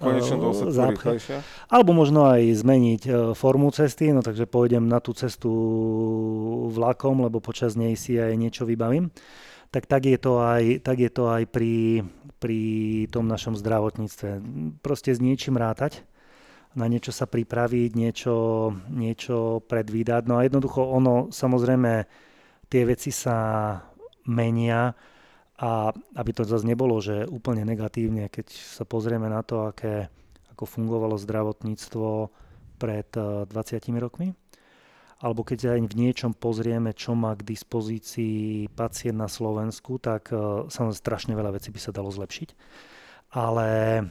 konečnom 0.00 0.40
uh, 0.40 0.56
Alebo 1.68 1.92
možno 1.92 2.24
aj 2.24 2.40
zmeniť 2.64 3.02
uh, 3.04 3.14
formu 3.36 3.68
cesty, 3.68 4.08
no 4.16 4.24
takže 4.24 4.48
pôjdem 4.48 4.88
na 4.88 4.96
tú 5.04 5.12
cestu 5.12 5.52
vlakom, 6.72 7.20
lebo 7.20 7.44
počas 7.44 7.76
nej 7.76 7.92
si 8.00 8.16
aj 8.16 8.32
niečo 8.32 8.64
vybavím. 8.64 9.12
Tak, 9.68 9.84
tak, 9.84 10.08
je 10.08 10.16
to 10.16 10.40
aj, 10.40 10.80
tak 10.80 11.04
je 11.04 11.10
to 11.12 11.28
aj 11.28 11.50
pri, 11.50 12.06
pri 12.40 12.60
tom 13.12 13.28
našom 13.28 13.58
zdravotníctve. 13.58 14.40
Proste 14.80 15.12
s 15.12 15.20
niečím 15.20 15.60
rátať 15.60 16.06
na 16.74 16.86
niečo 16.90 17.14
sa 17.14 17.30
pripraviť, 17.30 17.90
niečo, 17.94 18.34
niečo 18.90 19.62
predvídať. 19.66 20.22
No 20.26 20.38
a 20.38 20.46
jednoducho 20.46 20.82
ono, 20.82 21.30
samozrejme, 21.30 22.06
tie 22.66 22.82
veci 22.82 23.14
sa 23.14 23.78
menia 24.26 24.90
a 25.54 25.94
aby 25.94 26.30
to 26.34 26.42
zase 26.42 26.66
nebolo, 26.66 26.98
že 26.98 27.30
úplne 27.30 27.62
negatívne, 27.62 28.26
keď 28.26 28.50
sa 28.50 28.82
pozrieme 28.82 29.30
na 29.30 29.46
to, 29.46 29.70
aké, 29.70 30.10
ako 30.50 30.66
fungovalo 30.66 31.14
zdravotníctvo 31.14 32.30
pred 32.82 33.06
20 33.14 33.46
eh, 33.54 33.94
rokmi, 34.02 34.34
alebo 35.22 35.46
keď 35.46 35.78
aj 35.78 35.80
v 35.86 35.94
niečom 35.94 36.34
pozrieme, 36.34 36.90
čo 36.90 37.14
má 37.14 37.38
k 37.38 37.46
dispozícii 37.46 38.66
pacient 38.74 39.14
na 39.14 39.30
Slovensku, 39.30 40.02
tak 40.02 40.34
eh, 40.34 40.66
samozrejme 40.66 40.98
strašne 40.98 41.32
veľa 41.38 41.54
vecí 41.54 41.70
by 41.70 41.78
sa 41.78 41.94
dalo 41.94 42.10
zlepšiť. 42.10 42.50
Ale 43.34 43.68
eh, 43.98 44.04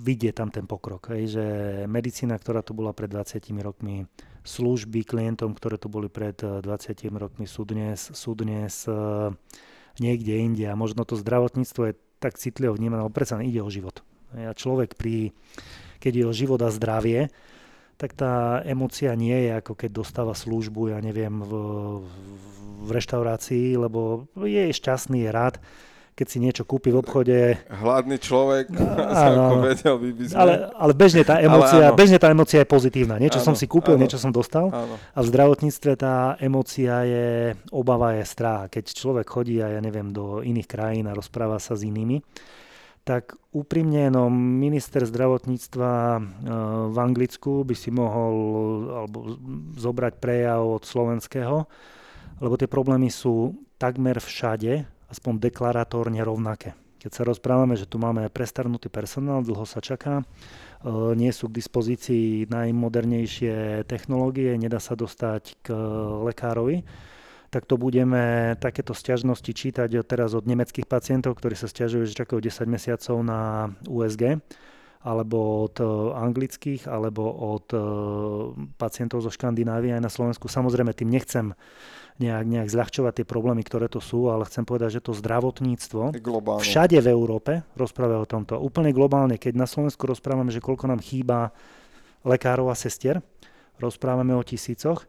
vidie 0.00 0.32
tam 0.32 0.48
ten 0.48 0.64
pokrok, 0.64 1.12
hej, 1.12 1.36
že 1.36 1.44
medicína, 1.84 2.40
ktorá 2.40 2.64
tu 2.64 2.72
bola 2.72 2.96
pred 2.96 3.12
20 3.12 3.44
rokmi, 3.60 4.08
služby 4.48 5.04
klientom, 5.04 5.52
ktoré 5.52 5.76
tu 5.76 5.92
boli 5.92 6.08
pred 6.08 6.40
20 6.40 6.64
rokmi, 7.20 7.44
sú 7.44 7.68
dnes, 7.68 8.00
sú 8.16 8.32
dnes 8.32 8.88
niekde 10.00 10.40
inde 10.40 10.64
a 10.64 10.78
možno 10.78 11.04
to 11.04 11.18
zdravotníctvo 11.18 11.82
je 11.92 11.98
tak 12.18 12.38
citlivo 12.38 12.74
vnímané, 12.74 13.04
ale 13.04 13.14
predsa 13.14 13.38
ide 13.42 13.62
o 13.62 13.70
život. 13.70 14.02
A 14.34 14.52
človek 14.54 14.98
pri, 14.98 15.32
keď 16.02 16.12
je 16.14 16.24
o 16.26 16.32
život 16.34 16.60
a 16.62 16.72
zdravie, 16.72 17.30
tak 17.98 18.14
tá 18.14 18.62
emocia 18.62 19.10
nie 19.18 19.34
je 19.48 19.58
ako 19.58 19.74
keď 19.74 19.90
dostáva 19.90 20.34
službu, 20.34 20.94
ja 20.94 20.98
neviem, 21.02 21.42
v, 21.42 21.52
v 22.86 22.88
reštaurácii, 22.94 23.74
lebo 23.74 24.30
je 24.38 24.70
šťastný, 24.70 25.26
je 25.26 25.30
rád, 25.34 25.58
keď 26.18 26.26
si 26.26 26.42
niečo 26.42 26.66
kúpi 26.66 26.90
v 26.90 26.98
obchode. 26.98 27.62
Hladný 27.70 28.18
človek, 28.18 28.74
áno, 29.30 29.54
ako 29.54 29.54
vedel 29.62 29.94
by, 30.02 30.08
by 30.10 30.24
sme. 30.26 30.34
Ale, 30.34 30.52
ale 30.74 30.92
bežne 30.98 31.22
tá 31.22 31.38
emocia, 31.38 31.94
bežne 31.94 32.18
tá 32.18 32.26
emocia 32.34 32.58
je 32.58 32.66
pozitívna. 32.66 33.22
Niečo 33.22 33.38
áno, 33.38 33.46
som 33.46 33.54
si 33.54 33.70
kúpil, 33.70 33.94
áno, 33.94 34.02
niečo 34.02 34.18
som 34.18 34.34
dostal. 34.34 34.66
Áno. 34.74 34.98
A 34.98 35.18
v 35.22 35.26
zdravotníctve 35.30 35.92
tá 35.94 36.34
emocia 36.42 37.06
je, 37.06 37.54
obava 37.70 38.18
je 38.18 38.26
strach. 38.26 38.66
Keď 38.66 38.90
človek 38.90 39.30
chodí 39.30 39.62
a 39.62 39.70
ja 39.70 39.78
neviem, 39.78 40.10
do 40.10 40.42
iných 40.42 40.66
krajín 40.66 41.06
a 41.06 41.14
rozpráva 41.14 41.62
sa 41.62 41.78
s 41.78 41.86
inými, 41.86 42.18
tak 43.06 43.38
úprimne, 43.54 44.10
no 44.10 44.26
minister 44.34 45.06
zdravotníctva 45.06 45.92
e, 45.94 46.20
v 46.92 46.96
Anglicku 46.98 47.64
by 47.64 47.72
si 47.72 47.88
mohol 47.88 48.34
alebo 48.90 49.18
zobrať 49.78 50.20
prejav 50.20 50.60
od 50.66 50.84
slovenského, 50.84 51.64
lebo 52.42 52.54
tie 52.60 52.68
problémy 52.68 53.08
sú 53.08 53.56
takmer 53.80 54.20
všade 54.20 54.97
aspoň 55.08 55.40
deklaratórne 55.40 56.20
rovnaké. 56.20 56.76
Keď 56.98 57.10
sa 57.14 57.22
rozprávame, 57.22 57.78
že 57.78 57.86
tu 57.86 58.02
máme 58.02 58.26
prestarnutý 58.26 58.90
personál, 58.90 59.46
dlho 59.46 59.62
sa 59.62 59.78
čaká, 59.78 60.20
e, 60.20 60.24
nie 61.14 61.30
sú 61.30 61.46
k 61.46 61.58
dispozícii 61.62 62.50
najmodernejšie 62.50 63.86
technológie, 63.86 64.58
nedá 64.58 64.82
sa 64.82 64.98
dostať 64.98 65.62
k 65.62 65.66
lekárovi, 66.26 66.82
tak 67.48 67.64
to 67.64 67.80
budeme 67.80 68.52
takéto 68.60 68.92
stiažnosti 68.92 69.48
čítať 69.48 69.88
teraz 70.04 70.36
od 70.36 70.44
nemeckých 70.44 70.84
pacientov, 70.84 71.40
ktorí 71.40 71.56
sa 71.56 71.70
stiažujú, 71.70 72.04
že 72.04 72.18
čakajú 72.18 72.44
10 72.44 72.68
mesiacov 72.68 73.16
na 73.24 73.72
USG, 73.88 74.42
alebo 74.98 75.70
od 75.70 75.78
e, 75.78 75.86
anglických, 76.18 76.90
alebo 76.90 77.30
od 77.30 77.66
e, 77.70 77.78
pacientov 78.74 79.22
zo 79.22 79.30
Škandinávie 79.30 79.94
aj 79.94 80.02
na 80.02 80.10
Slovensku. 80.10 80.50
Samozrejme, 80.50 80.90
tým 80.92 81.14
nechcem 81.14 81.54
nejak, 82.18 82.44
nejak 82.46 82.68
zľahčovať 82.68 83.22
tie 83.22 83.26
problémy, 83.26 83.62
ktoré 83.62 83.86
to 83.86 84.02
sú, 84.02 84.26
ale 84.26 84.46
chcem 84.50 84.66
povedať, 84.66 84.98
že 84.98 85.04
to 85.06 85.14
zdravotníctvo 85.14 86.18
globálne. 86.18 86.62
všade 86.66 86.98
v 86.98 87.08
Európe 87.08 87.62
rozpráva 87.78 88.18
o 88.18 88.26
tomto. 88.26 88.58
Úplne 88.58 88.90
globálne, 88.90 89.38
keď 89.38 89.54
na 89.54 89.70
Slovensku 89.70 90.02
rozprávame, 90.04 90.50
že 90.50 90.58
koľko 90.62 90.90
nám 90.90 90.98
chýba 90.98 91.54
lekárov 92.26 92.74
a 92.74 92.76
sestier, 92.76 93.22
rozprávame 93.78 94.34
o 94.34 94.42
tisícoch, 94.42 95.06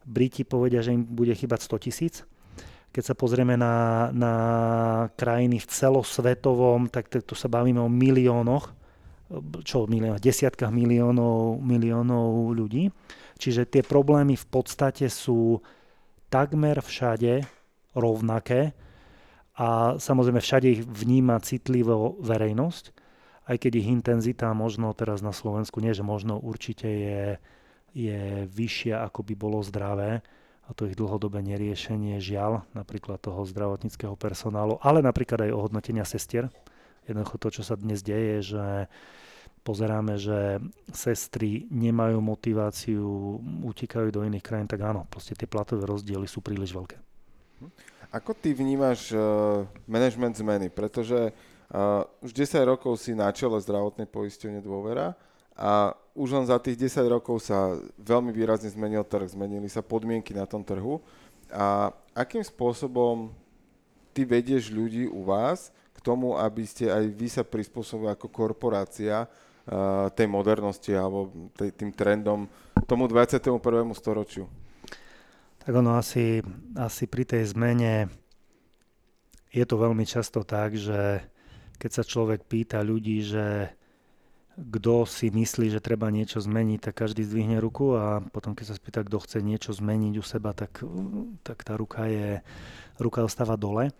Briti 0.00 0.48
povedia, 0.48 0.80
že 0.80 0.96
im 0.96 1.04
bude 1.04 1.36
chýbať 1.36 1.68
100 1.70 1.84
tisíc. 1.86 2.14
Keď 2.90 3.04
sa 3.04 3.14
pozrieme 3.14 3.54
na, 3.54 4.08
na 4.10 4.34
krajiny 5.14 5.62
v 5.62 5.70
celosvetovom, 5.70 6.90
tak 6.90 7.06
tu 7.22 7.38
sa 7.38 7.46
bavíme 7.46 7.78
o 7.78 7.86
miliónoch, 7.86 8.74
čo 9.62 9.86
milión, 9.86 10.18
desiatkách 10.18 10.74
miliónov, 10.74 11.62
miliónov 11.62 12.50
ľudí. 12.50 12.90
Čiže 13.38 13.70
tie 13.70 13.82
problémy 13.86 14.34
v 14.34 14.46
podstate 14.50 15.06
sú 15.06 15.62
takmer 16.30 16.78
všade 16.78 17.44
rovnaké 17.92 18.72
a 19.58 19.98
samozrejme 19.98 20.40
všade 20.40 20.66
ich 20.70 20.82
vníma 20.86 21.42
citlivo 21.42 22.16
verejnosť, 22.22 22.84
aj 23.50 23.56
keď 23.58 23.72
ich 23.82 23.90
intenzita 23.90 24.54
možno 24.54 24.94
teraz 24.94 25.20
na 25.20 25.34
Slovensku, 25.34 25.82
nie 25.82 25.90
že 25.90 26.06
možno 26.06 26.38
určite 26.38 26.86
je, 26.86 27.22
je 27.92 28.46
vyššia 28.46 29.02
ako 29.10 29.26
by 29.26 29.34
bolo 29.34 29.58
zdravé 29.66 30.22
a 30.64 30.70
to 30.70 30.86
ich 30.86 30.94
dlhodobé 30.94 31.42
neriešenie 31.42 32.22
žiaľ 32.22 32.62
napríklad 32.78 33.18
toho 33.18 33.42
zdravotníckého 33.42 34.14
personálu, 34.14 34.78
ale 34.86 35.02
napríklad 35.02 35.50
aj 35.50 35.50
ohodnotenia 35.50 36.06
sestier. 36.06 36.46
Jednoducho 37.10 37.42
to, 37.42 37.48
čo 37.58 37.62
sa 37.66 37.74
dnes 37.74 38.06
deje, 38.06 38.54
že 38.54 38.64
pozeráme, 39.60 40.16
že 40.16 40.58
sestry 40.90 41.68
nemajú 41.68 42.18
motiváciu, 42.18 43.38
utekajú 43.64 44.08
do 44.08 44.24
iných 44.24 44.44
krajín, 44.44 44.68
tak 44.68 44.80
áno, 44.82 45.04
proste 45.06 45.36
tie 45.36 45.48
platové 45.48 45.84
rozdiely 45.84 46.24
sú 46.24 46.40
príliš 46.40 46.72
veľké. 46.72 46.96
Ako 48.10 48.34
ty 48.34 48.56
vnímaš 48.56 49.14
uh, 49.14 49.62
management 49.86 50.34
zmeny? 50.40 50.66
Pretože 50.72 51.30
uh, 51.30 52.24
už 52.24 52.34
10 52.34 52.58
rokov 52.66 52.98
si 52.98 53.14
na 53.14 53.30
čele 53.30 53.60
zdravotnej 53.62 54.10
poisťovne 54.10 54.58
dôvera 54.64 55.14
a 55.54 55.94
už 56.16 56.34
len 56.34 56.46
za 56.48 56.58
tých 56.58 56.90
10 56.90 57.06
rokov 57.06 57.44
sa 57.46 57.76
veľmi 58.00 58.34
výrazne 58.34 58.72
zmenil 58.72 59.06
trh, 59.06 59.30
zmenili 59.30 59.70
sa 59.70 59.84
podmienky 59.84 60.34
na 60.34 60.48
tom 60.48 60.64
trhu. 60.66 60.98
A 61.52 61.94
akým 62.16 62.42
spôsobom 62.42 63.30
ty 64.10 64.26
vedieš 64.26 64.74
ľudí 64.74 65.06
u 65.06 65.22
vás 65.22 65.70
k 65.94 65.98
tomu, 66.02 66.34
aby 66.34 66.66
ste 66.66 66.90
aj 66.90 67.04
vy 67.12 67.28
sa 67.30 67.44
prispôsobili 67.46 68.10
ako 68.10 68.26
korporácia 68.26 69.30
tej 70.18 70.26
modernosti 70.26 70.90
alebo 70.90 71.50
tej, 71.54 71.70
tým 71.70 71.94
trendom 71.94 72.50
tomu 72.90 73.06
21. 73.06 73.62
storočiu? 73.94 74.50
Tak 75.62 75.72
ono 75.76 75.94
asi, 75.94 76.42
asi 76.74 77.06
pri 77.06 77.22
tej 77.22 77.54
zmene 77.54 78.10
je 79.54 79.64
to 79.66 79.76
veľmi 79.78 80.02
často 80.02 80.42
tak, 80.42 80.74
že 80.74 81.22
keď 81.78 81.90
sa 81.90 82.02
človek 82.02 82.46
pýta 82.50 82.82
ľudí, 82.82 83.22
že 83.22 83.70
kto 84.60 85.08
si 85.08 85.32
myslí, 85.32 85.72
že 85.72 85.80
treba 85.80 86.12
niečo 86.12 86.42
zmeniť, 86.42 86.90
tak 86.90 87.06
každý 87.06 87.24
zdvihne 87.24 87.62
ruku 87.62 87.96
a 87.96 88.20
potom 88.20 88.52
keď 88.52 88.74
sa 88.74 88.76
spýta, 88.76 89.00
kto 89.06 89.22
chce 89.22 89.38
niečo 89.40 89.72
zmeniť 89.72 90.14
u 90.20 90.24
seba, 90.24 90.52
tak, 90.52 90.84
tak 91.46 91.64
tá 91.64 91.78
ruka 91.78 92.10
je, 92.10 92.44
ruka 93.00 93.24
ostáva 93.24 93.56
dole. 93.56 93.94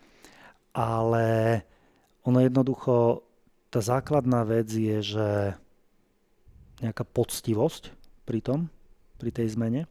Ale 0.71 1.61
ono 2.21 2.39
jednoducho 2.43 3.25
tá 3.71 3.79
základná 3.79 4.43
vec 4.43 4.67
je, 4.67 4.99
že 4.99 5.27
nejaká 6.83 7.07
poctivosť 7.07 7.95
pri 8.27 8.43
tom, 8.43 8.59
pri 9.15 9.31
tej 9.31 9.55
zmene. 9.55 9.87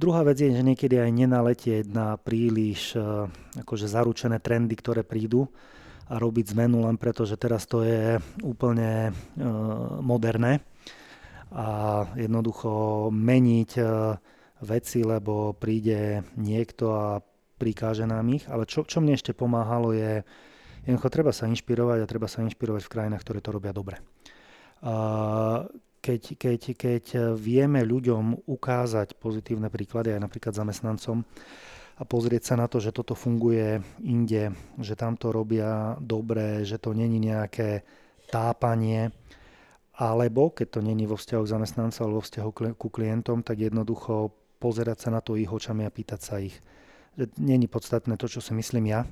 Druhá 0.00 0.26
vec 0.26 0.40
je, 0.40 0.50
že 0.50 0.64
niekedy 0.64 0.96
aj 0.96 1.10
nenaletieť 1.12 1.84
na 1.92 2.16
príliš 2.16 2.96
e, 2.96 3.28
akože 3.62 3.84
zaručené 3.84 4.40
trendy, 4.40 4.72
ktoré 4.74 5.04
prídu 5.04 5.44
a 6.10 6.18
robiť 6.18 6.56
zmenu 6.56 6.82
len 6.82 6.98
preto, 6.98 7.22
že 7.22 7.38
teraz 7.38 7.70
to 7.70 7.86
je 7.86 8.18
úplne 8.42 9.14
uh, 9.14 10.02
moderné 10.02 10.58
a 11.54 12.02
jednoducho 12.18 13.06
meniť 13.14 13.70
uh, 13.78 14.18
veci, 14.66 15.06
lebo 15.06 15.54
príde 15.54 16.26
niekto 16.34 16.84
a 16.98 17.22
prikáže 17.62 18.10
nám 18.10 18.26
ich. 18.34 18.42
Ale 18.50 18.66
čo, 18.66 18.82
čo 18.82 18.98
mne 18.98 19.14
ešte 19.14 19.38
pomáhalo 19.38 19.94
je, 19.94 20.26
Jednoducho 20.90 21.14
treba 21.14 21.30
sa 21.30 21.46
inšpirovať 21.46 22.02
a 22.02 22.10
treba 22.10 22.26
sa 22.26 22.42
inšpirovať 22.42 22.82
v 22.82 22.92
krajinách, 22.98 23.22
ktoré 23.22 23.38
to 23.38 23.54
robia 23.54 23.70
dobre. 23.70 24.02
Keď, 26.02 26.22
keď, 26.34 26.60
keď 26.74 27.04
vieme 27.38 27.86
ľuďom 27.86 28.42
ukázať 28.50 29.14
pozitívne 29.14 29.70
príklady 29.70 30.18
aj 30.18 30.26
napríklad 30.26 30.50
zamestnancom 30.50 31.22
a 31.94 32.02
pozrieť 32.02 32.42
sa 32.42 32.54
na 32.58 32.66
to, 32.66 32.82
že 32.82 32.90
toto 32.90 33.14
funguje 33.14 33.78
inde, 34.02 34.50
že 34.82 34.98
tam 34.98 35.14
to 35.14 35.30
robia 35.30 35.94
dobre, 36.02 36.66
že 36.66 36.82
to 36.82 36.90
není 36.90 37.22
nejaké 37.22 37.86
tápanie, 38.26 39.14
alebo 39.94 40.50
keď 40.50 40.74
to 40.74 40.80
není 40.82 41.06
vo 41.06 41.14
vzťahu 41.14 41.42
k 41.46 41.52
zamestnancom 41.54 42.02
alebo 42.02 42.18
vo 42.18 42.26
vzťahu 42.26 42.50
ku 42.74 42.88
klientom, 42.90 43.46
tak 43.46 43.62
jednoducho 43.62 44.34
pozerať 44.58 45.06
sa 45.06 45.14
na 45.14 45.22
to 45.22 45.38
ich 45.38 45.46
očami 45.46 45.86
a 45.86 45.94
pýtať 45.94 46.18
sa 46.18 46.42
ich. 46.42 46.58
Není 47.38 47.70
podstatné 47.70 48.18
to, 48.18 48.26
čo 48.26 48.42
si 48.42 48.58
myslím 48.58 48.90
ja, 48.90 49.06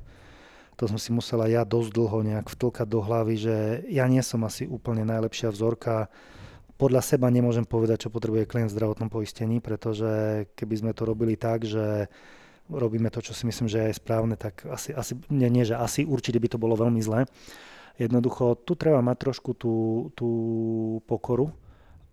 to 0.78 0.86
som 0.86 0.94
si 0.94 1.10
musela 1.10 1.50
ja 1.50 1.66
dosť 1.66 1.90
dlho 1.90 2.18
nejak 2.22 2.46
vtlkať 2.54 2.86
do 2.86 3.02
hlavy, 3.02 3.34
že 3.34 3.56
ja 3.90 4.06
nie 4.06 4.22
som 4.22 4.46
asi 4.46 4.62
úplne 4.62 5.02
najlepšia 5.02 5.50
vzorka. 5.50 6.06
Podľa 6.78 7.02
seba 7.02 7.26
nemôžem 7.34 7.66
povedať, 7.66 8.06
čo 8.06 8.14
potrebuje 8.14 8.46
klient 8.46 8.70
v 8.70 8.78
zdravotnom 8.78 9.10
poistení, 9.10 9.58
pretože 9.58 10.46
keby 10.54 10.74
sme 10.78 10.92
to 10.94 11.02
robili 11.02 11.34
tak, 11.34 11.66
že 11.66 12.06
robíme 12.70 13.10
to, 13.10 13.18
čo 13.18 13.34
si 13.34 13.50
myslím, 13.50 13.66
že 13.66 13.90
je 13.90 13.98
správne, 13.98 14.38
tak 14.38 14.62
asi, 14.70 14.94
asi 14.94 15.18
nie, 15.34 15.50
nie, 15.50 15.66
že 15.66 15.74
asi 15.74 16.06
určite 16.06 16.38
by 16.38 16.46
to 16.46 16.62
bolo 16.62 16.78
veľmi 16.78 17.02
zlé. 17.02 17.26
Jednoducho, 17.98 18.54
tu 18.62 18.78
treba 18.78 19.02
mať 19.02 19.16
trošku 19.18 19.58
tú, 19.58 19.74
tú 20.14 20.30
pokoru 21.10 21.50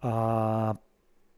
a 0.02 0.74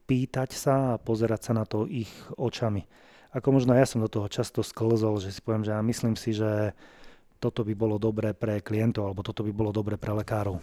pýtať 0.08 0.56
sa 0.56 0.96
a 0.96 1.00
pozerať 1.00 1.40
sa 1.44 1.52
na 1.52 1.68
to 1.68 1.84
ich 1.84 2.08
očami. 2.40 2.88
Ako 3.36 3.52
možno 3.52 3.76
ja 3.76 3.84
som 3.84 4.00
do 4.00 4.08
toho 4.08 4.32
často 4.32 4.64
sklzol, 4.64 5.20
že 5.20 5.36
si 5.36 5.44
poviem, 5.44 5.68
že 5.68 5.76
ja 5.76 5.84
myslím 5.84 6.16
si, 6.16 6.32
že 6.32 6.72
toto 7.38 7.62
by 7.62 7.74
bolo 7.74 7.96
dobré 7.98 8.34
pre 8.34 8.58
klientov 8.58 9.06
alebo 9.06 9.22
toto 9.22 9.46
by 9.46 9.52
bolo 9.54 9.70
dobré 9.70 9.94
pre 9.94 10.10
lekárov. 10.10 10.58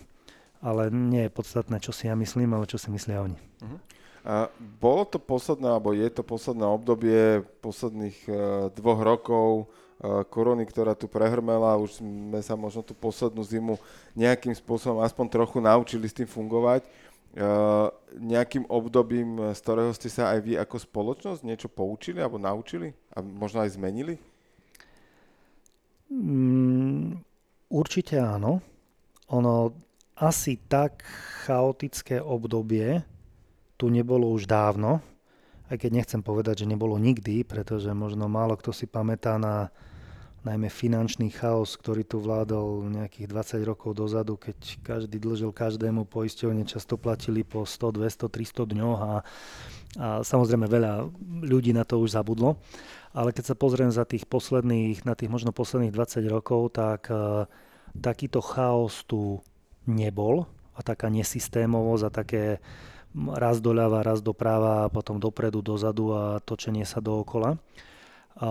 Ale 0.60 0.92
nie 0.92 1.28
je 1.28 1.36
podstatné, 1.36 1.80
čo 1.80 1.96
si 1.96 2.08
ja 2.08 2.16
myslím, 2.16 2.56
ale 2.56 2.68
čo 2.68 2.80
si 2.80 2.92
myslia 2.92 3.24
oni. 3.24 3.38
Uh-huh. 3.64 3.80
A 4.26 4.50
bolo 4.82 5.06
to 5.06 5.22
posledné, 5.22 5.70
alebo 5.70 5.94
je 5.94 6.10
to 6.10 6.26
posledné 6.26 6.66
obdobie 6.66 7.46
posledných 7.62 8.18
uh, 8.26 8.36
dvoch 8.74 8.98
rokov 9.06 9.48
uh, 10.02 10.26
korony, 10.26 10.66
ktorá 10.66 10.98
tu 10.98 11.06
prehrmela. 11.06 11.78
Už 11.78 12.02
sme 12.02 12.42
sa 12.42 12.58
možno 12.58 12.82
tú 12.82 12.98
poslednú 12.98 13.46
zimu 13.46 13.78
nejakým 14.18 14.58
spôsobom 14.58 15.06
aspoň 15.06 15.30
trochu 15.30 15.62
naučili 15.62 16.10
s 16.10 16.18
tým 16.18 16.26
fungovať. 16.26 16.82
Uh, 17.36 17.94
nejakým 18.18 18.66
obdobím, 18.66 19.54
z 19.54 19.60
ktorého 19.62 19.94
ste 19.94 20.10
sa 20.10 20.34
aj 20.34 20.40
vy 20.42 20.54
ako 20.58 20.82
spoločnosť 20.82 21.46
niečo 21.46 21.70
poučili 21.70 22.18
alebo 22.18 22.42
naučili 22.42 22.98
a 23.14 23.22
možno 23.22 23.62
aj 23.62 23.78
zmenili? 23.78 24.18
Mm, 26.10 27.22
určite 27.70 28.22
áno. 28.22 28.62
Ono 29.34 29.74
asi 30.16 30.62
tak 30.70 31.04
chaotické 31.44 32.22
obdobie 32.22 33.04
tu 33.76 33.92
nebolo 33.92 34.32
už 34.32 34.48
dávno, 34.48 35.04
aj 35.68 35.82
keď 35.82 35.92
nechcem 35.92 36.22
povedať, 36.24 36.64
že 36.64 36.72
nebolo 36.72 36.96
nikdy, 36.96 37.44
pretože 37.44 37.92
možno 37.92 38.32
málo 38.32 38.56
kto 38.56 38.72
si 38.72 38.88
pamätá 38.88 39.36
na 39.36 39.74
najmä 40.46 40.70
finančný 40.70 41.34
chaos, 41.34 41.74
ktorý 41.74 42.06
tu 42.06 42.22
vládol 42.22 42.94
nejakých 42.94 43.28
20 43.34 43.66
rokov 43.66 43.98
dozadu, 43.98 44.38
keď 44.38 44.78
každý 44.86 45.18
dlžil 45.18 45.50
každému 45.50 46.06
poisťovne, 46.06 46.70
často 46.70 47.02
platili 47.02 47.42
po 47.42 47.66
100, 47.66 47.98
200, 47.98 48.30
300 48.30 48.74
dňoch 48.78 49.00
a, 49.02 49.14
a 49.98 50.08
samozrejme 50.22 50.70
veľa 50.70 51.10
ľudí 51.50 51.74
na 51.74 51.82
to 51.82 51.98
už 51.98 52.14
zabudlo. 52.14 52.62
Ale 53.16 53.32
keď 53.32 53.44
sa 53.48 53.56
pozriem 53.56 53.96
za 53.96 54.04
tých 54.04 54.28
posledných, 54.28 55.08
na 55.08 55.16
tých 55.16 55.32
možno 55.32 55.56
posledných 55.56 55.96
20 55.96 56.28
rokov, 56.28 56.76
tak 56.76 57.08
uh, 57.08 57.48
takýto 57.96 58.44
chaos 58.44 59.08
tu 59.08 59.40
nebol 59.88 60.52
a 60.76 60.84
taká 60.84 61.08
nesystémovosť 61.08 62.04
a 62.04 62.12
také 62.12 62.44
raz 63.16 63.64
doľava, 63.64 64.04
raz 64.04 64.20
doprava, 64.20 64.92
potom 64.92 65.24
dopredu, 65.24 65.64
dozadu 65.64 66.12
a 66.12 66.44
točenie 66.44 66.84
sa 66.84 67.00
dookola. 67.00 67.56
A 68.36 68.50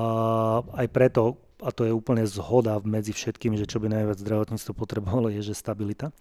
aj 0.80 0.88
preto, 0.88 1.36
a 1.60 1.68
to 1.68 1.84
je 1.84 1.92
úplne 1.92 2.24
zhoda 2.24 2.80
medzi 2.80 3.12
všetkými, 3.12 3.60
že 3.60 3.68
čo 3.68 3.76
by 3.76 3.92
najviac 3.92 4.16
zdravotníctvo 4.16 4.72
potrebovalo, 4.72 5.28
je, 5.28 5.44
že 5.44 5.52
stabilita. 5.52 6.16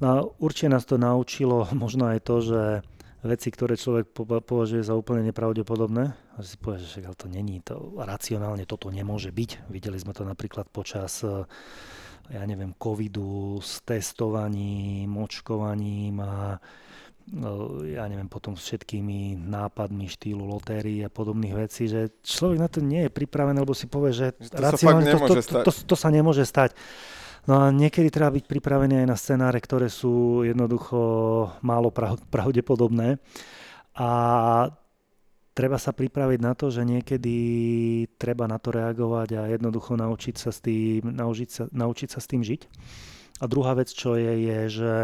No 0.00 0.06
a 0.08 0.16
určite 0.40 0.72
nás 0.72 0.88
to 0.88 0.96
naučilo 0.96 1.68
možno 1.76 2.08
aj 2.08 2.18
to, 2.24 2.36
že 2.40 2.62
veci, 3.24 3.48
ktoré 3.48 3.78
človek 3.78 4.12
považuje 4.44 4.84
za 4.84 4.92
úplne 4.92 5.24
nepravdepodobné, 5.30 6.04
a 6.12 6.38
si 6.44 6.56
povie, 6.60 6.84
že 6.84 7.06
ale 7.06 7.16
to 7.16 7.30
není, 7.30 7.64
to 7.64 7.96
racionálne 7.96 8.68
toto 8.68 8.92
nemôže 8.92 9.32
byť. 9.32 9.72
Videli 9.72 9.96
sme 9.96 10.12
to 10.12 10.26
napríklad 10.26 10.68
počas 10.68 11.24
ja 12.26 12.42
neviem, 12.42 12.74
covidu 12.74 13.62
s 13.62 13.82
testovaním, 13.86 15.10
očkovaním 15.14 16.18
a 16.22 16.58
No, 17.26 17.82
ja 17.82 18.06
neviem, 18.06 18.30
potom 18.30 18.54
s 18.54 18.70
všetkými 18.70 19.34
nápadmi 19.34 20.06
štýlu 20.06 20.46
lotérií 20.46 21.02
a 21.02 21.10
podobných 21.10 21.58
vecí, 21.58 21.90
že 21.90 22.14
človek 22.22 22.58
na 22.62 22.70
to 22.70 22.78
nie 22.78 23.02
je 23.02 23.10
pripravený, 23.10 23.66
lebo 23.66 23.74
si 23.74 23.90
povie, 23.90 24.14
že, 24.14 24.30
to 24.46 24.54
racionálne 24.54 25.10
to, 25.10 25.18
to, 25.18 25.34
to, 25.42 25.54
to, 25.66 25.70
to 25.90 25.96
sa 25.98 26.14
nemôže 26.14 26.46
stať. 26.46 26.78
No 27.46 27.62
a 27.62 27.70
niekedy 27.70 28.10
treba 28.10 28.34
byť 28.34 28.44
pripravený 28.50 29.06
aj 29.06 29.06
na 29.06 29.14
scenáre, 29.14 29.62
ktoré 29.62 29.86
sú 29.86 30.42
jednoducho 30.42 30.98
málo 31.62 31.94
pravdepodobné. 32.30 33.22
A 33.94 34.10
treba 35.54 35.78
sa 35.78 35.94
pripraviť 35.94 36.40
na 36.42 36.58
to, 36.58 36.74
že 36.74 36.82
niekedy 36.82 37.36
treba 38.18 38.50
na 38.50 38.58
to 38.58 38.74
reagovať 38.74 39.28
a 39.38 39.42
jednoducho 39.54 39.94
naučiť 39.94 40.34
sa 40.34 40.50
s 40.50 40.58
tým, 40.58 41.06
naučiť 41.06 41.48
sa, 41.48 41.62
naučiť 41.70 42.08
sa 42.10 42.18
s 42.18 42.26
tým 42.26 42.42
žiť. 42.42 42.66
A 43.40 43.44
druhá 43.46 43.78
vec, 43.78 43.94
čo 43.94 44.18
je, 44.18 44.32
je, 44.42 44.58
že 44.82 44.94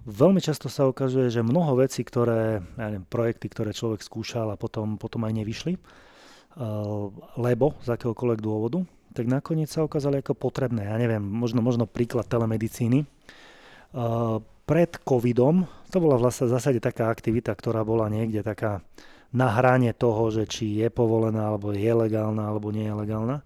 Veľmi 0.00 0.40
často 0.40 0.72
sa 0.72 0.88
ukazuje, 0.88 1.28
že 1.28 1.44
mnoho 1.44 1.76
vecí, 1.76 2.00
ktoré, 2.00 2.64
ja 2.64 2.86
neviem, 2.88 3.04
projekty, 3.04 3.52
ktoré 3.52 3.76
človek 3.76 4.00
skúšal 4.00 4.48
a 4.48 4.56
potom, 4.56 4.96
potom 4.96 5.28
aj 5.28 5.36
nevyšli, 5.36 5.76
uh, 5.76 7.12
lebo 7.36 7.76
z 7.84 7.88
akéhokoľvek 7.92 8.40
dôvodu, 8.40 8.80
tak 9.10 9.26
nakoniec 9.26 9.70
sa 9.70 9.82
ukázali 9.82 10.22
ako 10.22 10.38
potrebné. 10.38 10.86
Ja 10.86 10.96
neviem, 10.96 11.22
možno, 11.22 11.60
možno 11.60 11.86
príklad 11.86 12.30
telemedicíny. 12.30 13.04
Uh, 13.90 14.38
pred 14.64 15.02
covidom, 15.02 15.66
to 15.90 15.98
bola 15.98 16.14
vlastne 16.14 16.46
v 16.46 16.54
zásade 16.54 16.78
taká 16.78 17.10
aktivita, 17.10 17.50
ktorá 17.52 17.82
bola 17.82 18.06
niekde 18.06 18.46
taká 18.46 18.86
na 19.34 19.50
hrane 19.50 19.90
toho, 19.94 20.30
že 20.30 20.46
či 20.46 20.78
je 20.78 20.88
povolená, 20.90 21.50
alebo 21.50 21.74
je 21.74 21.90
legálna, 21.90 22.50
alebo 22.50 22.70
nie 22.70 22.86
je 22.86 22.94
legálna. 22.94 23.42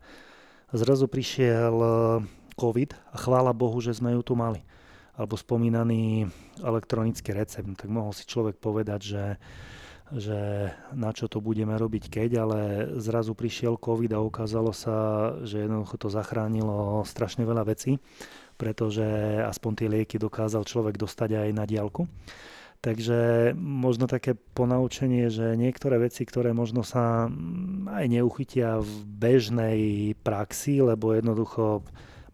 Zrazu 0.74 1.08
prišiel 1.08 1.74
uh, 1.80 2.20
covid 2.60 2.92
a 3.12 3.16
chvála 3.16 3.56
Bohu, 3.56 3.80
že 3.80 3.96
sme 3.96 4.12
ju 4.16 4.20
tu 4.20 4.36
mali 4.36 4.60
alebo 5.14 5.38
spomínaný 5.38 6.26
elektronický 6.58 7.30
recept, 7.34 7.70
tak 7.78 7.86
mohol 7.86 8.10
si 8.10 8.26
človek 8.26 8.58
povedať, 8.58 9.00
že 9.14 9.22
že 10.12 10.68
na 10.92 11.10
čo 11.16 11.32
to 11.32 11.40
budeme 11.40 11.72
robiť 11.72 12.12
keď, 12.12 12.30
ale 12.36 12.60
zrazu 13.00 13.32
prišiel 13.32 13.80
COVID 13.80 14.12
a 14.12 14.20
ukázalo 14.20 14.76
sa, 14.76 14.96
že 15.40 15.64
jednoducho 15.64 15.96
to 15.96 16.08
zachránilo 16.12 17.00
strašne 17.08 17.48
veľa 17.48 17.64
vecí, 17.64 17.96
pretože 18.60 19.04
aspoň 19.40 19.72
tie 19.72 19.88
lieky 19.88 20.16
dokázal 20.20 20.68
človek 20.68 21.00
dostať 21.00 21.48
aj 21.48 21.50
na 21.56 21.64
diálku. 21.64 22.04
Takže 22.84 23.52
možno 23.56 24.04
také 24.04 24.36
ponaučenie, 24.36 25.32
že 25.32 25.56
niektoré 25.56 25.96
veci, 25.96 26.28
ktoré 26.28 26.52
možno 26.52 26.84
sa 26.84 27.32
aj 27.88 28.04
neuchytia 28.04 28.76
v 28.84 28.92
bežnej 29.08 29.80
praxi, 30.20 30.84
lebo 30.84 31.16
jednoducho 31.16 31.80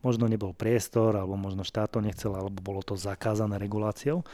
možno 0.02 0.26
nebol 0.26 0.50
priestor, 0.50 1.14
alebo 1.14 1.38
možno 1.38 1.62
štát 1.62 1.94
to 1.94 2.02
nechcel, 2.02 2.34
alebo 2.34 2.58
bolo 2.58 2.82
to 2.82 2.98
zakázané 2.98 3.62
reguláciou, 3.62 4.26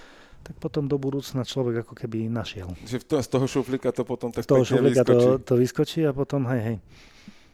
tak 0.47 0.55
potom 0.63 0.87
do 0.87 0.95
budúcna 0.95 1.43
človek 1.43 1.83
ako 1.83 1.99
keby 1.99 2.31
našiel. 2.31 2.71
Že 2.87 3.03
to, 3.03 3.15
z 3.19 3.29
toho 3.35 3.47
šuflíka 3.51 3.91
to 3.91 4.07
potom 4.07 4.31
tak 4.31 4.47
Z 4.47 4.55
toho 4.55 4.63
šuflíka 4.63 5.03
to, 5.03 5.43
to 5.43 5.59
vyskočí 5.59 6.07
a 6.07 6.15
potom 6.15 6.47
hej, 6.55 6.63
hej. 6.63 6.77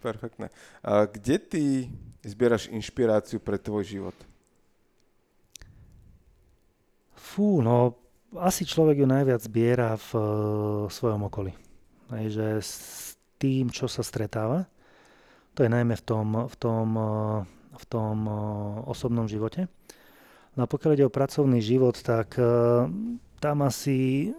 Perfektné. 0.05 0.53
A 0.84 1.09
kde 1.09 1.40
ty 1.40 1.64
zbieraš 2.20 2.68
inšpiráciu 2.68 3.40
pre 3.40 3.57
tvoj 3.57 3.88
život? 3.88 4.16
Fú, 7.16 7.64
no 7.64 7.97
asi 8.36 8.68
človek 8.68 9.01
ju 9.01 9.09
najviac 9.09 9.40
zbiera 9.40 9.97
v 9.97 10.09
uh, 10.12 10.22
svojom 10.93 11.32
okolí. 11.32 11.57
Hej, 12.12 12.36
že 12.36 12.47
s 12.61 12.72
tým, 13.40 13.72
čo 13.72 13.88
sa 13.88 14.05
stretáva, 14.05 14.68
to 15.57 15.64
je 15.64 15.72
najmä 15.72 15.97
v 15.97 16.05
tom, 16.05 16.45
v 16.45 16.57
tom 16.61 16.88
uh, 16.93 17.40
v 17.72 17.84
tom 17.88 18.28
osobnom 18.84 19.24
živote. 19.24 19.68
No 20.53 20.64
a 20.64 20.70
pokiaľ 20.70 20.90
ide 20.96 21.09
o 21.09 21.12
pracovný 21.12 21.64
život, 21.64 21.96
tak 22.05 22.36
e, 22.36 22.44
tam 23.40 23.57
asi 23.64 24.30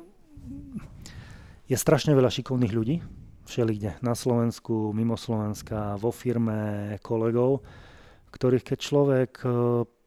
je 1.66 1.78
strašne 1.80 2.14
veľa 2.14 2.30
šikovných 2.30 2.74
ľudí, 2.74 3.01
všelikde, 3.49 3.97
na 4.05 4.14
Slovensku, 4.14 4.93
mimo 4.93 5.18
Slovenska, 5.18 5.97
vo 5.97 6.14
firme, 6.14 6.93
kolegov, 7.01 7.66
ktorých 8.30 8.61
keď 8.61 8.78
človek 8.78 9.32
e, 9.41 9.47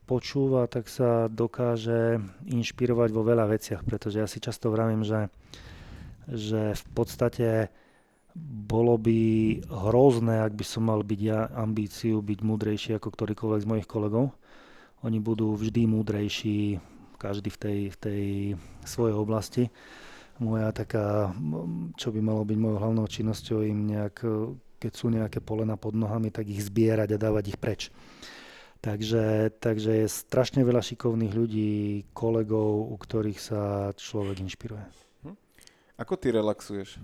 počúva, 0.07 0.71
tak 0.71 0.87
sa 0.87 1.27
dokáže 1.27 2.23
inšpirovať 2.47 3.11
vo 3.11 3.27
veľa 3.27 3.51
veciach, 3.51 3.83
pretože 3.83 4.23
ja 4.23 4.31
si 4.31 4.39
často 4.39 4.71
vravím, 4.71 5.03
že, 5.03 5.27
že 6.31 6.79
v 6.79 6.85
podstate 6.95 7.75
bolo 8.67 8.95
by 9.01 9.19
hrozné, 9.67 10.45
ak 10.45 10.55
by 10.55 10.65
som 10.65 10.87
mal 10.87 11.03
byť 11.03 11.21
ja 11.21 11.51
ambíciu 11.57 12.21
byť 12.23 12.39
múdrejší 12.45 12.91
ako 12.95 13.09
ktorýkoľvek 13.11 13.65
z 13.65 13.71
mojich 13.75 13.89
kolegov. 13.89 14.31
Oni 15.05 15.19
budú 15.21 15.53
vždy 15.57 15.85
múdrejší, 15.85 16.81
každý 17.17 17.49
v 17.53 17.59
tej, 17.59 17.79
v 17.93 17.97
tej 17.97 18.25
svojej 18.85 19.17
oblasti. 19.17 19.65
Moja 20.37 20.69
taká, 20.73 21.33
čo 21.97 22.13
by 22.13 22.21
malo 22.21 22.45
byť 22.45 22.59
mojou 22.61 22.79
hlavnou 22.81 23.07
činnosťou, 23.09 23.65
im 23.65 23.89
nejak, 23.89 24.17
keď 24.77 24.93
sú 24.93 25.09
nejaké 25.09 25.41
polena 25.41 25.81
pod 25.81 25.97
nohami, 25.97 26.29
tak 26.29 26.49
ich 26.49 26.61
zbierať 26.61 27.17
a 27.17 27.21
dávať 27.21 27.57
ich 27.57 27.59
preč. 27.59 27.89
Takže, 28.85 29.57
takže 29.57 30.05
je 30.05 30.07
strašne 30.07 30.61
veľa 30.61 30.85
šikovných 30.85 31.33
ľudí, 31.33 31.73
kolegov, 32.13 32.93
u 32.93 32.97
ktorých 33.01 33.41
sa 33.41 33.91
človek 33.97 34.45
inšpiruje. 34.45 34.85
Hm? 35.25 35.37
Ako 35.97 36.21
ty 36.21 36.29
relaxuješ? 36.31 37.01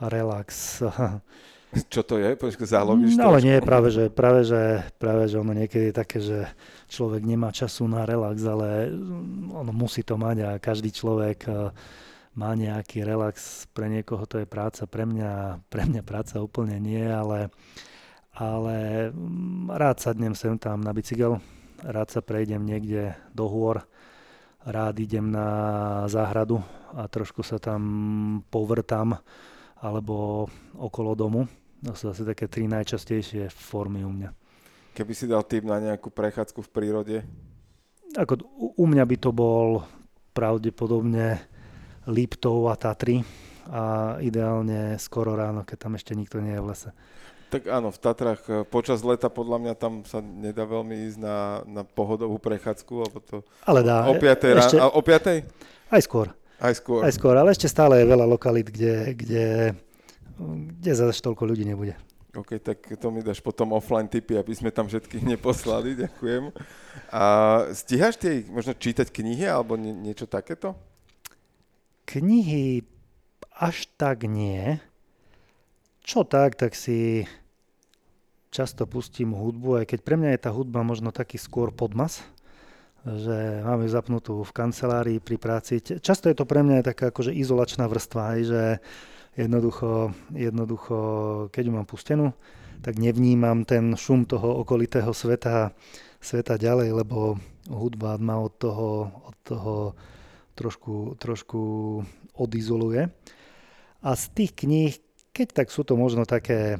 relax. 0.00 0.82
Čo 1.90 2.02
to 2.06 2.22
je? 2.22 2.38
Počkaj, 2.38 2.66
zálobíš 2.70 3.18
No 3.18 3.34
ale 3.34 3.42
nie, 3.42 3.56
práve 3.58 3.90
že, 3.90 4.06
práve, 4.10 4.46
že, 4.46 4.86
práve, 4.98 5.26
že 5.26 5.36
ono 5.42 5.50
niekedy 5.54 5.90
je 5.90 5.94
také, 5.94 6.18
že 6.22 6.46
človek 6.86 7.26
nemá 7.26 7.50
času 7.50 7.90
na 7.90 8.06
relax, 8.06 8.42
ale 8.46 8.94
ono 9.50 9.72
musí 9.74 10.06
to 10.06 10.14
mať 10.14 10.36
a 10.46 10.50
každý 10.62 10.94
človek 10.94 11.38
eh, 11.50 11.74
má 12.34 12.54
nejaký 12.54 13.02
relax. 13.02 13.66
Pre 13.70 13.86
niekoho 13.90 14.26
to 14.26 14.42
je 14.42 14.46
práca, 14.46 14.86
pre 14.86 15.06
mňa, 15.06 15.62
pre 15.66 15.86
mňa 15.86 16.02
práca 16.06 16.38
úplne 16.42 16.78
nie, 16.78 17.02
ale, 17.02 17.50
ale 18.34 19.10
mm, 19.10 19.74
rád 19.74 19.98
sadnem 20.02 20.34
sem 20.38 20.54
tam 20.58 20.82
na 20.82 20.94
bicykel, 20.94 21.42
rád 21.82 22.08
sa 22.10 22.20
prejdem 22.22 22.62
niekde 22.62 23.14
do 23.34 23.50
hôr, 23.50 23.82
rád 24.62 24.98
idem 25.02 25.26
na 25.30 25.48
záhradu 26.06 26.62
a 26.94 27.10
trošku 27.10 27.42
sa 27.42 27.58
tam 27.58 27.82
povrtam 28.48 29.18
alebo 29.82 30.46
okolo 30.78 31.12
domu. 31.12 31.44
To 31.84 31.92
sú 31.92 32.10
asi 32.10 32.24
také 32.24 32.48
tri 32.48 32.64
najčastejšie 32.64 33.52
formy 33.52 34.00
u 34.04 34.12
mňa. 34.12 34.30
Keby 34.96 35.12
si 35.12 35.28
dal 35.28 35.44
tip 35.44 35.68
na 35.68 35.76
nejakú 35.82 36.08
prechádzku 36.08 36.64
v 36.64 36.70
prírode? 36.72 37.16
Ako, 38.14 38.40
u, 38.78 38.84
mňa 38.86 39.04
by 39.04 39.16
to 39.18 39.30
bol 39.34 39.82
pravdepodobne 40.32 41.42
Liptov 42.06 42.70
a 42.70 42.78
Tatry 42.78 43.26
a 43.68 44.16
ideálne 44.20 44.96
skoro 45.00 45.34
ráno, 45.34 45.66
keď 45.66 45.76
tam 45.88 45.92
ešte 45.98 46.14
nikto 46.14 46.38
nie 46.38 46.56
je 46.56 46.62
v 46.62 46.68
lese. 46.68 46.90
Tak 47.52 47.70
áno, 47.70 47.94
v 47.94 47.98
Tatrách 48.02 48.42
e, 48.50 48.52
počas 48.66 49.06
leta 49.06 49.30
podľa 49.30 49.58
mňa 49.62 49.74
tam 49.78 50.02
sa 50.02 50.18
nedá 50.18 50.66
veľmi 50.66 51.06
ísť 51.06 51.18
na, 51.22 51.62
na 51.68 51.82
pohodovú 51.86 52.42
prechádzku, 52.42 52.94
alebo 52.98 53.18
to 53.22 53.36
ale 53.62 53.80
dá. 53.86 54.10
O 54.10 54.18
5. 54.18 54.26
E, 54.26 54.48
ešte, 54.58 54.76
o 54.82 55.00
5. 55.00 55.94
Aj 55.94 56.02
skôr. 56.02 56.34
Aj 56.58 56.74
skôr. 56.74 57.00
Aj 57.06 57.12
skôr, 57.14 57.34
ale 57.38 57.54
ešte 57.54 57.70
stále 57.70 58.02
je 58.02 58.10
veľa 58.10 58.26
lokalít, 58.26 58.74
kde, 58.74 58.94
kde, 59.14 59.46
kde 60.38 60.92
zase 60.94 61.22
toľko 61.22 61.54
ľudí 61.54 61.64
nebude. 61.66 61.94
OK, 62.34 62.58
tak 62.58 62.82
to 62.98 63.14
mi 63.14 63.22
dáš 63.22 63.38
potom 63.38 63.70
offline 63.70 64.10
tipy, 64.10 64.34
aby 64.34 64.50
sme 64.50 64.74
tam 64.74 64.90
všetkých 64.90 65.22
neposlali, 65.38 65.94
ďakujem. 65.94 66.50
A 67.14 67.24
stíhaš 67.70 68.18
tie 68.18 68.42
možno 68.50 68.74
čítať 68.74 69.14
knihy 69.14 69.46
alebo 69.46 69.78
nie, 69.78 69.94
niečo 69.94 70.26
takéto? 70.26 70.74
Knihy 72.10 72.82
až 73.54 73.86
tak 73.94 74.26
nie. 74.26 74.82
Čo 76.04 76.26
tak, 76.26 76.58
tak 76.58 76.74
si 76.74 77.24
často 78.50 78.84
pustím 78.86 79.32
hudbu, 79.34 79.82
aj 79.82 79.86
keď 79.94 80.00
pre 80.02 80.14
mňa 80.18 80.30
je 80.36 80.44
tá 80.46 80.50
hudba 80.54 80.86
možno 80.86 81.14
taký 81.14 81.38
skôr 81.38 81.74
podmas, 81.74 82.22
že 83.02 83.62
mám 83.66 83.82
ju 83.82 83.88
zapnutú 83.90 84.34
v 84.46 84.54
kancelárii 84.54 85.18
pri 85.18 85.36
práci. 85.38 85.82
Často 85.82 86.30
je 86.30 86.36
to 86.36 86.46
pre 86.46 86.62
mňa 86.62 86.86
taká 86.86 87.10
akože 87.10 87.34
izolačná 87.34 87.90
vrstva, 87.90 88.22
aj, 88.36 88.40
že 88.46 88.62
jednoducho, 89.34 90.14
jednoducho, 90.34 90.96
keď 91.50 91.62
ju 91.66 91.72
mám 91.74 91.86
pustenú, 91.86 92.34
tak 92.84 93.00
nevnímam 93.00 93.64
ten 93.64 93.96
šum 93.96 94.28
toho 94.28 94.62
okolitého 94.62 95.10
sveta, 95.10 95.72
sveta 96.20 96.54
ďalej, 96.60 97.04
lebo 97.04 97.38
hudba 97.68 98.20
ma 98.20 98.38
od 98.38 98.54
toho, 98.60 99.08
od 99.24 99.36
toho 99.42 99.74
trošku, 100.54 101.16
trošku 101.18 101.60
odizoluje. 102.36 103.10
A 104.04 104.10
z 104.12 104.24
tých 104.36 104.52
kníh, 104.52 104.92
keď 105.32 105.64
tak 105.64 105.68
sú 105.72 105.82
to 105.82 105.96
možno 105.96 106.28
také 106.28 106.76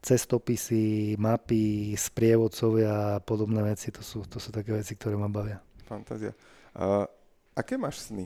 cestopisy, 0.00 1.14
mapy, 1.20 1.92
sprievodcovia 1.92 3.20
a 3.20 3.20
podobné 3.20 3.60
veci, 3.60 3.92
to 3.92 4.00
sú, 4.00 4.24
to 4.24 4.40
sú 4.40 4.48
také 4.48 4.72
veci, 4.72 4.96
ktoré 4.96 5.20
ma 5.20 5.28
bavia. 5.28 5.60
Fantázia. 5.84 6.32
Uh, 6.72 7.04
aké 7.52 7.76
máš 7.76 8.08
sny? 8.08 8.24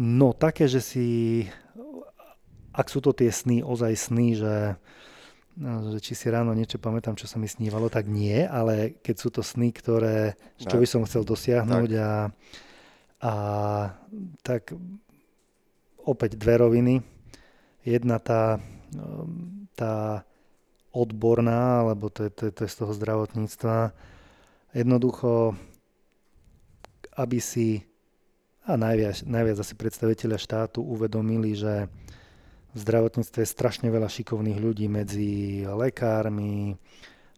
No 0.00 0.32
také, 0.32 0.64
že 0.64 0.80
si, 0.80 1.08
ak 2.72 2.88
sú 2.88 3.04
to 3.04 3.12
tie 3.12 3.28
sny, 3.28 3.60
ozaj 3.60 3.92
sny, 3.92 4.32
že, 4.32 4.56
že 5.60 5.98
či 6.00 6.16
si 6.16 6.32
ráno 6.32 6.56
niečo 6.56 6.80
pamätám, 6.80 7.20
čo 7.20 7.28
sa 7.28 7.36
mi 7.36 7.44
snívalo, 7.44 7.92
tak 7.92 8.08
nie, 8.08 8.48
ale 8.48 8.96
keď 9.04 9.16
sú 9.20 9.28
to 9.28 9.44
sny, 9.44 9.76
ktoré, 9.76 10.40
čo 10.56 10.80
by 10.80 10.88
som 10.88 11.04
chcel 11.04 11.28
dosiahnuť 11.28 11.90
tak. 11.92 12.00
a, 12.00 12.12
a 13.20 13.32
tak 14.40 14.72
opäť 16.00 16.40
dve 16.40 16.54
roviny. 16.64 16.94
Jedna 17.84 18.16
tá, 18.24 18.56
tá 19.76 20.24
odborná, 20.96 21.84
alebo 21.84 22.08
to 22.08 22.24
je, 22.24 22.30
to, 22.32 22.42
je, 22.48 22.52
to 22.56 22.60
je 22.64 22.72
z 22.72 22.76
toho 22.80 22.92
zdravotníctva. 22.96 23.92
Jednoducho, 24.72 25.52
aby 27.20 27.36
si 27.36 27.89
a 28.70 28.78
najviac, 28.78 29.26
najviac 29.26 29.58
asi 29.58 29.74
predstaviteľia 29.74 30.38
štátu 30.38 30.80
uvedomili, 30.80 31.58
že 31.58 31.90
v 32.70 32.78
zdravotníctve 32.78 33.42
je 33.42 33.50
strašne 33.50 33.90
veľa 33.90 34.06
šikovných 34.06 34.58
ľudí 34.62 34.86
medzi 34.86 35.66
lekármi, 35.66 36.78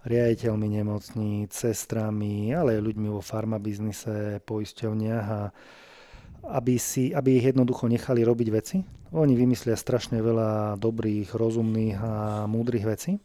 riaditeľmi 0.05 0.69
nemocníc, 0.69 1.57
sestrami, 1.57 2.53
ale 2.53 2.77
aj 2.77 2.85
ľuďmi 2.85 3.09
vo 3.09 3.23
farmabiznise, 3.25 4.43
poisťovniach 4.45 5.27
a 5.31 5.43
aby, 6.59 6.75
si, 6.75 7.15
aby 7.15 7.39
ich 7.39 7.55
jednoducho 7.55 7.87
nechali 7.87 8.27
robiť 8.27 8.49
veci. 8.51 8.83
Oni 9.15 9.39
vymyslia 9.39 9.79
strašne 9.79 10.19
veľa 10.19 10.75
dobrých, 10.75 11.31
rozumných 11.39 11.97
a 12.03 12.15
múdrych 12.51 12.83
vecí. 12.83 13.23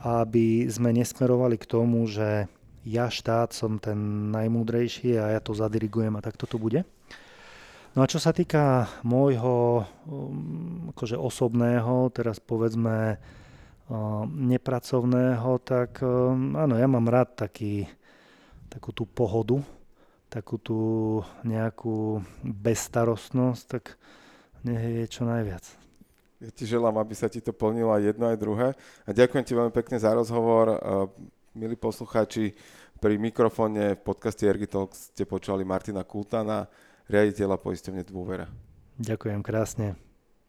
Aby 0.00 0.70
sme 0.70 0.94
nesmerovali 0.94 1.58
k 1.58 1.68
tomu, 1.68 2.06
že 2.06 2.46
ja 2.84 3.12
štát 3.12 3.52
som 3.52 3.76
ten 3.76 4.30
najmúdrejší 4.32 5.20
a 5.20 5.36
ja 5.36 5.40
to 5.40 5.52
zadirigujem 5.52 6.16
a 6.16 6.24
tak 6.24 6.40
to 6.40 6.46
bude. 6.56 6.84
No 7.90 8.06
a 8.06 8.10
čo 8.10 8.22
sa 8.22 8.30
týka 8.30 8.86
môjho 9.02 9.82
um, 10.06 10.94
akože 10.94 11.18
osobného, 11.18 12.06
teraz 12.14 12.38
povedzme 12.38 13.18
um, 13.90 14.30
nepracovného, 14.46 15.58
tak 15.66 15.98
um, 15.98 16.54
áno, 16.54 16.78
ja 16.78 16.86
mám 16.86 17.10
rád 17.10 17.34
taký, 17.34 17.90
takú 18.70 18.94
tú 18.94 19.10
pohodu, 19.10 19.58
takú 20.30 20.62
tú 20.62 20.80
nejakú 21.42 22.22
bezstarostnosť, 22.46 23.62
tak 23.66 23.98
nech 24.62 24.78
je 24.78 25.06
čo 25.10 25.26
najviac. 25.26 25.66
Ja 26.40 26.48
ti 26.54 26.64
želám, 26.64 26.96
aby 27.02 27.12
sa 27.12 27.26
ti 27.26 27.42
to 27.42 27.50
plnilo 27.50 27.90
aj 27.92 28.14
jedno, 28.14 28.30
aj 28.30 28.38
druhé. 28.40 28.68
A 29.04 29.10
ďakujem 29.12 29.44
ti 29.44 29.52
veľmi 29.52 29.74
pekne 29.74 30.00
za 30.00 30.14
rozhovor. 30.16 30.78
Milí 31.50 31.74
poslucháči, 31.74 32.54
pri 33.02 33.18
mikrofóne 33.18 33.98
v 33.98 34.02
podcaste 34.06 34.46
Ergitalk 34.46 34.94
ste 34.94 35.26
počúvali 35.26 35.66
Martina 35.66 36.06
Kultana, 36.06 36.70
riaditeľa 37.10 37.58
poisťovne 37.58 38.06
Dôvera. 38.06 38.46
Ďakujem 39.02 39.42
krásne. 39.42 39.98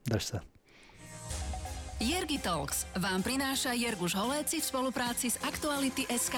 Daš 0.06 0.38
sa. 0.38 0.38
Jergi 1.98 2.38
Talks 2.38 2.86
vám 2.94 3.26
prináša 3.26 3.74
Jerguš 3.74 4.14
Holéci 4.14 4.62
v 4.62 4.70
spolupráci 4.70 5.34
s 5.34 5.42
Aktuality 5.42 6.06
SK. 6.06 6.38